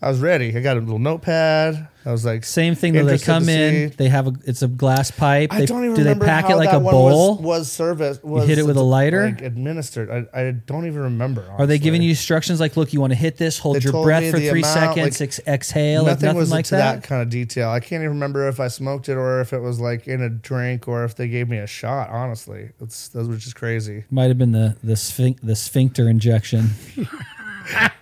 [0.00, 0.56] I was ready.
[0.56, 1.88] I got a little notepad.
[2.06, 3.00] I was like, Same thing though.
[3.04, 3.90] They interested come to in.
[3.90, 3.96] see.
[3.96, 4.32] They have a.
[4.44, 5.52] It's a glass pipe.
[5.52, 7.34] I They, don't even do they remember pack how it like that a one bowl?
[7.36, 8.22] Was, was service?
[8.22, 9.26] Was hit it with a lighter?
[9.26, 10.08] Like administered.
[10.32, 11.44] I, I don't even remember.
[11.58, 12.04] Are they giving honestly.
[12.06, 14.30] you instructions like, look, you want to hit this, hold They your told breath me
[14.30, 17.02] for the three amount, seconds, like, ex- exhale, like nothing nothing was like to that?
[17.02, 17.68] that kind of detail.
[17.70, 20.30] I can't even remember if I smoked it or if it was like in a
[20.30, 22.08] drink or if they gave me a shot.
[22.10, 24.04] Honestly, it's that was just crazy.
[24.10, 26.70] Might have been the the, sphinx, the sphincter injection.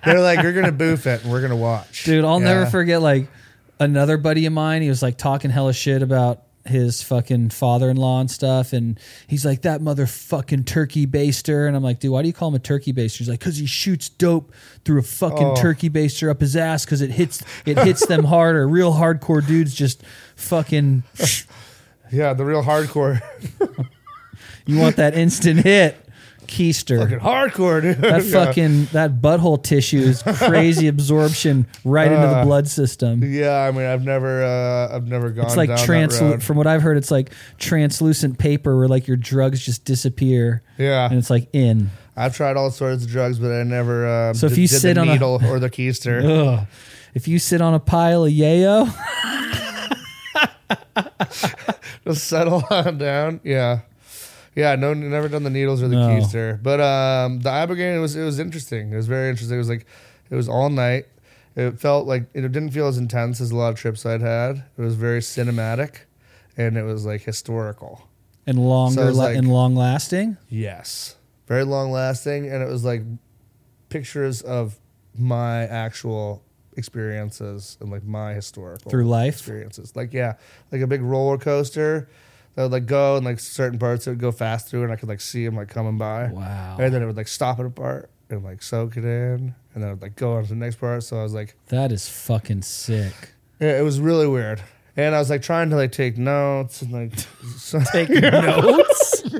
[0.04, 2.54] They're like, you're gonna boof it and we're gonna watch, Dude, I'll Yeah.
[2.54, 3.28] never forget like
[3.80, 4.82] another buddy of mine.
[4.82, 8.72] He was like talking hella shit about his fucking father in law and stuff.
[8.72, 8.98] And
[9.28, 11.68] he's like, that motherfucking turkey baster.
[11.68, 13.18] And I'm like, dude, why do you call him a turkey baster?
[13.18, 14.52] He's like, because he shoots dope
[14.84, 15.54] through a fucking Oh.
[15.54, 18.66] turkey baster up his ass because it hits it hits them harder.
[18.66, 20.02] Real hardcore dudes just
[20.34, 21.04] fucking
[22.12, 23.20] Yeah, the real hardcore,
[24.66, 25.96] you want that instant hit.
[26.46, 26.98] Keister.
[26.98, 27.98] fucking hardcore, dude.
[27.98, 28.44] that Yeah.
[28.44, 33.22] fucking that butthole tissue is crazy absorption right into the Uh, blood system.
[33.24, 35.46] Yeah, I mean, I've never, uh, I've never gone.
[35.46, 39.06] It's like down that translu- from what I've heard, it's like translucent paper where like
[39.06, 41.90] your drugs just disappear Yeah, and it's like in.
[42.16, 44.06] I've tried all sorts of drugs, but I never.
[44.28, 46.24] Um, So if did, you did sit the on a- needle or the keister,
[46.60, 46.66] Ugh.
[47.14, 48.92] If you sit on a pile of yayo,
[52.06, 53.40] just settle on down.
[53.44, 53.80] Yeah,
[54.56, 54.74] yeah.
[54.74, 56.08] No, never done the needles or the No.
[56.08, 58.92] keister, but um, the ibogaine was it was interesting.
[58.92, 59.54] It was very interesting.
[59.54, 59.86] It was like
[60.30, 61.06] it was all night.
[61.54, 64.64] It felt like it didn't feel as intense as a lot of trips I'd had.
[64.76, 66.00] It was very cinematic,
[66.56, 68.08] and it was like historical.
[68.48, 70.36] and longer So like- and long lasting.
[70.48, 71.16] Yes.
[71.48, 72.48] Very long lasting.
[72.48, 73.02] And it was like
[73.88, 74.78] pictures of
[75.18, 76.42] my actual
[76.76, 79.34] experiences and like my historical Through life?
[79.34, 79.94] experiences.
[79.96, 80.34] Like, yeah,
[80.72, 82.08] like a big roller coaster
[82.56, 84.96] that would like go and like certain parts it would go fast through and I
[84.96, 86.28] could like see them like coming by.
[86.32, 89.54] Wow, And then it would like stop it apart and like soak it in.
[89.74, 91.04] And then it would like go on to the next part.
[91.04, 93.12] So I was like, that is fucking sick.
[93.60, 94.60] yeah, it was really weird.
[94.98, 97.18] And I was like trying to like take notes and like
[97.58, 99.22] so, Take notes.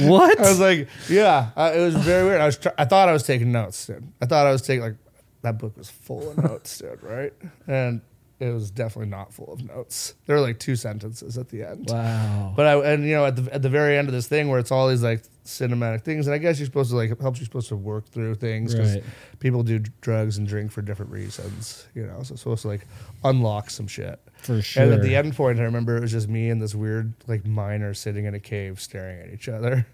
[0.00, 0.38] What?
[0.38, 2.40] I was like, yeah, uh, it was very weird.
[2.40, 4.10] I was, tr- I thought I was taking notes, dude.
[4.22, 4.94] I thought I was taking like
[5.42, 7.32] that book was full of notes, dude, right?
[7.66, 8.00] And
[8.40, 10.14] it was definitely not full of notes.
[10.26, 11.86] There were like two sentences at the end.
[11.90, 12.52] wow.
[12.56, 14.58] But I and you know at the at the very end of this thing where
[14.60, 17.40] it's all these like cinematic things, and I guess you're supposed to like it helps
[17.40, 19.04] you supposed to work through things because Right.
[19.40, 22.22] people do drugs and drink for different reasons, you know.
[22.22, 22.86] So it's supposed to like
[23.24, 24.20] unlock some shit.
[24.36, 24.84] For sure.
[24.84, 27.44] And at the end point, I remember it was just me and this weird like
[27.44, 29.86] miner sitting in a cave staring at each other.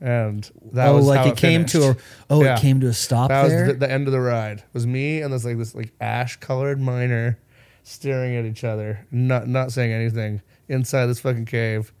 [0.00, 1.96] And that oh, was like how it came to a
[2.30, 2.56] oh, Yeah.
[2.56, 4.58] it came to a stop that was the, the end of the ride.
[4.60, 7.38] It was me and this like this like ash colored miner
[7.82, 11.92] staring at each other, not not saying anything inside this fucking cave.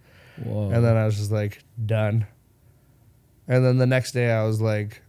[0.42, 0.70] Whoa.
[0.70, 2.26] And then I was just like done.
[3.48, 5.02] And then the next day I was like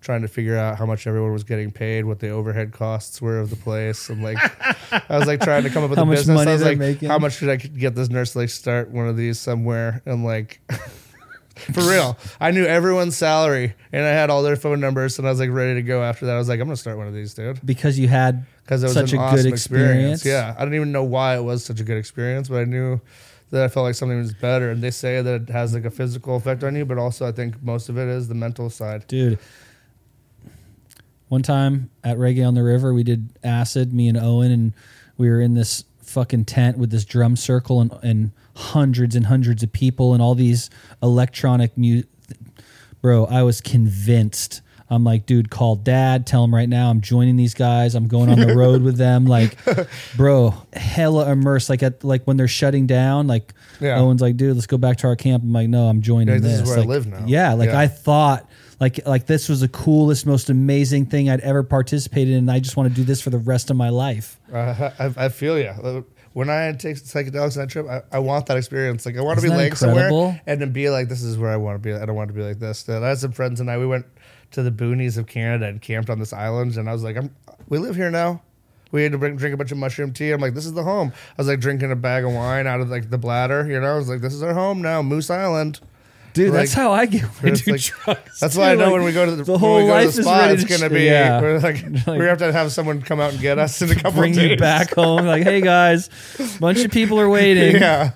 [0.00, 3.38] trying to figure out how much everyone was getting paid, what the overhead costs were
[3.38, 4.08] of the place.
[4.08, 4.36] And like
[5.10, 6.34] I was like trying to come up with How a much business.
[6.36, 7.08] money I was like, making.
[7.08, 10.02] how much could I get this nurse to like start one of these somewhere?
[10.04, 10.60] And like
[11.72, 12.16] for real.
[12.40, 15.50] I knew everyone's salary and I had all their phone numbers and I was like
[15.50, 16.34] ready to go after that.
[16.34, 17.64] I was like, I'm gonna start one of these, dude.
[17.64, 20.24] because you had Because it was Such an a awesome good experience.
[20.24, 20.52] Yeah.
[20.58, 23.00] I didn't even know why it was such a good experience, but I knew
[23.50, 24.72] that I felt like something was better.
[24.72, 27.30] And they say that it has like a physical effect on you, but also I
[27.30, 29.06] think most of it is the mental side.
[29.06, 29.38] dude.
[31.28, 34.72] One time at Reggae on the River, we did acid, me and Owen, and
[35.16, 39.62] we were in this fucking tent with this drum circle and, and hundreds and hundreds
[39.62, 40.70] of people and all these
[41.02, 42.02] electronic mu-
[43.00, 44.60] bro, I was convinced.
[44.88, 46.26] I'm like, dude, call dad.
[46.26, 47.94] Tell him right now I'm joining these guys.
[47.94, 49.26] I'm going on the road with them.
[49.36, 49.56] Like,
[50.16, 51.68] bro, hella immersed.
[51.68, 53.26] Like at like when they're shutting down.
[53.26, 53.98] Like, Yeah.
[54.00, 55.42] Owen's like, dude, let's go back to our camp.
[55.42, 56.68] I'm like, no, I'm joining Yeah, this is this.
[56.70, 57.24] where I live now.
[57.26, 57.78] Yeah, like Yeah.
[57.80, 58.48] I thought.
[58.78, 62.40] Like, like this was the coolest, most amazing thing I'd ever participated in.
[62.40, 64.38] And I just want to do this for the rest of my life.
[64.52, 66.04] Uh, I, I feel you.
[66.34, 69.06] When I take psychedelics on that trip, I, I want that experience.
[69.06, 71.38] Like I want to Isn't be that laying somewhere and then be like, "This is
[71.38, 72.86] where I want to be." I don't want to be like this.
[72.90, 73.78] I had some friends and I.
[73.78, 74.04] We went
[74.52, 76.76] to the boonies of Canada and camped on this island.
[76.76, 77.34] And I was like, "I'm.
[77.68, 78.42] We live here now."
[78.92, 80.30] We had to bring, drink a bunch of mushroom tea.
[80.30, 82.80] I'm like, "This is the home." I was like drinking a bag of wine out
[82.80, 83.66] of like the bladder.
[83.68, 85.80] You know, I was like, "This is our home now, Moose Island."
[86.32, 88.40] Dude, Like, that's how I get when I do like- drugs.
[88.40, 88.60] That's too.
[88.60, 90.26] why I know Like, when we go to the, the whole to life the is
[90.26, 91.40] spot, ready it's gonna be yeah.
[91.40, 94.20] we're like, we have to have someone come out and get us in a couple
[94.20, 94.50] bring of days.
[94.50, 95.24] you back home.
[95.24, 96.10] Like, hey guys,
[96.60, 97.76] bunch of people are waiting.
[97.80, 98.10] Yeah.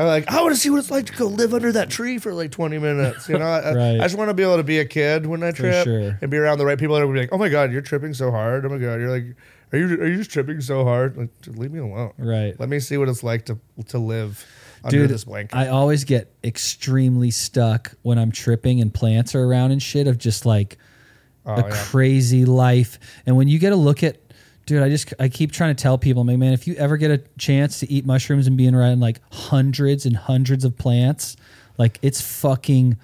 [0.00, 2.18] I'm like, I want to see what it's like to go live under that tree
[2.18, 3.28] for like 20 minutes.
[3.28, 4.00] You know, I, Right.
[4.00, 6.18] I just want to be able to be a kid when I trip sure.
[6.20, 8.14] and be around the right people that will be like, oh my God, you're tripping
[8.14, 8.64] so hard.
[8.64, 9.36] Oh my God, you're like,
[9.72, 11.16] are you are you just tripping so hard?
[11.16, 12.12] Like, leave me alone.
[12.18, 12.58] Right.
[12.58, 14.44] Let me see what it's like to to live
[14.82, 15.54] under Dude, this blanket.
[15.56, 20.18] I always get extremely stuck when I'm tripping and plants are around and shit of
[20.18, 20.78] just like
[21.46, 21.70] Oh, a yeah.
[21.84, 22.98] crazy life.
[23.24, 24.18] And when you get a look at,
[24.70, 27.10] dude, I just I keep trying to tell people, like, man, if you ever get
[27.10, 31.36] a chance to eat mushrooms and be around like hundreds and hundreds of plants,
[31.76, 32.96] like it's fucking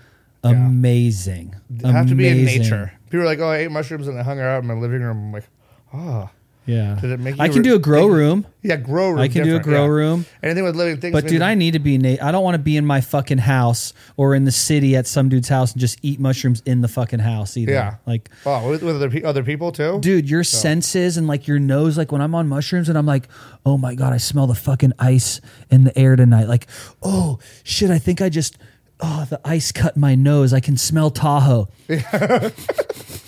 [0.45, 1.57] amazing.
[1.69, 2.93] You have to be in nature.
[3.11, 5.17] People are like, oh, I ate mushrooms and I hung out in my living room.
[5.17, 5.49] I'm like,
[5.93, 6.31] oh,
[6.67, 6.99] Yeah.
[7.01, 8.47] Did it make I can re- do a grow room.
[8.63, 9.21] yeah, grow room.
[9.21, 9.91] I can do a grow yeah.
[9.91, 10.27] room.
[10.43, 11.13] Anything with living things.
[11.13, 13.39] But dude, I need to be na- I don't want to be in my fucking
[13.39, 16.89] house or in the city at some dude's house and just eat mushrooms in the
[16.89, 17.73] fucking house either.
[17.73, 17.97] Yeah.
[18.05, 20.01] Like oh, with, with other, pe- other people too.
[20.01, 23.29] dude, your senses and like your nose like when I'm on mushrooms and I'm like,
[23.65, 25.41] "Oh my god, I smell the fucking ice
[25.71, 26.67] in the air tonight." Like,
[27.03, 28.59] "Oh, shit, I think I just
[29.01, 30.53] oh, the ice cut my nose.
[30.53, 31.69] I can smell Tahoe."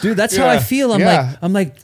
[0.00, 0.60] Dude, that's how I Yeah.
[0.60, 0.92] feel.
[0.92, 1.22] I'm Yeah.
[1.30, 1.76] like I'm like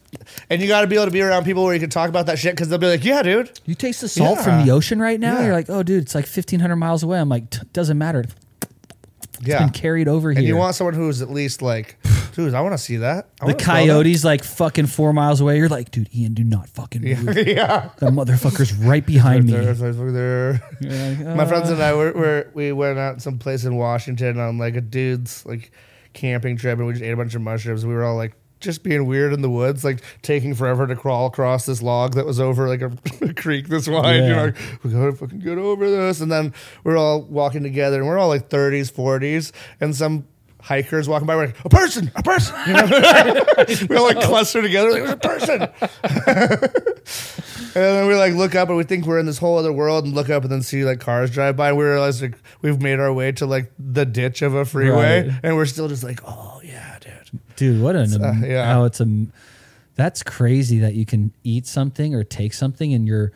[0.50, 2.26] And you got to be able to be around people where you can talk about
[2.26, 3.50] that shit because they'll be like, yeah, dude.
[3.64, 5.38] you taste the salt from the ocean right now.
[5.38, 5.46] Yeah.
[5.46, 7.18] You're like, oh, dude, it's like 1,500 miles away.
[7.18, 8.24] I'm like, "T- doesn't matter.
[9.38, 9.59] It's Yeah.
[9.61, 10.38] been carried over here.
[10.38, 11.98] and you want someone who's at least like,
[12.34, 13.28] dude, I want to see that.
[13.40, 15.59] I the wanna smell that." coyotes like fucking four miles away.
[15.59, 17.36] You're like, dude, Ian, do not fucking move.
[17.46, 17.90] yeah.
[17.98, 19.52] That motherfucker's right behind me.
[19.52, 20.61] There.
[21.36, 21.96] My friends and I ah.
[21.96, 25.70] were, were we went out someplace in Washington on like a dude's like
[26.16, 27.86] camping trip, and we just ate a bunch of mushrooms.
[27.86, 31.26] We were all like just being weird in the woods, like taking forever to crawl
[31.26, 32.90] across this log that was over like a,
[33.20, 34.16] a creek this wide.
[34.16, 34.28] You Yeah.
[34.36, 36.52] know, like, we gotta fucking get over this, and then
[36.82, 40.26] we're all walking together, and we're all like thirties, forties, and some.
[40.66, 42.54] Hikers walking by, we're like, a person, a person.
[42.66, 42.84] You know?
[43.88, 46.92] we all like cluster together, like, there's a person.
[47.76, 50.06] And then we like look up and we think we're in this whole other world
[50.06, 52.80] and look up and then see like cars drive by and we realize like we've
[52.80, 55.40] made our way to like the ditch of a freeway Right.
[55.42, 57.40] and we're still just like, oh yeah, dude.
[57.56, 58.64] dude, what an uh, yeah.
[58.72, 59.26] how it's a
[59.94, 63.30] that's crazy that you can eat something or take something and your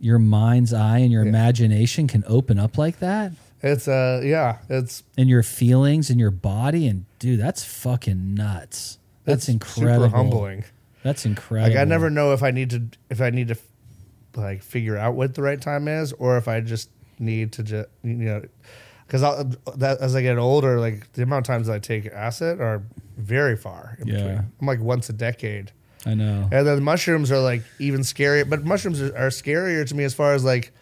[0.00, 3.30] your mind's eye and your imagination can open up like that
[3.66, 8.98] It's uh yeah, it's and your feelings and your body and dude, that's fucking nuts.
[9.24, 10.04] That's incredible.
[10.04, 10.64] Super humbling.
[11.02, 11.70] That's incredible.
[11.74, 13.56] Like I never know if I need to if I need to
[14.36, 17.88] like figure out what the right time is or if I just need to just
[18.02, 18.42] you know
[19.06, 22.82] because as I get older, like the amount of times I take acid are
[23.16, 24.14] very far in Yeah.
[24.14, 24.38] between.
[24.60, 25.72] I'm like once a decade.
[26.04, 26.48] I know.
[26.52, 30.12] And then mushrooms are like even scarier, but mushrooms are, are scarier to me as
[30.12, 30.72] far as like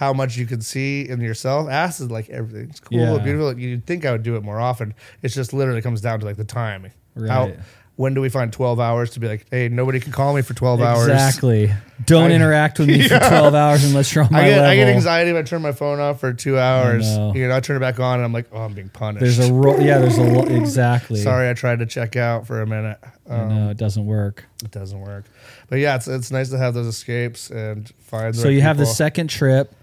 [0.00, 1.68] how much you can see in yourself.
[1.68, 3.18] Acid, like everything's cool, Yeah.
[3.18, 3.58] beautiful.
[3.58, 4.94] You'd think I would do it more often.
[5.22, 6.86] It's just literally comes down to like the time.
[7.28, 7.52] How
[7.96, 10.54] when do we find twelve hours to be like, hey, nobody can call me for
[10.54, 11.06] twelve hours.
[11.06, 11.70] Exactly.
[12.06, 13.18] Don't I- interact with me Yeah.
[13.18, 14.70] for 12 hours unless you're on my I get, level.
[14.70, 17.04] I get anxiety if I turn my phone off for two hours.
[17.14, 17.34] know.
[17.34, 19.20] You know, I turn it back on and I'm like, oh, I'm being punished.
[19.20, 21.20] There's a ro- yeah, there's a lo- exactly.
[21.20, 22.96] Sorry, I tried to check out for a minute.
[23.28, 24.46] Um, know it doesn't work.
[24.64, 25.26] It doesn't work.
[25.68, 28.32] But yeah, it's it's nice to have those escapes and find.
[28.34, 29.74] The So right you have the second trip.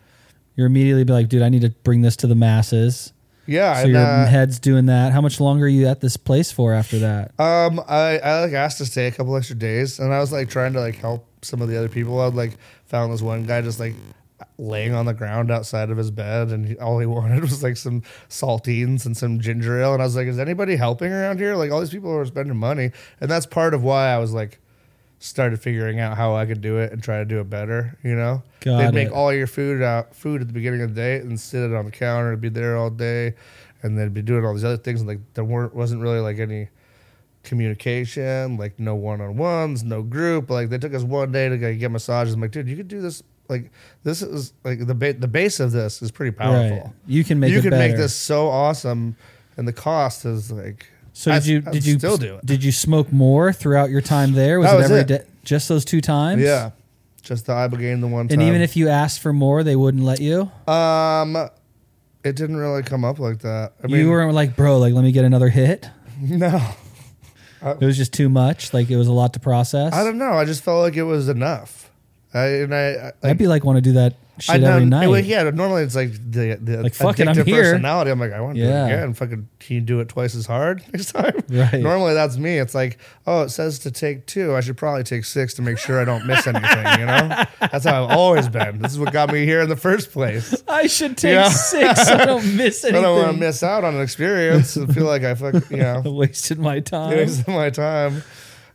[0.58, 3.14] You're immediately be like, dude, I need to bring this to the masses.
[3.46, 5.14] Yeah, So and, your uh, head's doing that.
[5.14, 7.32] How much longer are you at this place for after that?
[7.40, 10.50] Um, I, I like asked to stay a couple extra days, and I was like
[10.50, 12.20] trying to like help some of the other people.
[12.20, 13.94] I'd like found this one guy just like
[14.58, 17.78] laying on the ground outside of his bed, and he, all he wanted was like
[17.78, 19.94] some saltines and some ginger ale.
[19.94, 21.56] And I was like, "Is anybody helping around here?
[21.56, 22.92] Like all these people are spending money."
[23.22, 24.60] And that's part of why I was like
[25.20, 27.98] started figuring out how I could do it and try to do it better.
[28.04, 29.14] You know, Got they'd make it.
[29.14, 31.86] all your food out food at the beginning of the day and sit it on
[31.86, 33.34] the counter and be there all day,
[33.82, 35.02] and they'd be doing all these other things.
[35.02, 36.70] And like there weren't wasn't really like any
[37.44, 40.50] communication, like no one on ones, no group.
[40.50, 42.34] Like they took us one day to like, get massages.
[42.34, 43.24] I'm like, dude, you could do this.
[43.50, 43.72] Like
[44.04, 46.78] this is like the ba- the base of this is pretty powerful.
[46.78, 46.94] Right.
[47.06, 47.88] You can make you can better.
[47.88, 49.16] make this so awesome,
[49.56, 50.88] and the cost is like.
[51.18, 52.46] So I- did you I did you still do it?
[52.46, 54.60] Did you smoke more throughout your time there?
[54.60, 55.08] Was That it was every it.
[55.08, 55.22] day?
[55.44, 56.44] Just those two times?
[56.44, 56.70] Yeah,
[57.24, 58.40] just the ibogaine the one time.
[58.40, 60.52] And even if you asked for more, they wouldn't let you.
[60.68, 61.36] um,
[62.24, 63.72] it didn't really come up like that.
[63.84, 65.90] I mean, you weren't like, bro, like let me get another hit.
[66.22, 66.62] no.
[67.64, 68.72] It was just too much.
[68.72, 69.92] Like it was a lot to process.
[69.92, 70.34] I don't know.
[70.34, 71.90] I just felt like it was enough.
[72.32, 75.00] I and I, I I'd be like, want to do that shit I every know-
[75.00, 75.08] night.
[75.08, 77.64] well, yeah, normally it's like the the Like, fuck it, I'm here.
[77.64, 78.12] personality.
[78.12, 78.88] I'm like, I want to Yeah.
[78.88, 79.14] do it again.
[79.14, 81.34] Fucking, can you do it twice as hard next time?
[81.50, 81.80] Right.
[81.82, 82.58] Normally that's me.
[82.58, 84.56] It's like, oh, it says to take two.
[84.56, 87.00] I should probably take six to make sure I don't miss anything.
[87.00, 88.80] You know, that's how I've always been.
[88.82, 90.64] This is what got me here in the first place.
[90.68, 91.50] I should take Yeah.
[91.50, 93.00] six so I don't miss anything.
[93.04, 94.76] I don't want to miss out on an experience.
[94.76, 97.16] and feel like I fuck, you know, Wasted my time.
[97.18, 98.24] wasted my time.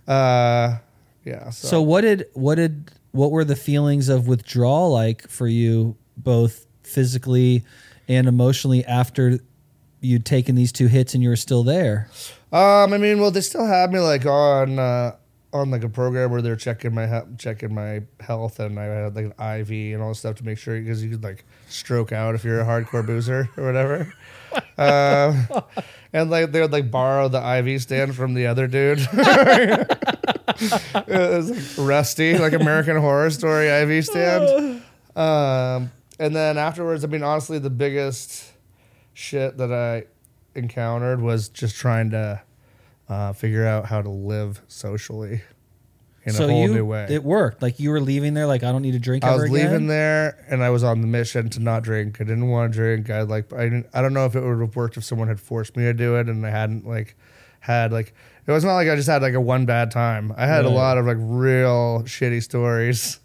[0.06, 0.78] Uh,
[1.24, 1.50] yeah.
[1.50, 5.96] So, So what did what did what were the feelings of withdrawal like for you
[6.16, 7.64] both physically
[8.08, 9.38] and emotionally after
[10.00, 12.08] you'd taken these two hits and you were still there?
[12.52, 15.16] Um, I mean, well, they still had me like on uh,
[15.52, 19.14] on like a program where they're checking my he- checking my health, and I had
[19.14, 22.12] like an IV and all this stuff to make sure because you could like stroke
[22.12, 24.12] out if you're a hardcore boozer or whatever.
[24.76, 25.46] um,
[26.12, 28.98] and like they would like borrow the IV stand from the other dude.
[30.48, 34.82] it was like rusty, like American Horror Story IV stand.
[35.14, 38.50] Um, and then afterwards, I mean, honestly, the biggest
[39.14, 40.04] shit that I
[40.54, 42.42] encountered was just trying to
[43.08, 45.42] uh, figure out how to live socially
[46.24, 47.06] in so a whole you new way.
[47.10, 47.62] it worked.
[47.62, 49.54] Like you were leaving there like I don't need to drink I was again.
[49.54, 52.20] leaving there, and I was on the mission to not drink.
[52.20, 53.10] I didn't want to drink.
[53.10, 53.86] I like I didn't.
[53.92, 56.16] I don't know if it would have worked if someone had forced me to do
[56.16, 57.16] it, and I hadn't like
[57.60, 58.14] had like.
[58.46, 60.32] It was not like I just had like a one bad time.
[60.36, 63.20] I had a lot of like real shitty stories,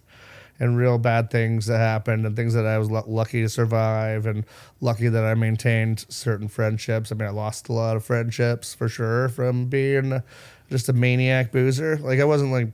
[0.60, 4.26] and real bad things that happened, and things that I was lu- lucky to survive,
[4.28, 4.46] and
[4.80, 7.12] lucky that I maintained certain friendships.
[7.12, 10.22] I mean, I lost a lot of friendships for sure from being
[10.70, 11.98] just a maniac boozer.
[11.98, 12.70] Like I wasn't like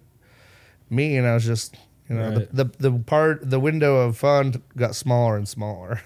[0.89, 1.25] mean.
[1.25, 1.75] I was just
[2.09, 2.49] you know Right.
[2.53, 6.01] the, the the part the window of fun got smaller and smaller.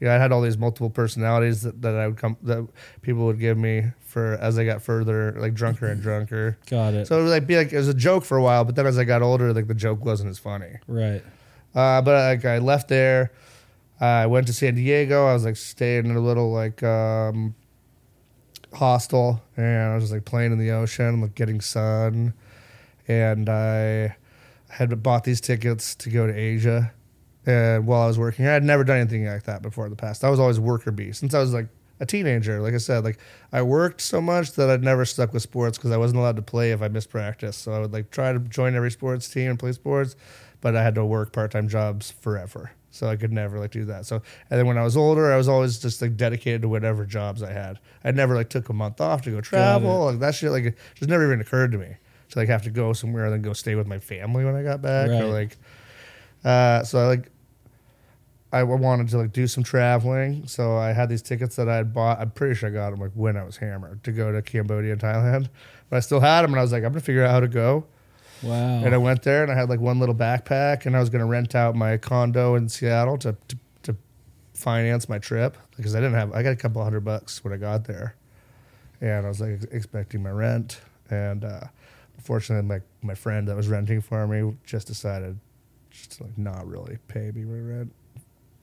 [0.00, 2.66] Yeah, I had all these multiple personalities that, that I would come that
[3.02, 6.58] people would give me for as I got further like drunker and drunker.
[6.66, 7.06] Got it.
[7.06, 8.86] So it was like be like it was a joke for a while, but then
[8.86, 10.76] as I got older, like the joke wasn't as funny.
[10.86, 11.22] right.
[11.72, 13.30] Uh, but like I left there,
[14.00, 15.26] I went to San Diego.
[15.26, 17.54] I was like staying in a little like um,
[18.74, 22.34] hostel, and I was just like playing in the ocean, like getting sun,
[23.06, 24.16] and I
[24.68, 26.92] had bought these tickets to go to Asia.
[27.46, 29.96] And while I was working, I had never done anything like that before in the
[29.96, 30.24] past.
[30.24, 31.68] I was always worker bee since I was like
[32.00, 32.60] a teenager.
[32.60, 33.18] Like I said, like
[33.52, 36.42] I worked so much that I'd never stuck with sports because I wasn't allowed to
[36.42, 37.56] play if I missed practice.
[37.56, 40.16] So I would like try to join every sports team and play sports,
[40.60, 42.72] but I had to work part time jobs forever.
[42.92, 44.04] So I could never like do that.
[44.06, 44.16] So
[44.50, 47.42] and then when I was older, I was always just like dedicated to whatever jobs
[47.42, 47.78] I had.
[48.02, 50.06] I never like took a month off to go travel.
[50.06, 51.96] Like that shit like it just never even occurred to me
[52.30, 54.62] to like have to go somewhere and then go stay with my family when I
[54.62, 55.22] got back Right.
[55.22, 55.56] or like
[56.44, 57.30] uh, so I like
[58.52, 61.94] I wanted to like do some traveling, so I had these tickets that I had
[61.94, 62.18] bought.
[62.18, 64.92] I'm pretty sure I got them like when I was hammered to go to Cambodia
[64.92, 65.48] and Thailand,
[65.88, 67.48] but I still had them, and I was like, I'm gonna figure out how to
[67.48, 67.86] go.
[68.42, 68.82] Wow.
[68.84, 71.26] And I went there, and I had like one little backpack, and I was gonna
[71.26, 73.96] rent out my condo in Seattle to to, to
[74.54, 76.32] finance my trip because I didn't have.
[76.32, 78.16] I got a couple hundred bucks when I got there,
[79.00, 81.60] and I was like expecting my rent, and uh,
[82.16, 85.38] unfortunately, my my friend that was renting for me just decided
[85.92, 87.92] just to like not really pay me my rent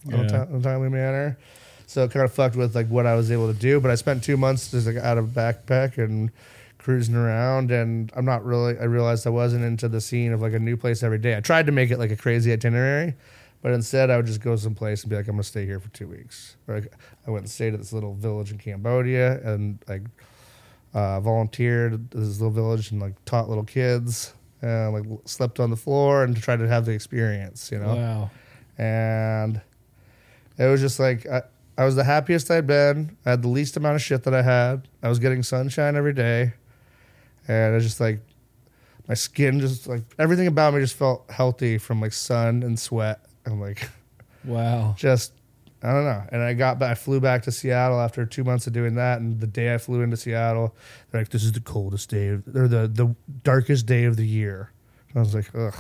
[0.10, 0.46] Yeah.
[0.50, 1.38] in a timely manner.
[1.86, 3.80] So it kind of fucked with like what I was able to do.
[3.80, 6.32] But I spent two months just like out of backpack and
[6.78, 8.78] cruising around, and I'm not really.
[8.78, 11.36] I realized I wasn't into the scene of like a new place every day.
[11.38, 13.16] I tried to make it like a crazy itinerary,
[13.62, 15.90] but instead I would just go someplace and be like, I'm gonna stay here for
[15.90, 16.58] two weeks.
[16.68, 16.94] Or like,
[17.26, 20.04] I went and stayed at this little village in Cambodia and like
[20.94, 24.34] uh, volunteered at this little village and like taught little kids.
[24.62, 28.30] And like slept on the floor and tried to have the experience, you know Wow.
[28.78, 29.62] and
[30.58, 31.44] it was just like I,
[31.78, 33.16] I was the happiest I'd been.
[33.26, 34.88] I had the least amount of shit that I had.
[35.04, 36.54] I was getting sunshine every day,
[37.48, 38.20] and it's just like
[39.08, 43.22] my skin just like everything about me just felt healthy from like sun and sweat.
[43.46, 43.90] I'm like
[44.44, 44.96] Wow.
[44.98, 45.34] just
[45.84, 46.24] I don't know.
[46.32, 49.22] And I got back, I flew back to Seattle after two months of doing that.
[49.22, 50.76] And the day I flew into Seattle,
[51.12, 54.26] they're like, "This is the coldest day, of, or the the darkest day of the
[54.26, 54.72] year."
[55.10, 55.76] And I was like, "Ugh,"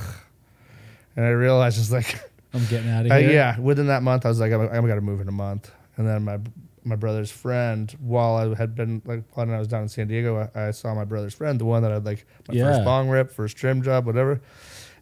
[1.15, 2.19] and I realized just like.
[2.53, 3.31] I'm getting out of Uh, here.
[3.31, 5.71] yeah, within that month, I was like, I'm, I'm gonna move in a month.
[5.97, 6.39] And then my
[6.83, 10.49] my brother's friend, while I had been like when I was down in San Diego,
[10.55, 12.71] I, I saw my brother's friend, the one that had like my Yeah.
[12.71, 14.39] first bong rip, first trim job, whatever.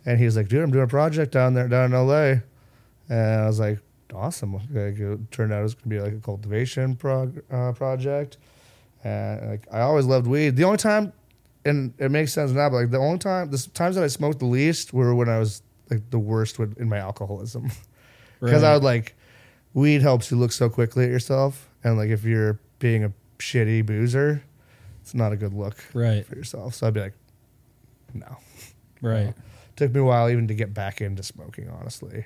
[0.05, 2.41] And he's like, dude, I'm doing a project down there, down in LA.
[3.09, 3.79] And I was like,
[4.13, 4.53] awesome.
[4.55, 8.37] Like, it turned out it was gonna be like a cultivation prog- uh, project.
[9.03, 10.55] And like I always loved weed.
[10.55, 11.13] The only time,
[11.65, 14.39] and it makes sense now, but like the only time, the times that I smoked
[14.39, 17.71] the least were when I was like the worst with, in my alcoholism,
[18.41, 19.15] because I would like
[19.73, 23.85] weed helps you look so quickly at yourself, and like if you're being a shitty
[23.85, 24.43] boozer,
[25.01, 26.25] it's not a good look Right.
[26.25, 26.75] for yourself.
[26.75, 27.13] So I'd be like,
[28.13, 28.37] no.
[29.01, 29.33] Right.
[29.75, 32.25] Took me a while even to get back into smoking, honestly.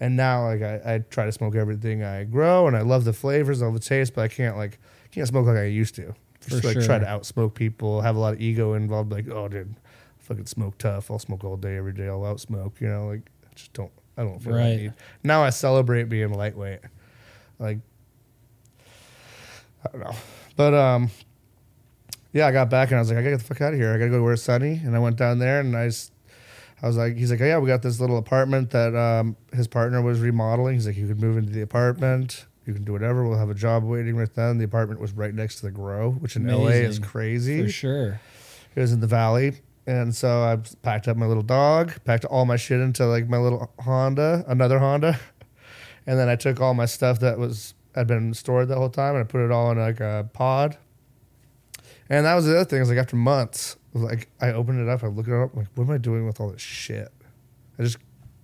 [0.00, 3.12] And now, like I, I try to smoke everything I grow, and I love the
[3.12, 4.78] flavors, I love the taste, but I can't like
[5.10, 6.14] can't smoke like I used to.
[6.46, 6.98] Just For like try sure.
[7.00, 9.10] to outsmoke people, have a lot of ego involved.
[9.10, 9.74] Like, oh, dude,
[10.28, 11.10] fucking smoke tough.
[11.10, 12.06] I'll smoke all day, every day.
[12.06, 12.80] I'll out smoke.
[12.80, 13.90] You know, like I just don't.
[14.16, 14.76] I don't feel Right.
[14.76, 14.92] need.
[15.24, 16.80] Now I celebrate being lightweight.
[17.58, 17.78] Like
[19.84, 20.14] I don't know,
[20.56, 21.10] but um,
[22.32, 23.78] yeah, I got back and I was like, I gotta get the fuck out of
[23.78, 23.90] here.
[23.92, 24.80] I gotta go to where it's sunny.
[24.84, 26.12] And I went down there and I just,
[26.82, 29.66] I was like, he's like, oh, yeah, we got this little apartment that um, his
[29.68, 30.74] partner was remodeling.
[30.74, 32.46] He's like, you could move into the apartment.
[32.66, 33.26] You can do whatever.
[33.26, 34.58] We'll have a job waiting right then.
[34.58, 37.62] The apartment was right next to the grow, which in LA is crazy.
[37.62, 38.20] For sure.
[38.74, 39.54] It was in the valley.
[39.88, 43.38] And so I packed up my little dog, packed all my shit into like my
[43.38, 45.18] little Honda, another Honda.
[46.06, 49.14] And then I took all my stuff that was had been stored the whole time
[49.14, 50.78] and I put it all in like a pod.
[52.08, 55.04] And that was the other thing, is like after months, like I opened it up,
[55.04, 57.12] I looked it up, like, what am I doing with all this shit?
[57.78, 57.98] I just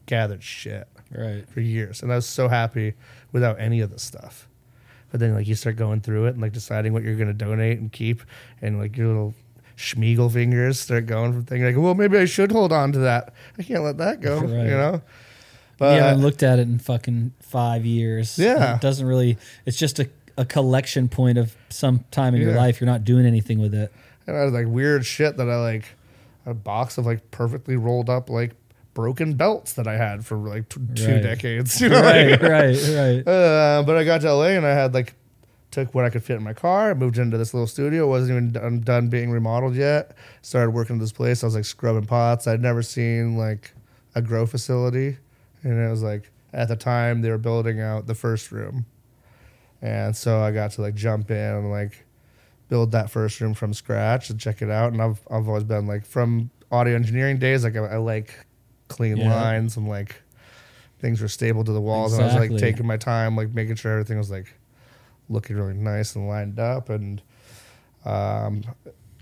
[0.04, 1.48] gathered shit Right.
[1.48, 2.02] for years.
[2.02, 2.92] And I was so happy
[3.32, 4.46] without any of the stuff.
[5.10, 7.78] But then like you start going through it and like deciding what you're gonna donate
[7.78, 8.20] and keep
[8.60, 9.34] and like your little
[9.76, 13.34] Sméagol fingers start going from thinking like, well maybe I should hold on to that.
[13.58, 14.40] I can't let that go.
[14.40, 14.48] Right.
[14.50, 15.02] You know?
[15.76, 18.38] But, yeah, I looked at it in fucking five years.
[18.38, 18.76] Yeah.
[18.76, 20.08] It doesn't really, it's just a,
[20.38, 22.80] a collection point of some time in your life.
[22.80, 23.92] You're not doing anything with it.
[24.26, 25.84] and I had like weird shit that I like
[26.46, 28.52] a box of like perfectly rolled up like
[28.94, 31.22] broken belts that I had for like t- two Right.
[31.22, 31.80] decades.
[31.80, 32.00] You know?
[32.00, 33.26] right, right, right.
[33.28, 35.14] Uh, but I got to LA and I had like
[35.74, 36.94] took what I could fit in my car.
[36.94, 38.04] Moved into this little studio.
[38.04, 40.16] It wasn't even done, done being remodeled yet.
[40.42, 41.42] Started working at this place.
[41.42, 42.46] I was like scrubbing pots.
[42.46, 43.72] I'd never seen like
[44.14, 45.18] a grow facility,
[45.62, 48.86] and it was like at the time they were building out the first room,
[49.82, 52.04] and so I got to like jump in and like
[52.68, 54.92] build that first room from scratch and check it out.
[54.92, 57.64] And I've I've always been like from audio engineering days.
[57.64, 58.46] Like I, I like
[58.88, 59.28] clean Yeah.
[59.34, 60.14] lines and like
[61.00, 62.12] things were stable to the walls.
[62.14, 64.54] And I was like taking my time, like making sure everything was like
[65.28, 66.90] looking really nice and lined up.
[66.90, 67.22] And
[68.04, 68.62] um,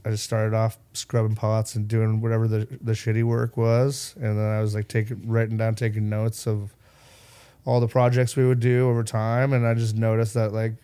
[0.05, 4.15] I just started off scrubbing pots and doing whatever the the shitty work was.
[4.17, 6.75] And then I was like taking writing down, taking notes of
[7.65, 9.53] all the projects we would do over time.
[9.53, 10.75] And I just noticed that like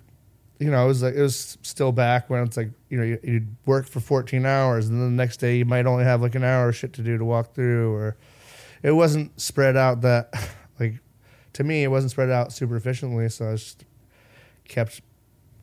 [0.59, 3.19] you know, it was like it was still back when it's like you know you,
[3.23, 6.35] you'd work for 14 hours, and then the next day you might only have like
[6.35, 8.17] an hour of shit to do to walk through, or
[8.83, 10.33] it wasn't spread out that
[10.81, 10.95] like
[11.53, 13.29] to me it wasn't spread out super efficiently.
[13.29, 13.85] So I just
[14.67, 15.01] kept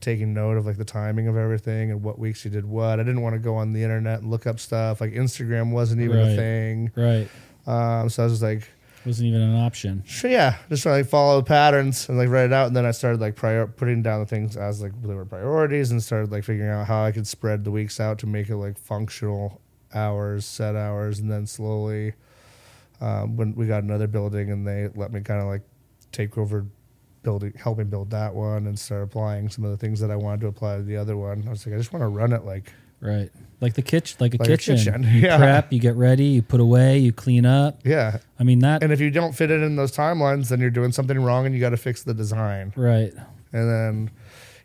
[0.06, 3.00] taking note of like the timing of everything and what weeks you did what.
[3.00, 5.02] I didn't want to go on the internet and look up stuff.
[5.02, 6.30] Like Instagram wasn't even Right.
[6.30, 7.28] a thing, Right.
[7.68, 8.70] um, so I was just like
[9.06, 10.02] Wasn't even an option.
[10.06, 12.76] Sure, yeah, just trying to like follow the patterns and like write it out, and
[12.76, 16.02] then I started like prior putting down the things as like they were priorities, and
[16.02, 18.78] started like figuring out how I could spread the weeks out to make it like
[18.80, 19.62] functional
[19.94, 22.14] hours, set hours, and then slowly,
[23.02, 25.62] um, when we got another building, and they let me kind of like
[26.12, 26.66] take over
[27.26, 30.40] building, helping build that one, and start applying some of the things that I wanted
[30.42, 31.44] to apply to the other one.
[31.46, 32.72] I was like, I just want to run it like
[33.02, 33.30] Right.
[33.60, 34.78] Like the kitchen, like a Like a kitchen.
[34.78, 35.38] kitchen, You yeah.
[35.38, 37.82] prep, you get ready, you put away, you clean up.
[37.84, 38.20] yeah.
[38.40, 38.82] I mean that.
[38.84, 41.54] And if you don't fit it in those timelines, then you're doing something wrong, and
[41.54, 42.72] you got to fix the design.
[42.78, 43.12] right.
[43.52, 44.12] and then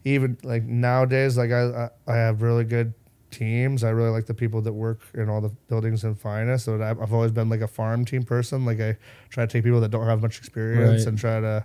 [0.05, 2.95] even like nowadays like I, I have really good
[3.31, 6.83] teams i really like the people that work in all the buildings in Phinest so
[6.83, 8.97] I've I've always been like a farm team person like i
[9.29, 11.09] try to take people that don't have much experience Right.
[11.09, 11.65] and try to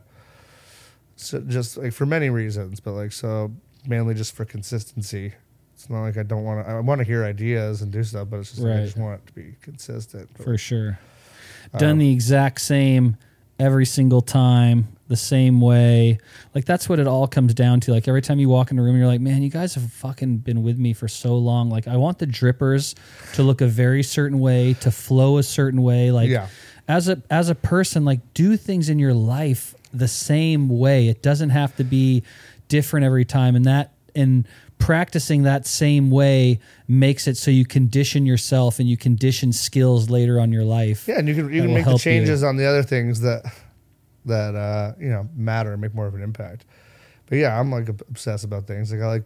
[1.16, 3.51] so just like for many reasons but like so
[3.88, 5.34] mainly just for consistency
[5.74, 8.28] it's not like i don't want to i want to hear ideas and do stuff
[8.30, 8.86] but it's just like i Right.
[8.86, 10.99] just want it to be consistent But, For sure.
[11.74, 13.18] um, Done the exact same
[13.57, 16.17] every single time, the same way.
[16.54, 17.93] Like that's what it all comes down to.
[17.93, 20.39] Like every time you walk in a room, you're like, man, you guys have fucking
[20.39, 21.70] been with me for so long.
[21.70, 22.96] Like I want the drippers
[23.36, 26.12] to look a very certain way, to flow a certain way.
[26.12, 26.50] Like Yeah.
[26.89, 31.08] as a as a person, like do things in your life the same way.
[31.08, 32.24] It doesn't have to be
[32.67, 33.55] different every time.
[33.55, 34.47] And that and
[34.78, 40.39] practicing that same way makes it so you condition yourself and you condition skills later
[40.39, 41.08] on your life.
[41.08, 42.12] Yeah, and you can you can make the help you.
[42.12, 43.43] changes on the other things that
[44.26, 46.66] that uh, you know matter and make more of an impact.
[47.28, 48.92] But yeah, I'm like obsessed about things.
[48.92, 49.24] Like I like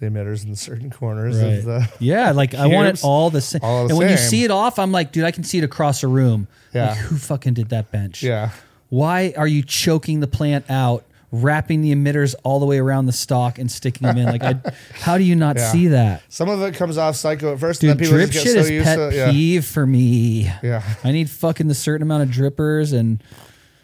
[0.00, 1.54] the emitters in certain corners Right.
[1.58, 3.60] of the Yeah, like I want it all the same.
[3.64, 5.64] all the and when you see it off, I'm like, dude, I can see it
[5.64, 6.46] across a room.
[6.72, 6.90] Yeah.
[6.90, 8.22] Like, who fucking did that bench?
[8.22, 8.50] yeah.
[8.88, 13.12] Why are you choking the plant out wrapping the emitters all the way around the
[13.12, 14.26] stock and sticking them in.
[14.26, 14.56] Like, I,
[14.94, 15.72] how do you not Yeah.
[15.72, 16.22] see that?
[16.28, 18.54] Some of it comes off psycho at first, Dude, and then people drip just shit
[18.54, 19.30] get so is used pet to yeah.
[19.30, 20.50] peeve for me.
[20.62, 23.22] Yeah, I need fucking the certain amount of drippers and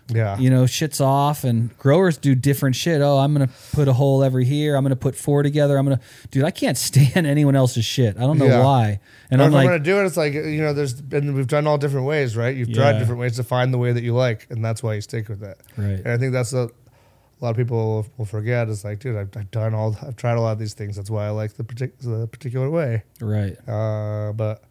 [0.09, 3.01] yeah, you know shit's off and growers do different shit.
[3.01, 4.77] Oh, I'm gonna put a hole every here.
[4.77, 5.79] I'm gonna put four together.
[5.79, 6.01] I'm gonna
[6.31, 6.45] dude.
[6.45, 8.17] I can't stand anyone else's shit.
[8.17, 8.63] I don't know Yeah.
[8.65, 9.01] why.
[9.31, 11.67] And I'm like, I'm gonna do it, it's like you know, there's and we've done
[11.67, 12.55] all different ways, right?
[12.55, 12.99] You've tried Yeah.
[12.99, 15.43] different ways to find the way that you like, and that's why you stick with
[15.43, 15.59] it.
[15.77, 15.99] Right.
[16.01, 18.69] And I think that's a, a lot of people will forget.
[18.69, 20.97] It's like, dude, I've, I've done all, I've tried a lot of these things.
[20.97, 23.03] That's why I like the, partic- the particular way.
[23.21, 23.57] right.
[23.69, 24.63] Uh, but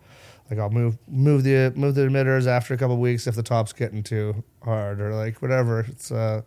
[0.49, 3.71] like I'll move move the move the emitters after a couple weeks if the top's
[3.73, 5.81] getting too hard or like whatever.
[5.81, 6.41] It's uh,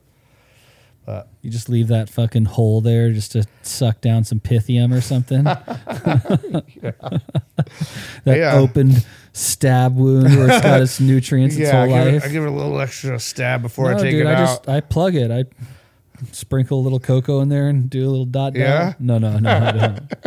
[1.04, 5.00] but You just leave that fucking hole there just to suck down some pythium or
[5.00, 5.44] something.
[5.44, 7.12] that
[8.26, 8.54] Yeah.
[8.56, 12.24] opened stab wound where it's got its nutrients its yeah, I whole give, it, life.
[12.24, 14.38] I give it a little extra stab before I No, take dude, it I out.
[14.46, 15.30] just I plug it.
[15.30, 15.44] I
[16.32, 18.60] sprinkle a little cocoa in there and do a little dot down.
[18.62, 18.94] Yeah?
[18.98, 20.00] No, no, no, I don't.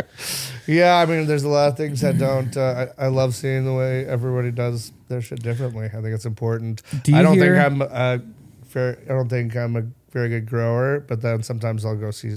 [0.66, 2.56] Yeah, I mean, there's a lot of things that don't.
[2.56, 5.86] Uh, I, I love seeing the way everybody does their shit differently.
[5.86, 6.82] I think it's important.
[7.02, 8.20] Do you I don't hear- think I'm a
[8.68, 8.98] fair.
[9.06, 12.36] I don't think I'm a very good grower, but then sometimes I'll go see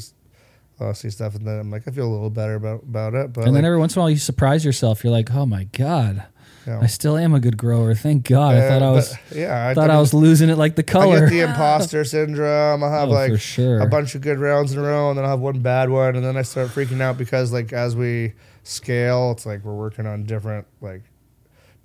[0.80, 3.34] uh, see stuff, and then I'm like, I feel a little better about about it.
[3.34, 5.03] But and like, then every once in a while you surprise yourself.
[5.03, 6.25] You're like, oh my god,
[6.65, 7.94] you know, I still am a good grower.
[7.95, 8.56] Thank God.
[8.56, 11.18] I thought I but, was yeah, I thought I was losing it like the color.
[11.18, 12.84] I get the imposter syndrome.
[12.84, 13.80] I'll have Oh, like sure.
[13.80, 16.15] a bunch of good rounds in a row, and then I'll have one bad one,
[16.15, 18.34] and then I start freaking out because like as we
[18.64, 21.03] scale, it's like we're working on different like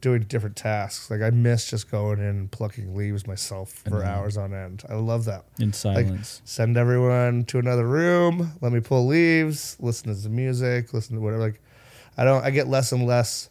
[0.01, 1.11] doing different tasks.
[1.11, 4.85] Like I miss just going in and plucking leaves myself for hours on end.
[4.89, 5.45] I love that.
[5.59, 6.41] in Like silence.
[6.45, 11.21] send everyone to another room, let me pull leaves, listen to some music, listen to
[11.21, 11.43] whatever.
[11.43, 11.61] Like
[12.17, 12.45] I don't.
[12.45, 13.49] I get less and less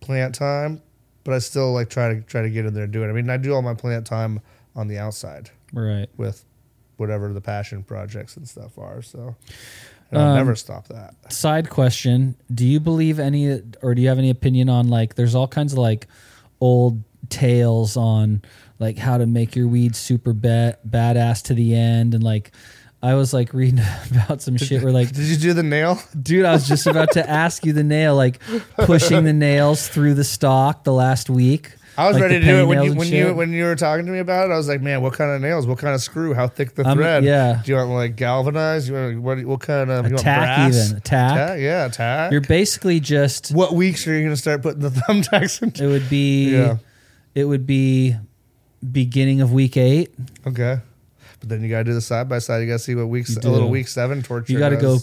[0.00, 0.82] plant time,
[1.24, 3.08] but I still like try to try to get in there and do it.
[3.08, 4.40] I mean, I do all my plant time
[4.76, 6.08] on the outside right.
[6.16, 6.44] with
[6.96, 9.02] whatever the passion projects and stuff are.
[9.02, 9.34] So
[10.12, 11.14] I'll Um, never stop that.
[11.32, 15.14] Side question: Do you believe any, or do you have any opinion on like?
[15.14, 16.06] There's all kinds of like
[16.60, 18.42] old tales on
[18.78, 22.52] like how to make your weed super ba- badass to the end, and like
[23.02, 25.98] I was like reading about some shit where like Did you do the nail?
[26.20, 28.40] Dude, I was just about to ask you the nail, like
[28.76, 31.72] pushing the nails through the stock the last week.
[31.98, 33.74] I was Like ready the to do it when you when you when you were
[33.76, 34.52] talking to me about it.
[34.52, 35.66] I was like, man, what kind of nails?
[35.66, 36.32] What kind of screw?
[36.34, 37.24] How thick the Um, thread?
[37.24, 37.60] yeah.
[37.64, 38.88] Do you want like galvanized?
[38.88, 39.44] You want what?
[39.44, 40.06] What kind of?
[40.06, 40.86] A you want tack brass?
[40.86, 41.34] even, a tack.
[41.34, 41.58] Tack?
[41.60, 42.32] Yeah, tack.
[42.32, 45.84] You're basically just what weeks are you going to start putting the thumbtacks into?
[45.84, 46.76] it would be Yeah.
[47.34, 48.16] it would be
[48.92, 50.14] beginning of week eight.
[50.46, 50.80] Okay.
[51.38, 52.58] But then you got to do the side by side.
[52.58, 54.52] You got to see what weeks a little week seven torture.
[54.52, 54.98] You got to go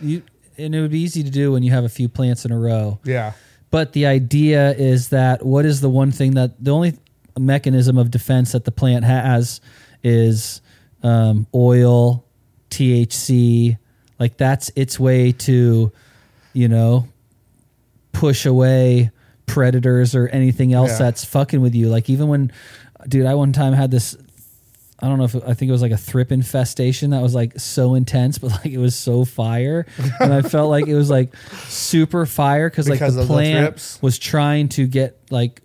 [0.00, 0.22] you
[0.58, 2.58] and it would be easy to do when you have a few plants in a
[2.58, 2.98] row.
[3.04, 3.32] Yeah.
[3.70, 6.96] But the idea is that what is the one thing that the only
[7.38, 9.60] mechanism of defense that the plant has
[10.04, 10.60] is
[11.02, 12.24] um, oil,
[12.70, 13.78] THC.
[14.18, 15.90] Like that's its way to,
[16.52, 17.08] you know,
[18.12, 19.10] push away
[19.46, 20.98] predators or anything else Yeah.
[20.98, 21.88] that's fucking with you.
[21.88, 22.52] Like even when,
[23.08, 24.16] dude, I one time had this.
[25.00, 27.34] I don't know if it, I think it was like a thrip infestation that was
[27.34, 29.86] like so intense, but like it was so fire,
[30.20, 31.34] and I felt like it was like
[31.68, 34.00] super fire because like Because the the plant thrips?
[34.02, 35.60] was trying to get like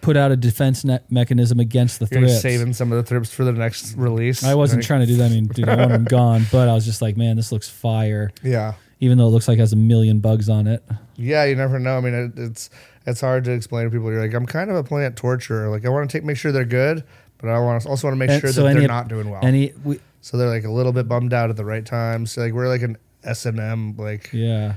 [0.00, 2.40] put out a defense mechanism against the You're thrips.
[2.42, 4.44] saving some of the thrips for the next release.
[4.44, 5.30] I wasn't trying to do that.
[5.30, 7.68] I mean, dude, I want them gone, but I was just like, man, this looks
[7.70, 8.30] fire.
[8.42, 8.74] Yeah.
[9.00, 10.82] Even though it looks like it has a million bugs on it.
[11.16, 11.96] Yeah, you never know.
[11.96, 12.70] I mean, it, it's
[13.06, 14.10] it's hard to explain to people.
[14.10, 15.68] You're like, I'm kind of a plant torturer.
[15.68, 17.04] Like, I want to take make sure they're good,
[17.44, 19.08] but I want to also want to make And sure so that any- they're not
[19.08, 19.44] doing well.
[19.44, 22.26] Any, we, so they're like a little bit bummed out at the right time.
[22.26, 24.74] So like we're like an S and M like yeah,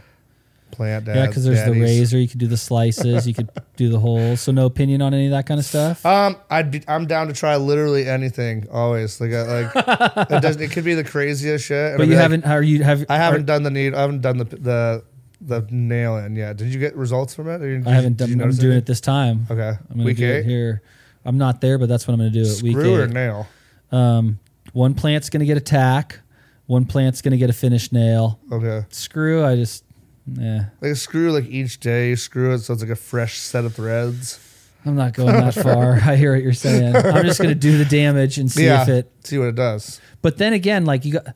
[0.72, 1.16] plant dad.
[1.16, 2.18] yeah, because there's the razor.
[2.20, 3.28] You could do the slices.
[3.28, 4.42] you could do the holes.
[4.42, 6.06] So no opinion on any of that kind of stuff.
[6.06, 8.68] Um, I'd be, I'm down to try literally anything.
[8.72, 9.72] Always like I, like
[10.32, 11.94] it, does, it could be the craziest shit.
[11.98, 12.46] but I'd you be like, haven't.
[12.46, 13.06] Are you have?
[13.10, 13.94] I haven't are- done the need.
[13.94, 15.04] I haven't done the the
[15.40, 16.58] the nail in yet.
[16.58, 17.60] Did you get results from it?
[17.60, 18.32] Did I haven't done.
[18.32, 18.72] I'm doing anything?
[18.72, 19.46] it this time.
[19.50, 20.40] Okay, I'm gonna week do eight.
[20.40, 20.82] it here.
[21.28, 22.50] I'm not there, but that's what I'm going to do.
[22.50, 23.10] At week Screw or eight.
[23.12, 23.48] nail?
[23.92, 24.40] Um,
[24.72, 26.22] one plant's going to get a tack.
[26.68, 28.40] One plant's going to get a finished nail.
[28.52, 28.86] Okay.
[28.90, 29.46] Screw.
[29.46, 29.84] I just.
[30.30, 33.76] Yeah, Like screw like each day, screw it so it's like a fresh set of
[33.76, 34.42] threads.
[34.86, 35.94] I'm not going that far.
[36.06, 36.98] I hear what you're saying.
[36.98, 39.12] I'm just going to do the damage and see yeah, if it.
[39.24, 40.02] see what it does.
[40.22, 41.28] But then again, like you got.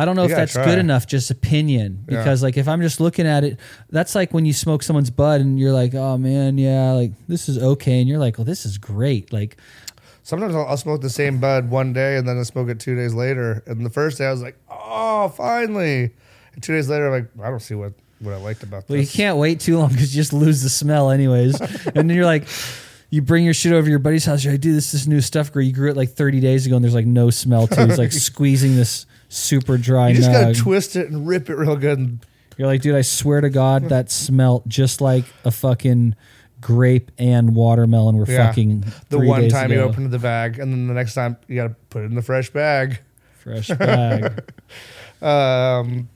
[0.00, 0.64] I don't know You if that's try.
[0.64, 2.04] good enough, just opinion.
[2.08, 2.18] Yeah.
[2.18, 3.58] Because like if I'm just looking at it,
[3.90, 7.48] that's like when you smoke someone's bud and you're like, oh man, yeah, like this
[7.48, 9.32] is okay, and you're like, well, this is great.
[9.32, 9.56] Like
[10.22, 12.94] Sometimes I'll, I'll smoke the same bud one day and then I smoke it two
[12.94, 13.62] days later.
[13.66, 16.10] And the first day I was like, oh, finally.
[16.54, 19.00] And two days later, I'm like, I don't see what, what I liked about Well,
[19.00, 21.60] you can't wait too long because you just lose the smell anyways.
[21.86, 22.46] and then you're like,
[23.08, 24.44] you bring your shit over to your buddy's house.
[24.44, 25.52] You're like, dude, this is new stuff.
[25.52, 27.88] Girl, you grew it like 30 days ago, and there's like no smell to it.
[27.88, 30.32] It's like squeezing this super dry You just nug.
[30.32, 31.98] gotta twist it and rip it real good.
[31.98, 32.26] And
[32.58, 36.14] You're like, dude, I swear to God, that smelt just like a fucking
[36.60, 38.48] grape and watermelon were Yeah.
[38.48, 39.88] fucking the three one days time you ago.
[39.88, 42.50] open the bag, and then the next time you gotta put it in the fresh
[42.50, 42.98] bag.
[43.38, 44.42] fresh bag.
[45.22, 46.08] Um,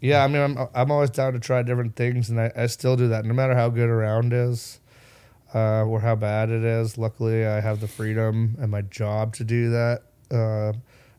[0.00, 2.96] yeah, I mean, I'm I'm always down to try different things, and I, I still
[2.96, 4.80] do that, no matter how good a round is,
[5.54, 6.98] uh, or how bad it is.
[6.98, 10.02] Luckily, I have the freedom and my job to do that.
[10.30, 10.72] Uh,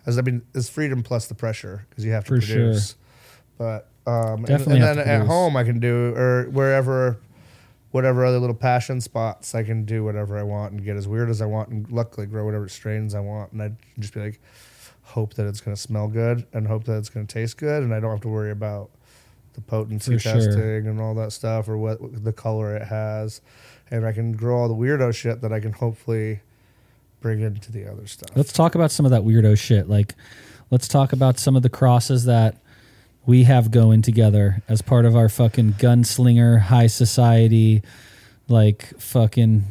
[0.05, 2.55] as I mean, it's freedom plus the pressure because you have to For sure.
[2.57, 2.95] produce.
[3.57, 7.17] But um, and- Definitely and, have then at home I can do or wherever,
[7.91, 11.29] whatever other little passion spots I can do whatever I want and get as weird
[11.29, 14.41] as I want and luckily grow whatever strains I want and I just be like
[15.03, 17.83] hope that it's going to smell good and hope that it's going to taste good
[17.83, 18.89] and I don't have to worry about
[19.53, 20.33] the potency For sure.
[20.33, 23.41] testing and all that stuff or what the color it has
[23.91, 26.39] and I can grow all the weirdo shit that I can hopefully
[27.22, 28.30] bring into the other stuff.
[28.35, 29.88] Let's talk about some of that weirdo shit.
[29.88, 30.15] Like,
[30.69, 32.57] let's talk about some of the crosses that
[33.26, 37.84] we have going together as part of our fucking gunslinger high society,
[38.48, 39.64] like fucking.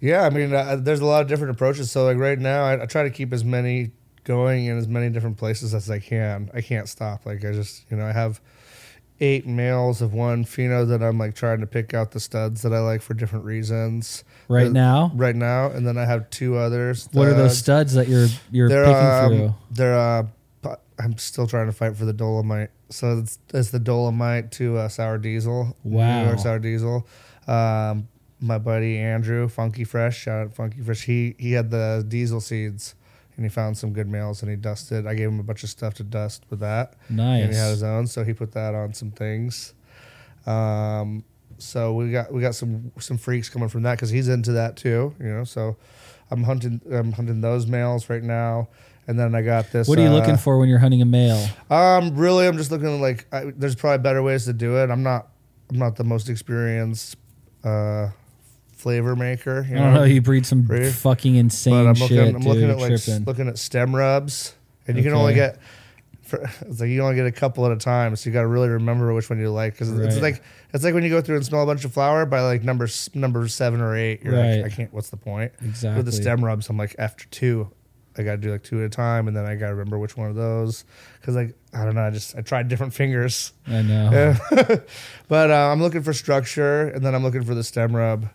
[0.00, 1.90] Yeah, I mean, uh, there's a lot of different approaches.
[1.90, 3.90] So, like right now, I, I try to keep as many
[4.24, 6.50] going in as many different places as I can.
[6.54, 7.26] I can't stop.
[7.26, 8.40] Like I just, you know, I have
[9.20, 12.72] eight males of one pheno that I'm like trying to pick out the studs that
[12.72, 14.24] I like for different reasons.
[14.48, 17.08] Right now, Right now, and then I have two others.
[17.12, 17.94] what are those studs.
[17.94, 19.54] that you're you're They're picking um, through?
[19.70, 20.26] they're uh,
[20.98, 22.70] I'm still trying to fight for the Dolomite.
[22.88, 25.76] So it's, it's the Dolomite to uh, Sour Diesel.
[25.82, 26.20] Wow.
[26.20, 27.06] New York Sour Diesel.
[27.48, 28.06] Um,
[28.40, 31.04] my buddy Andrew, Funky Fresh, shout out Funky Fresh.
[31.04, 32.94] He he had the diesel seeds
[33.36, 35.06] and he found some good males and he dusted.
[35.06, 36.94] I gave him a bunch of stuff to dust with that.
[37.10, 37.42] Nice.
[37.44, 39.74] And he had his own, so he put that on some things.
[40.46, 41.24] Um,
[41.58, 44.76] so we got we got some some freaks coming from that because he's into that
[44.76, 45.44] too, you know.
[45.44, 45.76] So
[46.30, 48.68] I'm hunting I'm hunting those males right now,
[49.06, 49.88] and then I got this.
[49.88, 51.46] What are you uh, looking for when you're hunting a male?
[51.70, 54.90] Um, really, I'm just looking like I, there's probably better ways to do it.
[54.90, 55.28] I'm not
[55.70, 57.16] I'm not the most experienced
[57.64, 58.08] uh,
[58.72, 60.00] flavor maker, you I don't know.
[60.00, 60.04] know.
[60.04, 60.92] You breed some Right.
[60.92, 62.44] fucking insane But I'm shit, looking I'm dude.
[62.48, 63.24] looking at like tripping.
[63.24, 64.54] looking at stem rubs,
[64.86, 65.58] and you can only get.
[66.24, 68.46] For, it's like you only get a couple at a time, so you got to
[68.46, 70.42] really remember which one you like because it's like
[70.72, 72.88] it's like when you go through and smell a bunch of flower by like number
[73.14, 74.22] number seven or eight.
[74.22, 74.62] You're Right.
[74.62, 74.92] like, I can't.
[74.92, 75.52] What's the point?
[75.62, 75.96] exactly.
[75.98, 77.70] With the stem rubs, I'm like after two,
[78.16, 79.98] I got to do like two at a time, and then I got to remember
[79.98, 80.84] which one of those
[81.20, 82.06] because like I don't know.
[82.06, 84.10] I just I tried different fingers, I know.
[84.12, 84.76] Yeah.
[85.28, 88.28] but uh, I'm looking for structure, and then I'm looking for the stem rub,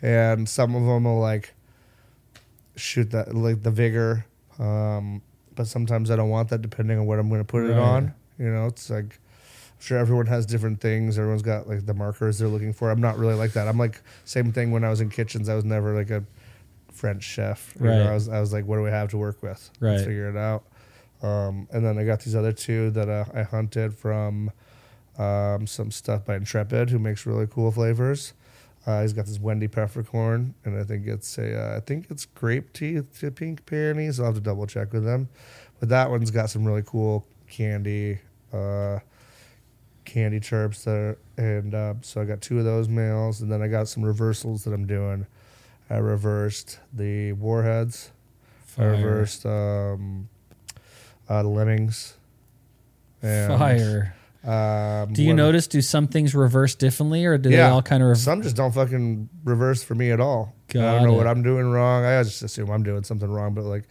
[0.00, 1.52] and some of them will like
[2.76, 4.24] shoot that like the vigor,
[4.58, 5.22] um,
[5.56, 8.14] but sometimes I don't want that depending on what I'm going to put it on.
[8.38, 9.18] You know, it's like.
[9.76, 11.18] I'm sure everyone has different things.
[11.18, 12.90] Everyone's got like the markers they're looking for.
[12.90, 13.68] I'm not really like that.
[13.68, 15.48] I'm like same thing when I was in kitchens.
[15.48, 16.24] I was never like a
[16.92, 17.74] French chef.
[17.78, 18.10] You know, Right.
[18.10, 19.70] I was I was like, what do we have to work with?
[19.80, 20.06] Let's Right.
[20.06, 20.62] figure it out.
[21.22, 24.52] Um, and then I got these other two that uh, I hunted from
[25.18, 28.32] um, some stuff by Intrepid, who makes really cool flavors.
[28.86, 32.26] Uh, he's got this Wendy peppercorn, and I think it's a uh, I think it's
[32.26, 34.20] grape tea to pink peonies.
[34.20, 35.28] I'll have to double check with them,
[35.80, 38.18] but that one's got some really cool candy.
[38.52, 39.00] Uh,
[40.04, 43.66] candy chirps there and uh, so i got two of those males and then i
[43.66, 45.26] got some reversals that i'm doing
[45.88, 48.10] i reversed the warheads
[48.78, 50.28] I reversed um,
[51.28, 52.14] uh, the lemmings.
[53.22, 54.16] And, Fire.
[54.44, 55.66] Um, Do you notice?
[55.66, 58.10] Do some things reverse differently, or do they all kind of?
[58.10, 60.54] Rev- Some just don't fucking reverse for me at all.
[60.70, 61.16] I don't know it.
[61.16, 62.04] what I'm doing wrong.
[62.04, 63.84] I just assume I'm doing something wrong, but like,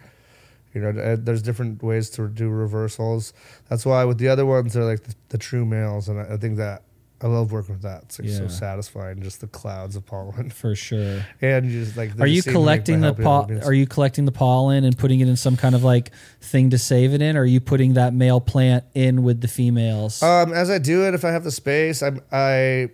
[0.74, 3.34] you know, there's different ways to do reversals.
[3.70, 6.38] That's why with the other ones, they're like the, the true males, and I, I
[6.38, 6.84] think that
[7.24, 8.04] I love working with that.
[8.04, 8.36] It's like Yeah.
[8.38, 11.26] so satisfying, just the clouds of pollen, for sure.
[11.42, 12.20] and you just like.
[12.20, 15.56] Are you collecting the pol- Are you collecting the pollen and putting it in some
[15.56, 17.38] kind of like thing to save it in?
[17.38, 20.22] Or are you putting that male plant in with the females?
[20.22, 22.90] Um, as I do it, if I have the space, I'm I.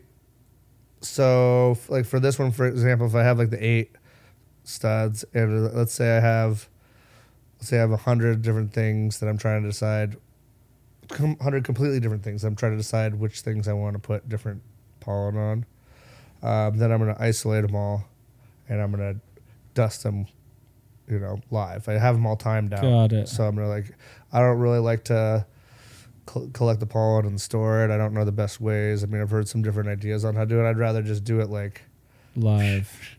[1.01, 3.91] So f- like for this one, for example, if I have like the eight
[4.63, 6.67] studs, and uh, let's say I have,
[7.59, 10.17] let's say I have a hundred different things that I'm trying to decide,
[11.11, 12.43] hundred completely different things.
[12.43, 14.61] I'm trying to decide which things I want to put different
[14.99, 15.65] pollen on.
[16.41, 18.05] Um, then I'm going to isolate them all,
[18.67, 19.19] and I'm going to
[19.73, 20.27] dust them,
[21.07, 21.87] you know, live.
[21.89, 22.81] I have them all timed out.
[22.83, 23.27] Got it.
[23.27, 23.95] So I'm gonna like,
[24.31, 25.45] I don't really like to
[26.25, 27.91] col- collect the pollen and store it.
[27.91, 29.03] I don't know the best ways.
[29.03, 30.69] I mean, I've heard some different ideas on how to do it.
[30.69, 31.81] I'd rather just do it like
[32.35, 33.17] Live.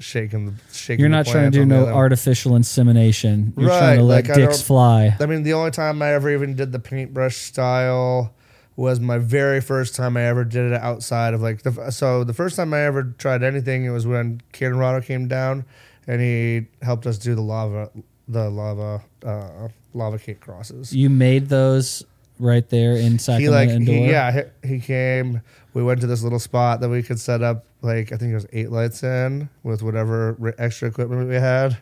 [0.00, 1.00] Shaking the shaking.
[1.00, 3.52] You're not trying to do no artificial insemination.
[3.56, 5.16] You're Right, trying to let like, I dicks don't- fly.
[5.20, 8.32] I mean, the only time I ever even did the paintbrush style
[8.76, 12.34] was my very first time I ever did it outside of like the so the
[12.34, 15.64] first time I ever tried anything it was when Cadenrado came down
[16.08, 17.90] and he helped us do the lava
[18.26, 20.92] the lava uh, lava cake crosses.
[20.94, 22.04] You made those
[22.40, 25.40] right there in He Sacramento like he, yeah he, he came.
[25.72, 28.34] We went to this little spot that we could set up like I think it
[28.34, 31.76] was eight lights in with whatever extra equipment we had,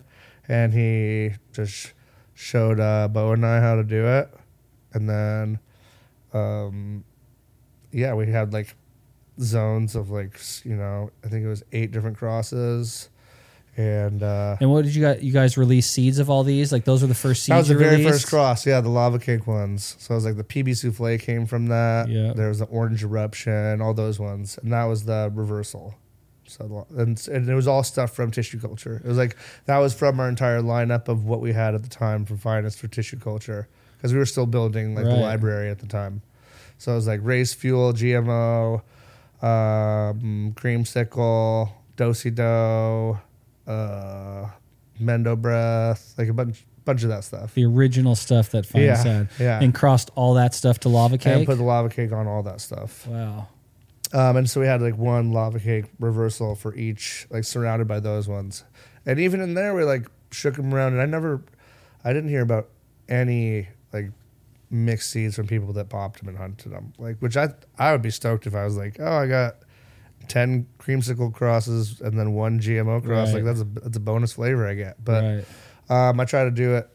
[0.49, 1.93] and he just
[2.35, 4.29] showed uh, Bo and I how to do it,
[4.93, 5.59] and then,
[6.33, 7.05] um,
[7.93, 8.75] yeah, we had like
[9.41, 13.09] zones of like you know I think it was eight different crosses,
[13.77, 15.23] and uh, And what did you guys?
[15.23, 16.73] You guys release seeds of all these?
[16.73, 17.49] Like those were the first seeds.
[17.49, 18.11] that was the very released?
[18.11, 19.97] first cross, yeah, the lava cake ones.
[19.99, 22.09] So it was like the PB souffle came from that.
[22.09, 22.33] Yeah.
[22.35, 25.95] There was the orange eruption, all those ones, and that was the reversal.
[26.47, 29.01] So and, and it was all stuff from tissue culture.
[29.03, 31.89] It was like that was from our entire lineup of what we had at the
[31.89, 35.79] time from Phinest for tissue culture because we were still building like the library at
[35.79, 36.21] the time.
[36.77, 38.83] So it was like race fuel, GMO,
[39.41, 43.21] um, creamsicle, dosey dough,
[43.67, 44.47] uh,
[45.01, 47.55] Mendo breath, like a bunch bunch of that stuff.
[47.55, 49.29] The original stuff that Fine Yeah, said.
[49.39, 49.61] yeah.
[49.63, 51.47] And crossed all that stuff to lava And cake.
[51.47, 53.07] put the lava cake on all that stuff.
[53.07, 53.47] wow.
[54.13, 58.01] Um, and so we had like one lava cake reversal for each, like surrounded by
[58.01, 58.65] those ones.
[59.07, 60.93] And even in there, we like shook them around.
[60.95, 61.43] And I never,
[62.05, 62.69] I didn't hear about
[63.09, 64.11] any like
[64.69, 66.93] mixed seeds from people that popped them and hunted them.
[66.99, 69.55] Like, which I I would be stoked if I was like, oh, I got
[70.33, 73.29] ten creamsicle crosses and then one GMO cross.
[73.29, 73.37] Right.
[73.37, 75.05] Like that's a that's a bonus flavor I get.
[75.05, 75.45] But
[75.91, 76.09] right.
[76.09, 76.89] um, I try to do it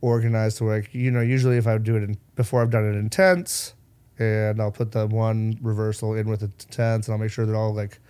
[0.00, 2.96] organized to like you know usually if I do it in before I've done it
[2.98, 3.74] in tents
[4.18, 7.54] and I'll put the one reversal in with the tents and I'll make sure they're
[7.56, 8.00] all like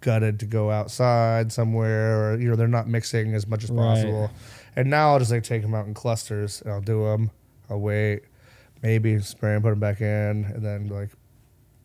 [0.00, 3.84] gutted to go outside somewhere or you know they're not mixing as much as Right.
[3.94, 4.30] possible.
[4.74, 7.30] And now I'll just like take them out in clusters and I'll do them.
[7.68, 8.22] I'll wait,
[8.82, 11.10] maybe spray and put them back in, and then like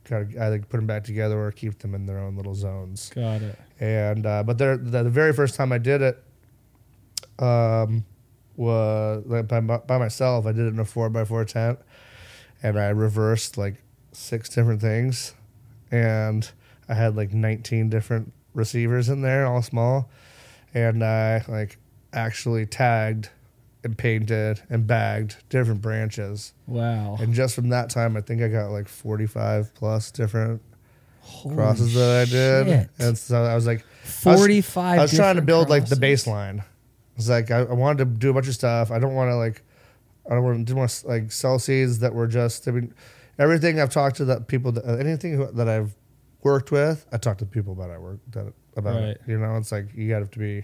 [0.08, 3.12] kind of either put them back together or keep them in their own little zones.
[3.14, 3.60] Got it.
[3.80, 6.24] and uh, but the, the very first time I did it
[7.40, 8.04] um
[8.56, 10.46] was like by, by myself.
[10.46, 11.80] I did it in a four by four tent
[12.64, 13.76] and I reversed like
[14.12, 15.34] six different things.
[15.92, 16.50] And
[16.90, 20.10] I had like 19 different receivers in there all small.
[20.74, 21.78] And I like
[22.14, 23.30] actually tagged
[23.88, 27.18] and painted and bagged different branches Wow.
[27.20, 30.62] and just from that time I think I got like 45 plus different
[31.22, 32.90] Holy crosses that I did, shit.
[33.00, 35.96] and so I was like, I was- 45 I was trying to build like the
[35.96, 36.64] baseline.
[37.18, 38.92] It's like I, I wanted to do a bunch of stuff.
[38.92, 39.62] I don't want to like,
[40.30, 42.68] I don't want to didn't want to like sell seeds that were just.
[42.68, 42.94] I mean,
[43.40, 45.96] everything I've talked to that people that uh, anything that I've
[46.44, 49.04] worked with, I talked to the people about I work that about Right.
[49.10, 49.22] it.
[49.28, 50.64] You know, it's like you got to be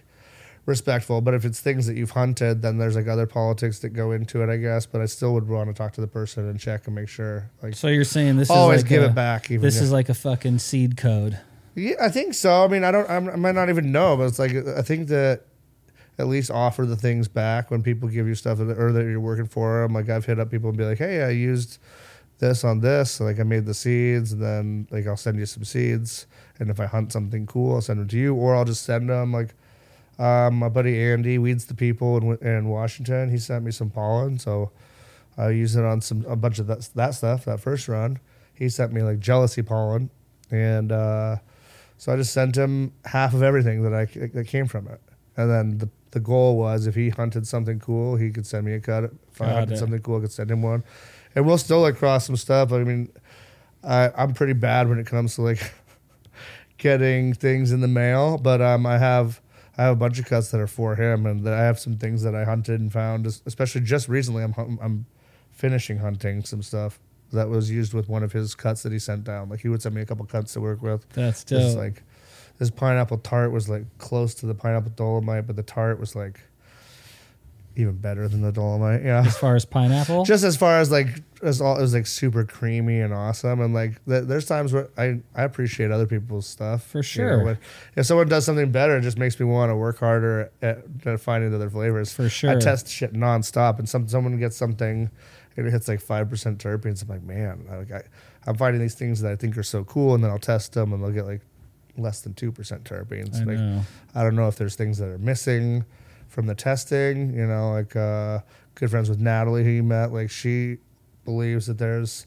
[0.65, 1.21] respectful.
[1.21, 4.41] But if it's things that you've hunted, then there's like other politics that go into
[4.43, 4.85] it, I guess.
[4.85, 7.49] But I still would want to talk to the person and check and make sure.
[7.61, 9.51] Like So you're saying this always is like give a, it back.
[9.51, 11.39] Even This if- is like a fucking seed code.
[11.75, 12.63] yeah, I think so.
[12.63, 13.09] I mean, I don't.
[13.09, 15.41] I'm, I might not even know, but it's like I think that
[16.19, 19.19] at least offer the things back when people give you stuff that, or that you're
[19.19, 19.93] working for them.
[19.93, 21.79] Like I've hit up people and be like, "Hey, I used
[22.39, 23.19] this on this.
[23.19, 26.27] Like I made the seeds, and then like I'll send you some seeds.
[26.59, 29.09] And if I hunt something cool, I'll send them to you, or I'll just send
[29.09, 29.33] them.
[29.33, 29.55] Like
[30.19, 33.29] um, my buddy Andy weeds the people in, in Washington.
[33.31, 34.71] He sent me some pollen, so
[35.37, 37.45] I used it on some a bunch of that, that stuff.
[37.45, 38.19] That first run,
[38.53, 40.09] he sent me like jealousy pollen,
[40.51, 41.37] and uh,
[41.97, 45.01] so I just sent him half of everything that I that came from it.
[45.35, 48.73] And then the the goal was if he hunted something cool, he could send me
[48.73, 49.05] a cut.
[49.31, 49.77] If I Got hunted it.
[49.77, 50.83] something cool, I could send him one.
[51.33, 52.71] And we'll still like cross some stuff.
[52.71, 53.11] I mean,
[53.83, 55.73] I, I'm pretty bad when it comes to like
[56.77, 59.41] getting things in the mail, but um, I have
[59.77, 62.21] I have a bunch of cuts that are for him, and I have some things
[62.23, 64.43] that I hunted and found, especially just recently.
[64.43, 65.05] I'm I'm
[65.51, 66.99] finishing hunting some stuff
[67.31, 69.49] that was used with one of his cuts that he sent down.
[69.49, 71.07] Like he would send me a couple cuts to work with.
[71.09, 71.75] That's dope.
[71.75, 72.03] like
[72.59, 76.39] this pineapple tart was like close to the pineapple dolomite, but the tart was like
[77.75, 79.03] even better than the dolomite.
[79.03, 79.23] Yeah.
[79.25, 80.25] as far as pineapple.
[80.25, 81.07] Just as far as like
[81.41, 84.89] as all it was like super creamy and awesome, and like th- there's times where
[84.97, 87.59] I I appreciate other people's stuff For you know, sure.
[87.95, 91.19] if someone does something better, it just makes me want to work harder at, at
[91.19, 92.13] finding other flavors.
[92.13, 92.51] For sure.
[92.51, 95.09] I test shit nonstop, and some someone gets something,
[95.57, 97.01] and it hits like five percent terpenes.
[97.01, 98.03] I'm like, man, like I,
[98.45, 100.93] I'm finding these things that I think are so cool, and then I'll test them,
[100.93, 101.41] and they'll get like
[101.97, 103.35] less than two percent terpenes.
[103.35, 103.81] I like, know.
[104.15, 105.85] I don't know if there's things that are missing
[106.33, 107.33] from the testing.
[107.35, 108.39] You know, like uh,
[108.75, 110.11] good friends with Natalie, who you met.
[110.11, 110.77] Like she
[111.25, 112.25] believes that there's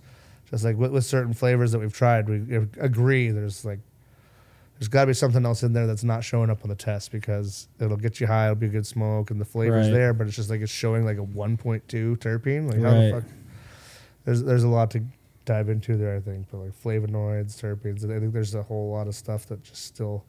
[0.48, 3.80] just like with, with certain flavors that we've tried, we agree there's like
[4.78, 7.10] there's got to be something else in there that's not showing up on the test
[7.10, 9.94] because it'll get you high, it'll be a good smoke, and the flavor's Right.
[9.94, 11.82] there, but it's just like it's showing like a 1.2
[12.18, 12.70] terpene.
[12.70, 13.10] Like how Right.
[13.10, 13.24] the fuck?
[14.24, 15.02] There's there's a lot to
[15.44, 16.16] dive into there.
[16.16, 19.62] I think, but like flavonoids, terpenes, I think there's a whole lot of stuff that
[19.64, 20.24] just still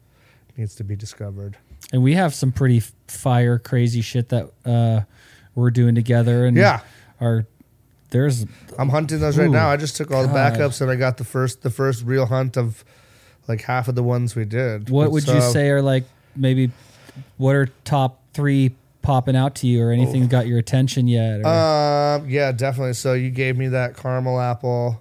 [0.56, 1.56] needs to be discovered.
[1.92, 5.00] And we have some pretty fire crazy shit that uh,
[5.54, 6.44] we're doing together.
[6.46, 6.80] And Yeah.
[7.20, 7.46] our
[8.10, 8.46] there's
[8.78, 9.68] I'm hunting those right now.
[9.68, 10.34] I just took all God.
[10.34, 12.84] the backups and I got the first the first real hunt of
[13.46, 14.88] like half of the ones we did.
[14.90, 16.04] what would you say are like
[16.36, 16.70] maybe
[17.36, 21.40] what are top three popping out to you or anything got your attention yet?
[21.40, 22.92] Or, Um, yeah, definitely.
[22.94, 25.00] So you gave me that caramel apple.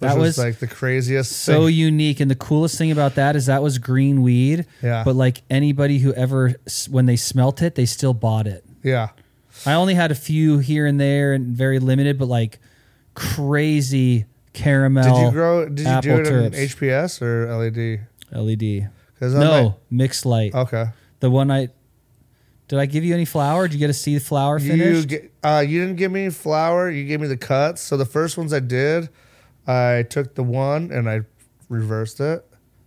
[0.00, 1.32] That was, was like the craziest.
[1.32, 1.74] so thing.
[1.74, 5.04] unique and the coolest thing about that is that was green weed Yeah.
[5.04, 6.54] but like anybody who ever
[6.90, 9.08] when they smelt it they still bought it yeah,
[9.64, 12.58] i only had a few here and there and very limited but like
[13.14, 15.68] crazy caramel did you grow?
[15.68, 16.52] Did you do it in.
[16.52, 18.06] HPS or LED?
[18.32, 20.86] led no mixed light okay.
[21.20, 21.68] the one i
[22.68, 25.08] did i give you any flour did you get to see the flour You finished
[25.08, 26.90] get, uh, you didn't give me flour.
[26.90, 27.80] You gave me the cuts.
[27.80, 29.08] So the first ones I did,
[29.66, 31.22] I took the one and I
[31.68, 32.44] reversed it,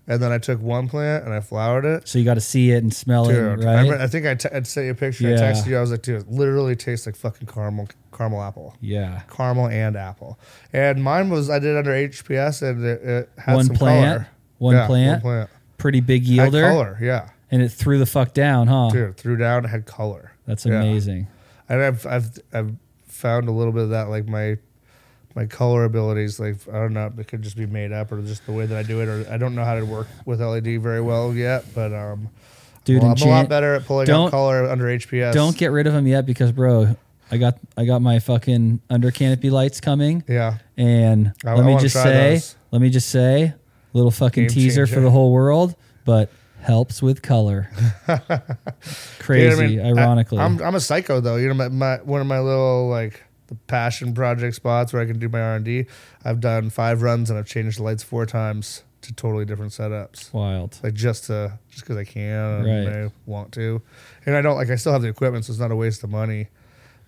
[0.07, 2.07] and then I took one plant and I flowered it.
[2.07, 4.25] so you got to see it and smell Dude, it I, right remember, I think
[4.25, 5.27] I, t- I'd sent you a picture.
[5.27, 5.51] I Yeah.
[5.51, 5.77] texted you.
[5.77, 8.75] I was like, dude, it literally tastes like fucking caramel, caramel apple.
[8.81, 10.39] yeah caramel and apple.
[10.73, 14.17] And mine was I did under HPS and it, it had One some plant?
[14.17, 14.27] color.
[14.57, 15.23] One Yeah, plant?
[15.23, 15.49] One plant.
[15.77, 17.29] pretty big Had yielder color, yeah.
[17.51, 20.31] and it threw the fuck down huh Dude, threw down, it had color.
[20.45, 20.81] that's Yeah.
[20.81, 21.27] amazing
[21.69, 22.73] And I've I've I've
[23.05, 24.57] found a little bit of that like my
[25.35, 28.45] my color abilities like I don't know it could just be made up or just
[28.45, 30.81] the way that I do it or I don't know how to work with LED
[30.81, 32.29] very well yet but um
[32.85, 35.33] dude well, I'm a lot better at pulling out color under HPS.
[35.33, 36.95] Don't get rid of them yet because, bro,
[37.31, 40.57] I got I got my fucking under canopy lights coming, yeah.
[40.77, 42.55] and I- let I me just say, those.
[42.71, 43.53] let me just say,
[43.93, 45.75] little fucking Game teaser for the whole world,
[46.05, 46.31] but
[46.61, 47.69] helps with color.
[49.19, 50.39] Crazy, Dude, I mean, I- ironically.
[50.39, 51.35] I'm I'm a psycho though.
[51.35, 55.05] You know, my, my one of my little like the passion project spots where I
[55.05, 55.85] can do my R and D.
[56.23, 60.31] I've done five runs and I've changed the lights four times to totally different setups.
[60.33, 60.79] Wild.
[60.83, 63.03] Like just to just because I can and Right.
[63.05, 63.81] I want to,
[64.25, 66.09] and I don't like I still have the equipment, so it's not a waste of
[66.09, 66.47] money.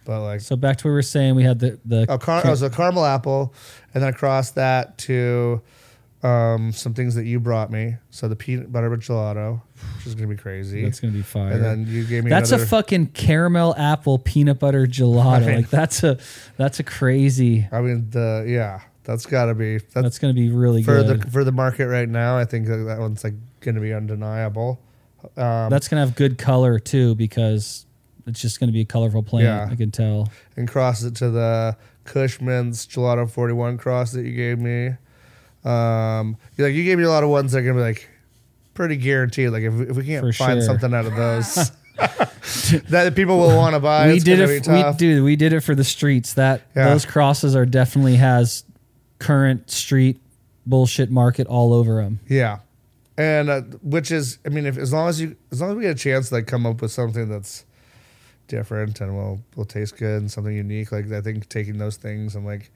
[0.03, 2.45] But like So back to what we were saying, we had the the a car,
[2.45, 3.53] I was a caramel apple,
[3.93, 5.61] and then across that to
[6.23, 7.95] um, some things that you brought me.
[8.10, 9.61] So the peanut butter gelato,
[9.98, 10.84] which is gonna be crazy.
[10.84, 11.52] that's gonna be fire.
[11.52, 15.48] and then you gave me that's another, a fucking caramel apple peanut butter gelato.
[15.48, 15.56] Right.
[15.57, 16.18] Like that's a
[16.57, 17.68] that's a crazy.
[17.72, 21.22] I mean the yeah, that's got to be that's, That's gonna be really for good.
[21.22, 22.38] the for the market right now.
[22.38, 24.80] I think that, that one's like going to be undeniable.
[25.38, 27.85] Um, That's gonna have good color too because
[28.26, 29.45] it's just gonna be a colorful plant.
[29.45, 29.68] Yeah.
[29.72, 30.30] I can tell.
[30.56, 34.95] and cross it to the Cushman's Gelato Forty One cross that you gave me.
[35.63, 37.83] Um, you like you gave me a lot of ones that are going to be
[37.85, 38.07] like
[38.73, 39.49] pretty guaranteed.
[39.49, 40.61] Like if, if we can't For find sure.
[40.61, 41.71] something out of those.
[42.89, 44.07] that people will want to buy.
[44.07, 44.47] we it's did it.
[44.47, 44.97] be We tough.
[44.97, 46.33] dude, we did it for the streets.
[46.33, 46.89] That Yeah.
[46.89, 48.63] those crosses are definitely has
[49.19, 50.19] current street
[50.65, 52.19] bullshit market all over them.
[52.27, 52.59] Yeah,
[53.17, 55.83] and uh, which is, I mean, if as long as you, as long as we
[55.83, 57.65] get a chance to like come up with something that's
[58.47, 62.35] different and will will taste good and something unique, like I think taking those things
[62.35, 62.71] and like,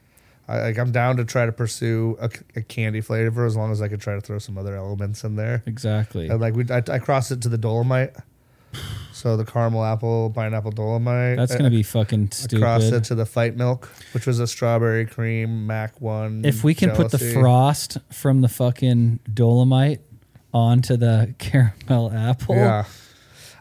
[0.47, 3.81] I like I'm down to try to pursue a, a candy flavor as long as
[3.81, 5.63] I could try to throw some other elements in there.
[5.65, 6.27] Exactly.
[6.27, 8.15] And like we, I, I crossed it to the Dolomite,
[9.11, 11.37] so the caramel apple pineapple Dolomite.
[11.37, 15.65] That's gonna be fucking Across it to the fight milk, which was a strawberry cream
[15.65, 16.45] Mac one.
[16.45, 20.01] If we can put the frost from the fucking dolomite
[20.53, 22.55] onto the caramel apple.
[22.55, 22.85] Yeah,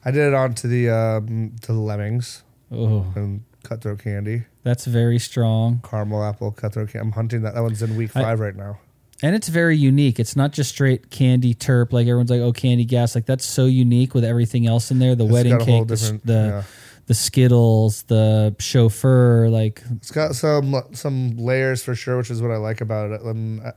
[0.05, 4.84] I did it onto the um, to the lemmings Oh, and Kut Throat Kandy, that's
[4.84, 5.80] very strong.
[5.88, 7.00] caramel apple Kut Throat Kandy.
[7.00, 7.54] I'm hunting that.
[7.54, 8.78] That one's in week I- five right now.
[9.22, 10.18] And it's very unique.
[10.20, 13.14] It's not just straight candy terp like everyone's like, oh, candy gas.
[13.14, 15.14] Like that's so unique with everything else in there.
[15.14, 16.62] The It's wedding got a whole cake, the, the, yeah.
[17.06, 19.48] the Skittles, the chauffeur.
[19.48, 23.20] Like It's got some some layers for sure, which is what I like about it.
[23.24, 23.72] I-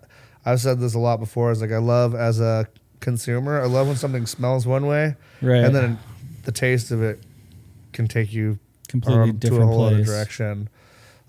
[0.51, 1.51] I've said this a lot before.
[1.51, 2.68] Is like I love as a
[2.99, 3.61] consumer.
[3.61, 5.99] I love when something smells one way, right, and then
[6.45, 7.22] the taste of it
[7.93, 8.57] can take you
[8.88, 10.69] completely um, to a different whole other direction.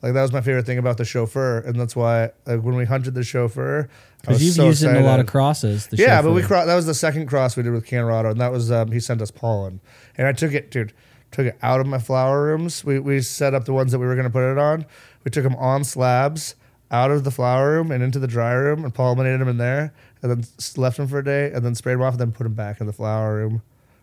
[0.02, 2.84] Like that was my favorite thing about the chauffeur, and that's why like when we
[2.84, 3.88] hunted the chauffeur,
[4.20, 5.88] Because you've so used it in a lot of crosses.
[5.88, 6.54] The yeah, but we chauffeur.
[6.54, 9.00] cro- that was the second cross we did with Colorado, and that was um, he
[9.00, 9.80] sent us pollen,
[10.16, 10.92] and I took it, dude,
[11.32, 12.84] took it out of my flower rooms.
[12.84, 14.86] We we set up the ones that we were going to put it on.
[15.24, 16.54] We took them on slabs
[16.92, 19.92] out of the flower room and into the dry room, and pollinated them in there,
[20.22, 20.44] and then
[20.76, 22.80] left them for a day, and then sprayed them off, and then put them back
[22.80, 23.62] in the flower room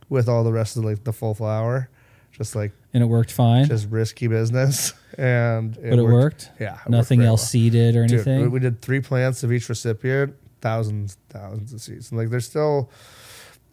[0.10, 1.90] with all the rest of like the full flower,
[2.38, 3.66] just like and it worked fine.
[3.66, 6.52] just risky business, and but it worked.
[6.60, 7.48] Yeah, it Nothing very else well.
[7.48, 8.42] seeded or anything.
[8.42, 12.12] we- we did three plants of each recipient, thousands, thousands of seeds.
[12.12, 12.90] And like they're still,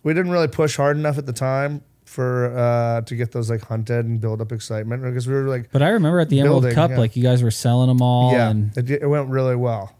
[0.02, 3.62] we didn't really push hard enough at the time for uh to get those like
[3.62, 6.62] hunted and build up excitement because we were like, but I remember at the Emerald
[6.62, 6.98] Building, Cup, yeah.
[6.98, 9.94] like you guys were selling them all, yeah, and it, it went really well.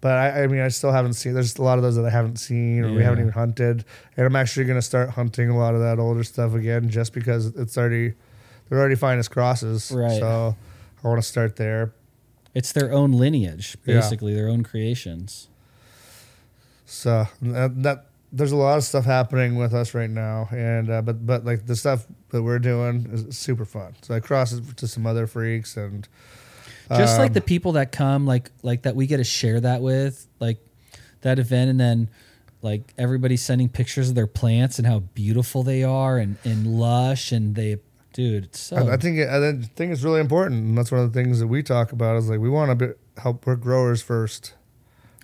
[0.00, 1.34] But I, I mean, I still haven't seen.
[1.34, 3.84] There's a lot of those that I haven't seen, or we haven't even hunted.
[4.16, 7.12] And I'm actually going to start hunting a lot of that older stuff again, just
[7.12, 8.14] because it's already
[8.68, 9.92] they're already Phinest crosses.
[9.92, 10.18] Right.
[10.18, 10.56] So
[11.04, 11.92] I want to start there.
[12.54, 13.96] It's their own lineage, Yeah.
[13.96, 15.48] basically their own creations.
[16.86, 21.02] So that, that there's a lot of stuff happening with us right now, and uh,
[21.02, 23.94] but but like the stuff that we're doing is super fun.
[24.02, 26.08] So I cross it to some other freaks and
[26.96, 29.80] Just like um, the people that come, like like that we get to share that
[29.80, 30.58] with, like
[31.20, 32.10] that event, and then
[32.62, 37.30] like everybody's sending pictures of their plants and how beautiful they are and and lush,
[37.32, 37.76] and they,
[38.12, 41.12] dude, it's so I, I think I think it's really important, and that's one of
[41.12, 42.16] the things that we talk about.
[42.16, 44.54] Is like we want to help our growers first,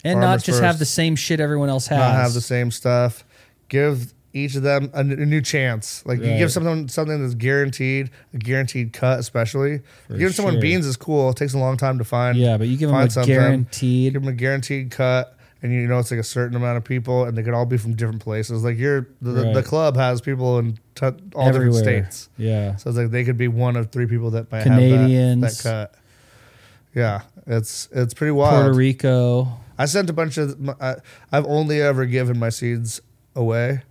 [0.04, 1.98] and not just have the same shit everyone else has.
[1.98, 3.24] not have the same stuff.
[3.68, 6.04] Give each of them a, n- a new chance.
[6.06, 6.38] Like you Right.
[6.38, 9.80] give someone something that's guaranteed, a guaranteed cut, especially.
[10.10, 10.60] Giving someone sure.
[10.62, 11.30] beans is cool.
[11.30, 12.36] It takes a long time to find.
[12.36, 14.12] yeah, but you give them find a something, guaranteed.
[14.12, 17.24] Give them a guaranteed cut, and you know it's like a certain amount of people,
[17.24, 18.62] and they could all be from different places.
[18.62, 19.64] Like you're the, the- the Right.
[19.64, 21.82] club has people in t- all Everywhere.
[21.82, 22.28] different states.
[22.36, 25.42] Yeah, So it's like they could be one of three people that might Canadians.
[25.42, 25.94] have that, that cut.
[26.94, 28.62] Yeah, it's it's pretty wild.
[28.64, 29.48] Puerto Rico.
[29.78, 30.58] I sent a bunch of.
[30.58, 30.94] my- I,
[31.30, 33.02] I've only ever given my seeds
[33.34, 33.82] away,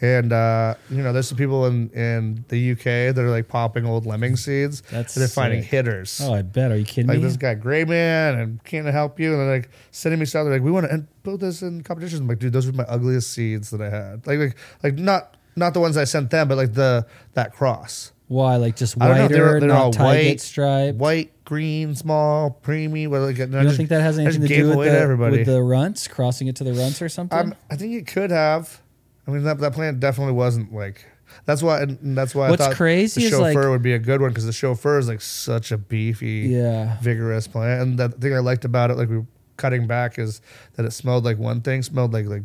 [0.00, 3.84] and uh, you know, there's some people in in the UK that are like popping
[3.86, 4.82] old lemming seeds.
[4.90, 5.70] That's and they're finding sick.
[5.70, 6.20] hitters.
[6.22, 6.70] Oh, I bet.
[6.70, 7.24] Are you kidding like me?
[7.24, 9.32] this guy, Gray Man, and can't I help you?
[9.32, 10.44] And they're like sending me stuff.
[10.44, 12.20] They're like, we want to put this in competitions.
[12.20, 14.26] I'm like, dude, those were my ugliest seeds that I had.
[14.26, 18.12] Like, like, like not not the ones I sent them, but like the that cross.
[18.28, 18.56] Why?
[18.56, 20.98] Like just I don't know, they're- they're not all white, striped.
[20.98, 23.08] White, green, small, preemie.
[23.08, 26.06] Well, like, You don't think that has anything to do with the, with the runts,
[26.06, 27.54] crossing it to the runts or something?
[27.70, 28.82] I think it could have.
[29.28, 31.04] I mean, that that plant definitely wasn't like.
[31.44, 31.82] That's why.
[31.82, 34.20] And that's why What's I thought crazy the is, chauffeur like- would be a good
[34.22, 36.96] one because the chauffeur is like such a beefy, yeah.
[37.02, 37.82] vigorous plant.
[37.82, 39.26] And the thing I liked about it, like we were
[39.58, 40.40] cutting back, is
[40.76, 42.44] that it smelled like one thing, smelled like like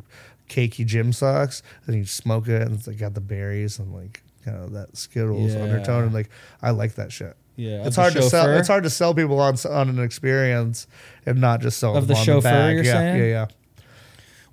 [0.49, 1.63] cakey gym socks.
[1.87, 4.97] And you smoke it, and it's like got the berries and like kind of that
[4.97, 5.63] Skittles Yeah.
[5.63, 6.03] undertone.
[6.03, 6.29] And like
[6.61, 7.37] I like that shit.
[7.55, 7.85] Yeah.
[7.85, 8.43] It's the hard to sell.
[8.45, 8.57] chauffeur?
[8.57, 10.87] It's hard to sell people on s- on an experience
[11.25, 12.75] and not just sell Of them the on chauffeur, bag.
[12.75, 13.17] you're yeah, saying?
[13.19, 13.45] yeah, yeah,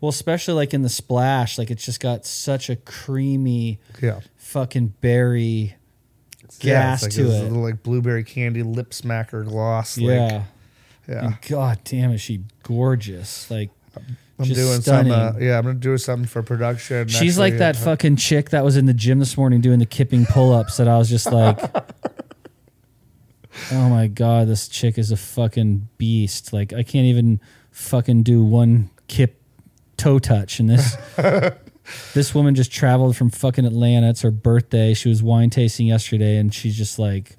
[0.01, 4.21] Well, especially like in the splash, like it's just got such a creamy yeah.
[4.37, 5.75] fucking berry Yeah,
[6.45, 7.43] it's gas like to it.
[7.43, 9.99] little like blueberry candy lip smacker gloss.
[9.99, 10.45] Like, yeah.
[11.07, 11.25] yeah.
[11.27, 13.51] And God damn, is she gorgeous?
[13.51, 13.71] Like
[14.39, 15.13] I'm just doing stunning.
[15.13, 15.37] some.
[15.37, 17.09] Uh, yeah, I'm gonna do something for production.
[17.09, 19.87] she's like that Uh, fucking chick that was in the gym this morning doing the
[19.87, 20.79] kipping pull-ups.
[20.79, 21.61] That I was just like,
[23.73, 26.55] oh my god, this chick is a fucking beast.
[26.55, 27.39] Like I can't even
[27.71, 29.40] fucking do one kip
[30.01, 30.97] toe touch, and this.
[32.15, 34.11] This woman just traveled from fucking Atlanta.
[34.11, 34.95] It's her birthday.
[34.95, 37.37] She was wine tasting yesterday, and she's just like,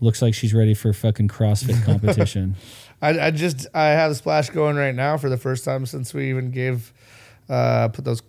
[0.00, 2.56] looks like she's ready for a fucking CrossFit competition.
[3.00, 6.12] I, I just I have the splash going right now for the first time since
[6.12, 6.92] we even gave
[7.48, 8.22] uh put those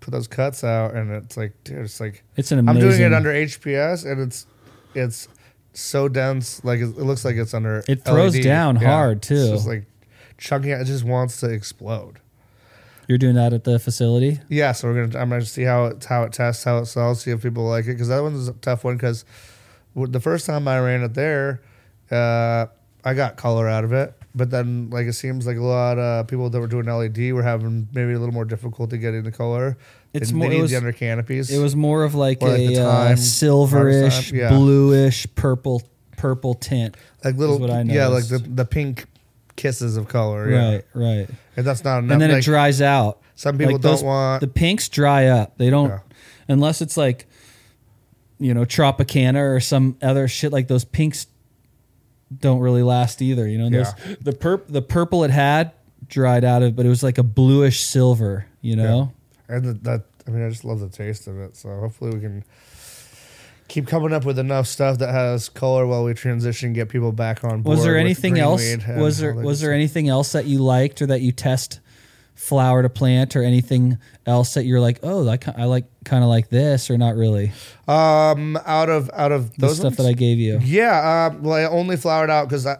[0.00, 3.14] put those cuts out, and it's like dude, it's like It's an I'm doing it
[3.14, 4.46] under HPS, and it's
[4.94, 5.28] it's
[5.72, 6.64] so dense.
[6.64, 7.84] Like it, it looks like it's under.
[7.88, 8.44] It throws LED.
[8.44, 9.34] down hard, too.
[9.34, 9.84] It's just like
[10.38, 10.72] chunking.
[10.72, 12.20] It just wants to explode.
[13.08, 14.40] You're doing that at the facility.
[14.48, 15.18] Yeah, so we're gonna.
[15.22, 17.84] I'm gonna see how it how it tests, how it sells, see if people like
[17.84, 17.92] it.
[17.92, 18.96] Because that one's a tough one.
[18.96, 19.24] Because
[19.94, 21.62] the first time I ran it there,
[22.10, 22.66] uh,
[23.04, 24.12] I got color out of it.
[24.34, 27.42] But then, like, it seems like a lot of people that were doing LED were
[27.42, 29.78] having maybe a little more difficulty getting the color.
[30.12, 31.50] It's more- it was- the under canopies.
[31.50, 34.50] It was more of like Or like a the uh, silverish, yeah.
[34.50, 35.82] bluish, purple,
[36.18, 36.96] purple tint.
[37.24, 39.06] like little, what I yeah, like the, the pink
[39.56, 40.50] kisses of color.
[40.50, 40.70] Yeah.
[40.72, 41.28] Right, right.
[41.56, 42.12] And that's not enough.
[42.12, 43.20] And then like, it dries out.
[43.34, 44.40] some people like don't those- want.
[44.40, 45.56] The pinks dry up.
[45.58, 45.98] They don't Yeah.
[46.48, 47.26] unless it's like
[48.38, 51.26] you know Tropicana or some other shit like those pinks
[52.38, 53.46] don't really last either.
[53.48, 55.72] You know, those, the purp the purple it had
[56.08, 58.46] dried out of, but it was like a bluish silver.
[58.60, 59.12] You know.
[59.48, 61.56] and the, that I mean, I just love the taste of it.
[61.56, 62.44] So hopefully we can
[63.68, 67.44] keep coming up with enough stuff that has color while we transition, get people back
[67.44, 67.76] on board.
[67.76, 68.62] Was there anything else?
[68.96, 71.80] Was there was there anything else that you liked or that you test
[72.34, 76.28] flower to plant or anything else that you're like, oh, I, I like kind of
[76.28, 77.52] like this or not really?
[77.88, 79.96] Um, out of out of The those stuff ones?
[79.98, 80.58] that I gave you.
[80.62, 82.76] Yeah, um, well, I only flowered out because I,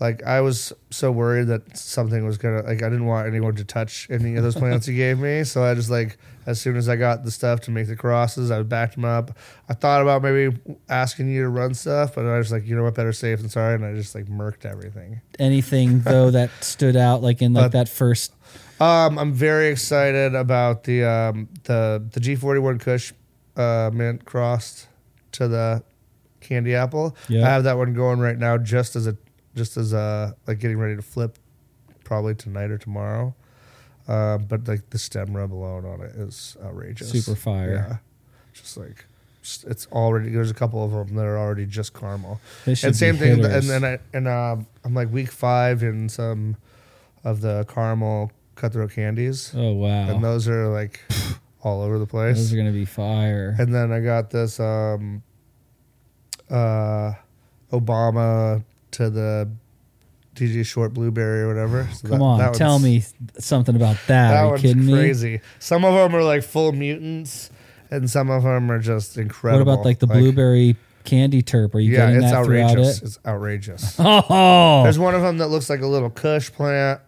[0.00, 3.64] like, I was so worried that something was gonna like I didn't want anyone to
[3.64, 5.44] touch any of those plants you gave me.
[5.44, 8.50] So I just like as soon as I got the stuff to make the crosses,
[8.50, 9.36] I backed them up.
[9.68, 10.56] I thought about maybe
[10.88, 13.48] asking you to run stuff, but I was like, you know what, better safe than
[13.48, 15.20] sorry, and I just like murked everything.
[15.38, 18.32] Anything though that stood out like in like Uh, that first
[18.80, 23.12] Um, I'm very excited about the um, the the G41 Kush
[23.56, 24.88] uh, mint crossed
[25.32, 25.82] to the
[26.40, 27.16] candy apple.
[27.28, 27.46] Yeah.
[27.46, 29.16] I have that one going right now, just as a
[29.54, 31.38] just as a like getting ready to flip
[32.04, 33.34] probably tonight or tomorrow.
[34.08, 37.10] Uh, but like the stem rub alone on it is outrageous.
[37.10, 37.74] Super fire.
[37.74, 37.96] Yeah,
[38.52, 39.06] just like
[39.66, 40.30] it's already.
[40.30, 42.40] There's a couple of them that are already just caramel.
[42.66, 43.44] And same thing.
[43.44, 46.56] And then I and um, I'm like week five in some
[47.24, 51.00] of the caramel Kut Throat Kandies, oh wow, and those are like
[51.62, 52.36] all over the place.
[52.36, 53.54] those are gonna be fire.
[53.58, 55.22] And then I got this um,
[56.48, 57.12] uh,
[57.72, 59.50] Obama to the
[60.36, 61.88] DJ Short Blueberry or whatever.
[61.94, 63.02] So Come that- on, that tell me
[63.38, 64.30] something about that.
[64.30, 64.92] That Are you one's kidding me?
[64.92, 65.40] crazy.
[65.58, 67.50] Some of them are like full mutants,
[67.90, 69.64] and some of them are just incredible.
[69.66, 71.74] What about like the blueberry candy terp?
[71.74, 72.98] Are you Yeah, getting that throughout outrageous.
[72.98, 73.04] it?
[73.04, 73.96] It's outrageous.
[74.00, 77.00] Oh, There's one of them that looks like a little Kush plant,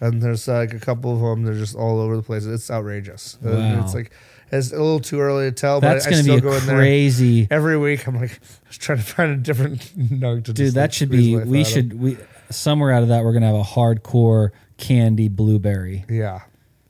[0.00, 1.44] and there's like a couple of them.
[1.44, 2.44] They're just all over the place.
[2.46, 3.38] It's outrageous.
[3.42, 3.80] Wow.
[3.84, 4.12] It's like
[4.52, 6.66] it's a little too early to tell, that's but I, I still be go in
[6.66, 7.46] there crazy.
[7.52, 8.06] every week.
[8.08, 10.52] I'm like just trying to find a different nug to.
[10.52, 11.36] Dude, that like, should be.
[11.36, 11.66] We of.
[11.66, 12.00] should.
[12.00, 12.16] We
[12.50, 16.04] somewhere out of that, we're gonna have a hardcore candy blueberry.
[16.08, 16.40] Yeah,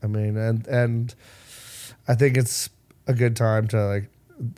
[0.03, 1.15] I mean, and and
[2.07, 2.69] I think it's
[3.07, 4.09] a good time to like,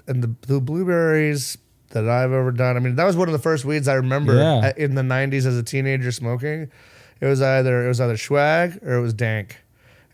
[0.08, 1.58] and the, the blueberries
[1.90, 2.76] that I've ever done.
[2.76, 4.72] I mean, that was one of the first weeds I remember Yeah.
[4.78, 6.72] in the '90s as a teenager smoking.
[7.22, 9.58] It was either it was either swag or it was dank,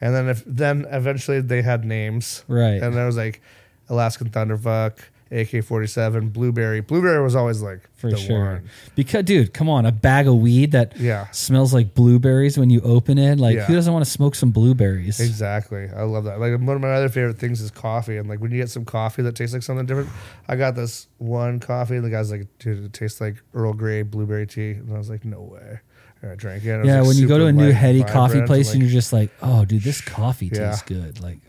[0.02, 2.82] and then if then eventually they had names, Right.
[2.82, 3.42] And there was like
[3.90, 4.98] Alaskan Thunderfuck,
[5.32, 6.82] AK-47, blueberry.
[6.82, 8.46] Blueberry was always like For the sure.
[8.46, 8.70] one.
[8.96, 11.28] Because, dude, come on, a bag of weed that Yeah.
[11.32, 13.40] smells like blueberries when you open it.
[13.40, 13.66] Like, Yeah.
[13.66, 15.20] who doesn't want to smoke some blueberries?
[15.20, 15.88] Exactly.
[15.96, 16.40] I love that.
[16.40, 18.18] Like one of my other favorite things is coffee.
[18.18, 20.10] And like when you get some coffee that tastes like something different,
[20.48, 24.02] I got this one coffee and the guy's like, dude, it tastes like Earl Grey
[24.02, 24.72] blueberry tea.
[24.72, 25.80] And I was like, no way.
[26.22, 26.70] And I drank it.
[26.72, 28.74] and it was, Yeah, like, when you go to a new heady coffee place like,
[28.76, 30.72] and you're just like, oh, dude, this coffee Yeah.
[30.72, 31.22] tastes good.
[31.22, 31.40] Like,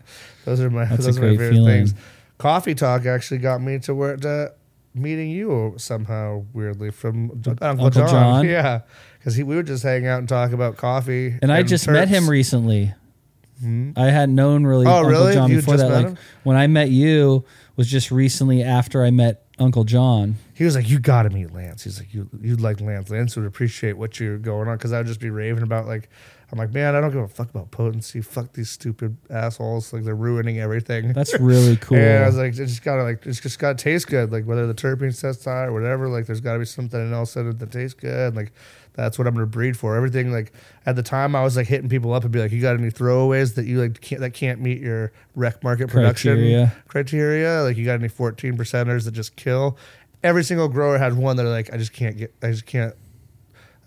[0.45, 1.87] those are my That's a those are my great favorite feeling.
[1.87, 1.93] things.
[2.41, 4.53] Coffee talk actually got me to where to
[4.95, 8.09] meeting you somehow weirdly from Uncle, Uncle John.
[8.09, 8.45] John?
[8.49, 8.81] Yeah,
[9.19, 11.37] because we would just hang out and talk about coffee.
[11.41, 12.93] and I just met him recently.
[13.63, 13.95] Mhm.
[13.95, 15.33] I hadn't known really Oh, Uncle really?
[15.33, 15.89] John You before that.
[15.91, 16.17] Like him?
[16.43, 17.45] when I met you
[17.75, 20.37] was just recently after I met Uncle John.
[20.55, 23.11] he was like, "You got to meet Lance." He's like, "You you'd like Lance.
[23.11, 26.09] Lance would appreciate what you're going on." Because I would just be raving about like,
[26.51, 28.19] I'm like, man, I don't give a fuck about potency.
[28.19, 29.93] Fuck these stupid assholes.
[29.93, 31.13] Like they're ruining everything.
[31.13, 31.97] That's really cool.
[31.97, 34.33] Yeah, I was like, it just gotta like, it's just gotta taste good.
[34.33, 36.09] Like whether the terpenes test high or whatever.
[36.09, 38.35] Like there's gotta be something else in it that tastes good.
[38.35, 38.51] Like
[38.93, 39.95] that's what I'm gonna breed for.
[39.95, 40.51] Everything like
[40.85, 42.91] at the time I was like hitting people up and be like, you got any
[42.91, 46.75] throwaways that you like can't that can't meet your rec market production Criteria.
[46.89, 47.61] criteria?
[47.61, 49.77] Like you got any 14 percenters that just kill?
[50.21, 52.93] Every single grower had one that are like, I just can't get, I just can't,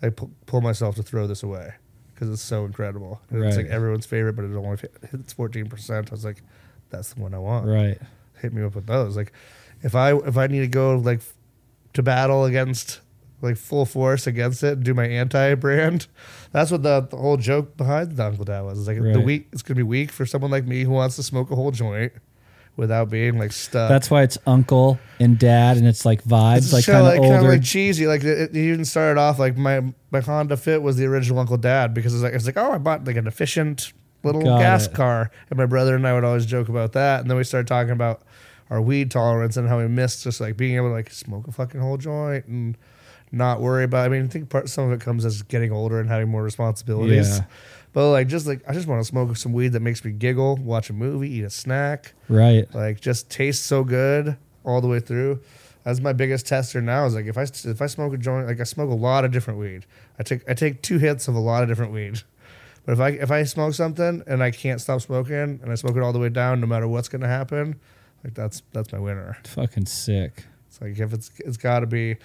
[0.01, 1.75] I pull myself to throw this away
[2.15, 3.21] because it's so incredible.
[3.29, 4.77] And It's like everyone's favorite, but it only
[5.11, 6.11] hits 14 percent.
[6.11, 6.41] I was like,
[6.89, 7.99] that's the one I want right.
[8.41, 9.17] hit me up with those.
[9.17, 9.33] Like
[9.81, 11.21] if I if I need to go like
[11.93, 13.01] to battle against
[13.41, 16.07] like full force against it and do my anti brand,
[16.51, 18.79] that's what the, the whole joke behind the Uncle Dad was.
[18.79, 21.23] It's like the week it's gonna be weak for someone like me who wants to
[21.23, 22.13] smoke a whole joint
[22.77, 23.89] without being like stuck.
[23.89, 27.37] That's why it's uncle and dad, and it's like vibes, It's like kind of kinda
[27.37, 27.49] older.
[27.49, 28.07] like cheesy.
[28.07, 29.81] Like it, it even started off like my
[30.11, 32.77] my Honda Fit was the original Uncle Dad because it's like it's like oh I
[32.77, 33.93] bought like an efficient
[34.23, 34.93] little Got gas it.
[34.93, 37.21] car, and my brother and I would always joke about that.
[37.21, 38.23] And then we started talking about
[38.71, 41.51] our weed tolerance and how we missed just like being able to like smoke a
[41.51, 42.75] fucking whole joint and
[43.31, 44.05] not worry about.
[44.05, 46.41] I mean, I think part some of it comes as getting older and having more
[46.43, 47.37] responsibilities.
[47.37, 47.45] Yeah.
[47.95, 50.57] But like just like I just want to smoke some weed that makes me giggle,
[50.57, 52.67] watch a movie, eat a snack right.
[52.75, 54.35] like just tastes so good
[54.65, 55.39] all the way through.
[55.85, 57.05] That's my biggest tester now.
[57.05, 59.31] Is like if I if I smoke a joint, like I smoke a lot of
[59.31, 59.85] different weed.
[60.19, 62.21] I take I take two hits of a lot of different weed.
[62.85, 65.95] But if I if I smoke something and I can't stop smoking and I smoke
[65.95, 67.79] it all the way down, no matter what's gonna happen,
[68.25, 69.37] like that's that's my winner.
[69.45, 70.43] Fucking sick.
[70.67, 72.17] It's like if it's it's got to be.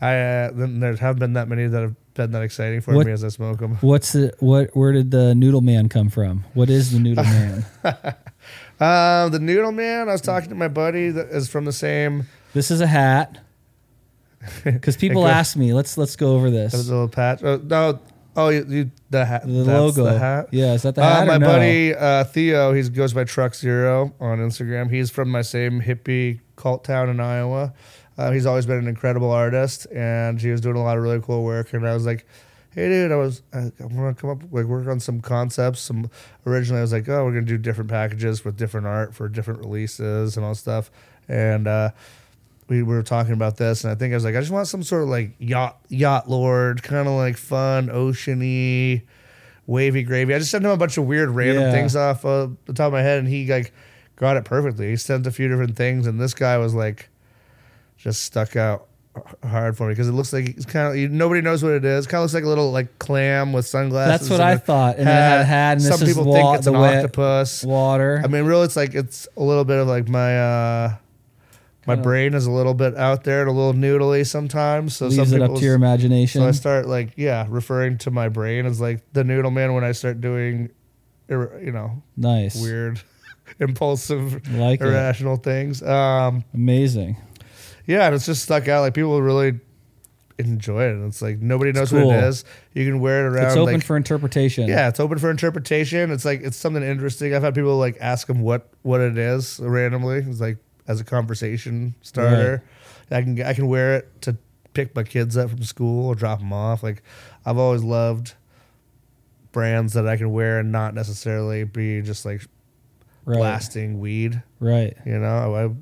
[0.00, 3.06] I uh, then there haven't been that many that have been that exciting for What-
[3.06, 3.76] me as I smoke them.
[3.80, 4.76] What's the what?
[4.76, 6.44] Where did the Noodle Man come from?
[6.52, 7.64] What is the Noodle Man?
[8.80, 10.08] Um, the Noodle Man.
[10.08, 12.26] I was talking to my buddy that is from the same.
[12.52, 13.38] this is a hat.
[14.64, 16.88] Because people goes- ask me, let's let's go over That was this.
[16.88, 17.42] a little patch.
[17.42, 17.98] Oh, no.
[18.36, 19.42] Oh, you, you the hat.
[19.44, 20.04] The that's logo.
[20.04, 20.48] The hat.
[20.52, 21.22] Yeah, is that the Uh, hat?
[21.24, 21.46] or my no?
[21.46, 24.90] buddy uh, Theo, he goes by Truck Zero on Instagram.
[24.92, 27.72] He's from my same hippie cult town in Iowa.
[28.18, 31.20] Uh, he's always been an incredible artist, and he was doing a lot of really
[31.20, 31.72] cool work.
[31.72, 32.26] And I was like,
[32.74, 35.80] "Hey, dude, I was I, I want to come up like work on some concepts."
[35.80, 36.10] Some
[36.44, 39.60] originally, I was like, "Oh, we're gonna do different packages with different art for different
[39.60, 40.90] releases and all stuff."
[41.28, 41.90] And uh,
[42.68, 44.82] we were talking about this, and I think I was like, I just want some
[44.82, 49.02] sort of like yacht yacht lord, kind of like fun, oceany,
[49.66, 50.34] wavy gravy.
[50.34, 51.70] I just sent him a bunch of weird random Yeah.
[51.72, 53.72] things off uh, the top of my head, and he like
[54.16, 54.88] got it perfectly.
[54.90, 57.08] He sent a few different things, and this guy was like
[57.98, 58.86] just stuck out
[59.42, 61.84] hard for me because it looks like it's kind of you, nobody knows what it
[61.84, 62.06] is.
[62.06, 64.28] Kind of looks like a little like clam with sunglasses.
[64.28, 64.96] That's what I I thought.
[64.98, 67.64] And then it had and Some people wa- think it's an octopus.
[67.64, 68.20] water.
[68.24, 70.94] I mean, really, it's like it's a little bit of like my uh
[71.86, 74.94] my Kinda- brain is a little bit out there and a little noodly sometimes.
[74.96, 76.42] So Leaves some it up to your imagination.
[76.42, 79.82] so I start like yeah, referring to my brain as like the noodle man when
[79.84, 80.68] I start doing,
[81.28, 82.60] you know, nice.
[82.60, 83.00] weird,
[83.58, 84.86] impulsive, Like it.
[84.86, 85.82] irrational things.
[85.82, 87.16] Um, Amazing.
[87.88, 88.82] Yeah, and it's just stuck out.
[88.82, 89.58] Like people really
[90.38, 90.92] enjoy it.
[90.92, 92.44] And it's like nobody knows what it is.
[92.74, 93.46] You can wear it around.
[93.46, 94.68] It's open like, for interpretation.
[94.68, 96.12] yeah, it's open for interpretation.
[96.12, 97.34] It's like it's something interesting.
[97.34, 100.18] I've had people like ask them what what it is randomly.
[100.18, 102.62] It's like as a conversation starter.
[103.10, 104.36] I can I can wear it to
[104.74, 106.82] pick my kids up from school or drop them off.
[106.82, 107.02] Like
[107.46, 108.34] I've always loved
[109.50, 112.46] brands that I can wear and not necessarily be just like
[113.24, 113.36] Right.
[113.36, 114.42] blasting weed.
[114.58, 114.96] Right.
[115.04, 115.76] You know,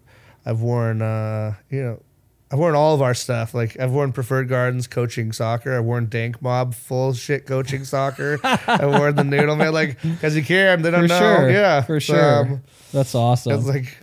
[0.47, 2.03] I've worn uh, you know.
[2.49, 3.55] I've worn all of our stuff.
[3.55, 5.77] Like I've worn Preferred Gardens coaching soccer.
[5.77, 8.39] I've worn Dank Mob full shit coaching soccer.
[8.45, 10.77] I've worn the Noodle Man like because you care.
[10.77, 11.19] They don't For know.
[11.19, 11.51] sure.
[11.51, 12.35] Yeah, For sure.
[12.43, 12.63] um,
[12.93, 13.53] That's awesome.
[13.53, 13.99] it's like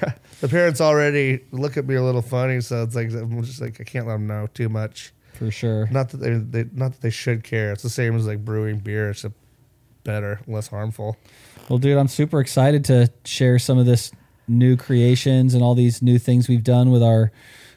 [0.40, 3.80] the parents already look at me a little funny, so it's like I'm just like
[3.80, 5.12] I can't let them know too much.
[5.32, 5.88] for sure.
[5.90, 7.72] Not that they, they not that they should care.
[7.72, 9.10] It's the same as like brewing beer.
[9.10, 9.32] It's a
[10.04, 11.16] better, less harmful.
[11.68, 14.12] Well, dude, I'm super excited to share some of this
[14.52, 17.32] new creations and all these new things we've done with our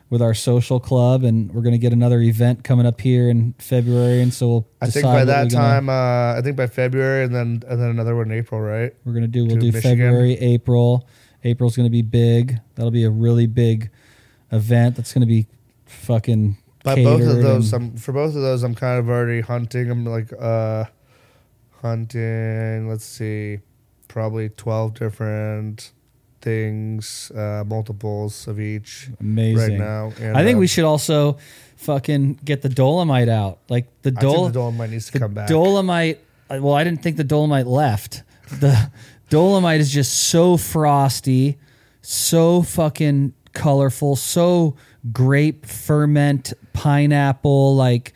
[0.10, 4.22] with our social club, and we're gonna get another event coming up here in February,
[4.22, 4.68] and so we'll.
[4.81, 7.81] I think by that we're gonna- time, uh, I think by February, and then and
[7.81, 8.93] then another one in April, right?
[9.03, 9.45] we're gonna do.
[9.45, 9.97] We'll to do Michigan.
[9.97, 11.07] February, April.
[11.43, 12.60] April's gonna be big.
[12.76, 13.89] That'll be a really big
[14.52, 14.95] event.
[14.95, 15.47] That's gonna be
[15.85, 16.57] fucking.
[16.84, 19.89] By both of those, I'm, for both of those, I'm kind of already hunting.
[19.89, 20.85] I'm like uh,
[21.81, 22.88] hunting.
[22.88, 23.60] Let's see,
[24.07, 25.91] probably twelve different
[26.45, 29.57] things, uh, multiples of each amazing.
[29.57, 30.11] right now.
[30.22, 31.38] And, I think um, we should also
[31.77, 33.57] fucking get the Dolomite out.
[33.67, 35.49] Like the Dol- the Dolomite needs to come back.
[35.49, 36.19] Dolomite.
[36.51, 38.22] uh, Well, I didn't think the Dolomite left.
[38.59, 38.91] The
[39.30, 41.57] Dolomite is just so frosty,
[42.01, 44.76] so fucking colorful, so
[45.11, 47.76] grape ferment pineapple.
[47.76, 48.13] Like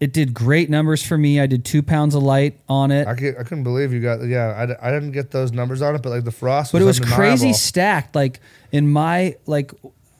[0.00, 1.40] it did great numbers for me.
[1.40, 3.06] I did two pounds of light on it.
[3.06, 4.24] I, could, I couldn't believe you got.
[4.26, 6.72] Yeah, I didn't get those numbers on it, but like the frost.
[6.72, 8.14] but it was crazy stacked.
[8.14, 8.40] Like
[8.72, 9.72] in my like,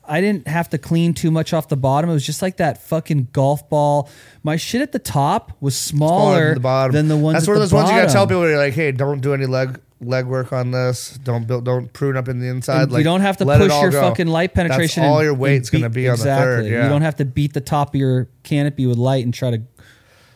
[0.09, 2.11] I didn't have to clean too much off the bottom.
[2.11, 4.09] It was just like that fucking golf ball.
[4.43, 6.93] My shit at the top was smaller than the bottom.
[6.93, 7.35] than the ones.
[7.35, 8.37] That's at one of those ones you gotta tell bottom.
[8.41, 8.49] people.
[8.49, 11.19] You're like, hey, don't do any leg leg work on this.
[11.23, 11.65] Don't build.
[11.65, 12.83] Don't prune up in the inside.
[12.83, 14.01] And like you don't have to push your go.
[14.03, 15.03] fucking light penetration.
[15.03, 16.47] That's all your weight's gonna beat- be on exactly.
[16.47, 16.73] the third.
[16.73, 16.83] Yeah.
[16.85, 19.63] You don't have to beat the top of your canopy with light and try to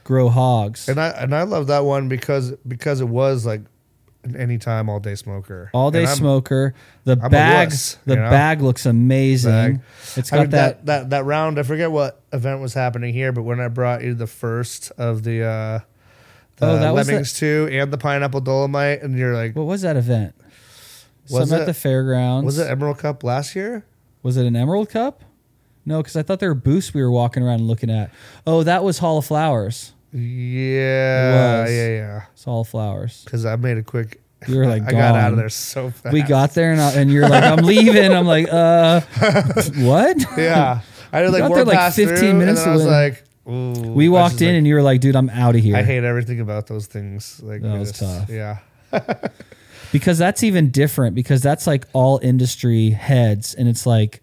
[0.05, 0.89] grow hogs.
[0.89, 3.63] And I and I love that one because because it was like
[4.25, 5.71] an anytime all day smoker.
[5.73, 6.75] All day smoker.
[7.05, 7.69] The I'm a bag.
[7.69, 8.31] wuss, the know?
[8.31, 9.51] bag looks amazing.
[9.51, 9.81] Bag.
[10.17, 10.87] It's I got mean, that.
[10.87, 11.59] that, that round.
[11.59, 15.23] I forget what event was happening here, but when I brought you the first of
[15.23, 15.85] the uh, the
[16.63, 19.83] Oh, that was the- Lemmings two and the pineapple dolomite, and you're like, What was
[19.83, 20.35] that event?
[21.31, 22.45] Was Some at it- the fairgrounds.
[22.47, 23.85] was it Emerald Cup last year?
[24.23, 25.23] Was it an Emerald Cup?
[25.87, 28.11] No, because I thought there were booths we were walking around and looking at.
[28.47, 29.93] Oh, that was Hall of Flowers.
[30.13, 31.71] Yeah, was.
[31.73, 32.23] yeah, yeah.
[32.33, 33.23] It's Hall of Flowers.
[33.25, 34.21] Because I made a quick.
[34.49, 35.31] You were like, I got out gone.
[35.33, 36.13] of there so fast.
[36.13, 38.13] We got there and, I, and you're like, I'm leaving.
[38.13, 39.01] I'm like, uh,
[39.79, 40.17] what?
[40.37, 40.81] Yeah,
[41.13, 42.85] I did like got walk there like past 15 through, minutes and then I was
[42.87, 42.93] away.
[43.11, 43.73] like, Ooh.
[43.93, 45.77] We walked in like, and you were like, dude, I'm out of here.
[45.77, 47.41] I hate everything about those things.
[47.43, 48.29] Like That was just- tough.
[48.31, 48.59] Yeah,
[49.93, 54.23] because that's even different because that's like all industry heads and it's like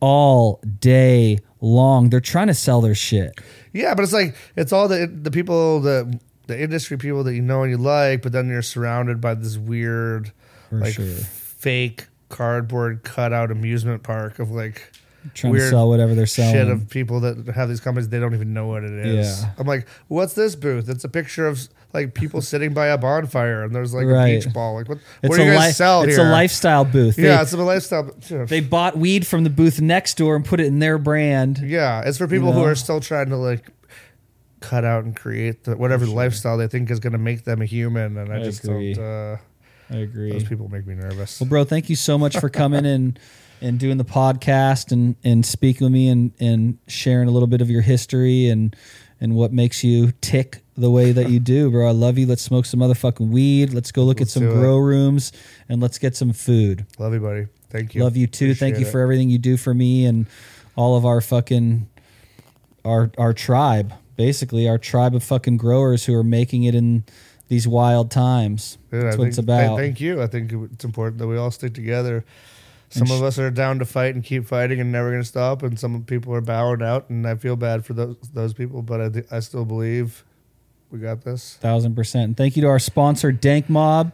[0.00, 2.10] all day long.
[2.10, 3.38] They're trying to sell their shit.
[3.72, 7.42] yeah, but it's like it's all the the people that the industry people that you
[7.42, 10.30] know and you like, but then you're surrounded by this weird,
[10.70, 11.04] For like sure.
[11.06, 14.92] fake cardboard cutout amusement park of like
[15.34, 16.54] Trying to sell whatever they're selling.
[16.54, 19.42] shit of people that have these companies they don't even know what it is.
[19.42, 19.50] Yeah.
[19.58, 20.88] I'm like, what's this booth?
[20.88, 24.42] It's a picture of like people sitting by a bonfire and there's like Right.
[24.42, 24.74] a beach ball.
[24.74, 24.98] Like what?
[25.22, 26.26] it's what do you a guys li- sell It's here?
[26.26, 27.18] a lifestyle booth.
[27.18, 28.10] Yeah, They, it's a lifestyle.
[28.46, 31.58] they bought weed from the booth next door and put it in their brand.
[31.58, 32.66] Yeah, it's for people who know?
[32.66, 33.70] are still trying to like
[34.60, 37.66] cut out and create the, whatever lifestyle they think is going to make them a
[37.66, 38.16] human.
[38.16, 38.94] And I, I just agree.
[38.94, 39.04] don't.
[39.04, 39.36] Uh,
[39.90, 40.32] I agree.
[40.32, 41.40] those people make me nervous.
[41.40, 43.18] Well, bro, thank you so much for coming and
[43.60, 47.60] and doing the podcast and and speaking with me and and sharing a little bit
[47.60, 48.74] of your history and
[49.20, 51.88] and what makes you tick the way that you do, bro.
[51.88, 52.26] I love you.
[52.26, 53.72] Let's smoke some motherfucking weed.
[53.72, 54.60] Let's go look Let's at some do it.
[54.60, 55.32] grow rooms
[55.68, 56.86] and let's get some food.
[56.98, 57.46] Love you, buddy.
[57.70, 58.02] Thank you.
[58.04, 58.54] Love you too.
[58.54, 59.02] Thank you Appreciate for it.
[59.04, 60.26] everything you do for me and
[60.76, 61.88] all of our fucking
[62.84, 63.92] our our tribe.
[64.16, 67.04] Basically, our tribe of fucking growers who are making it in
[67.48, 68.78] these wild times.
[68.90, 69.76] That's I what think, it's about.
[69.76, 70.22] Thank you.
[70.22, 72.24] I think it's important that we all stick together.
[72.88, 75.62] Some of us are down to fight and keep fighting and never going to stop,
[75.62, 79.00] and some people are bowing out, and I feel bad for those those people, but
[79.00, 80.24] I, th- I still believe
[80.90, 81.54] we got this.
[81.54, 82.24] Thousand percent.
[82.24, 84.12] And thank you to our sponsor, Dank Mob.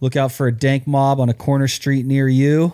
[0.00, 2.72] Look out for a Dank Mob on a corner street near you.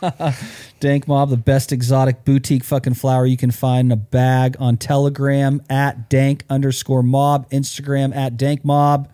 [0.80, 4.76] Dank Mob, the best exotic boutique fucking flower you can find in a bag on
[4.76, 9.12] Telegram at dank underscore mob, Instagram at dank mob.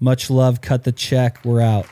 [0.00, 0.60] Much love.
[0.60, 1.44] Cut the check.
[1.44, 1.86] We're out.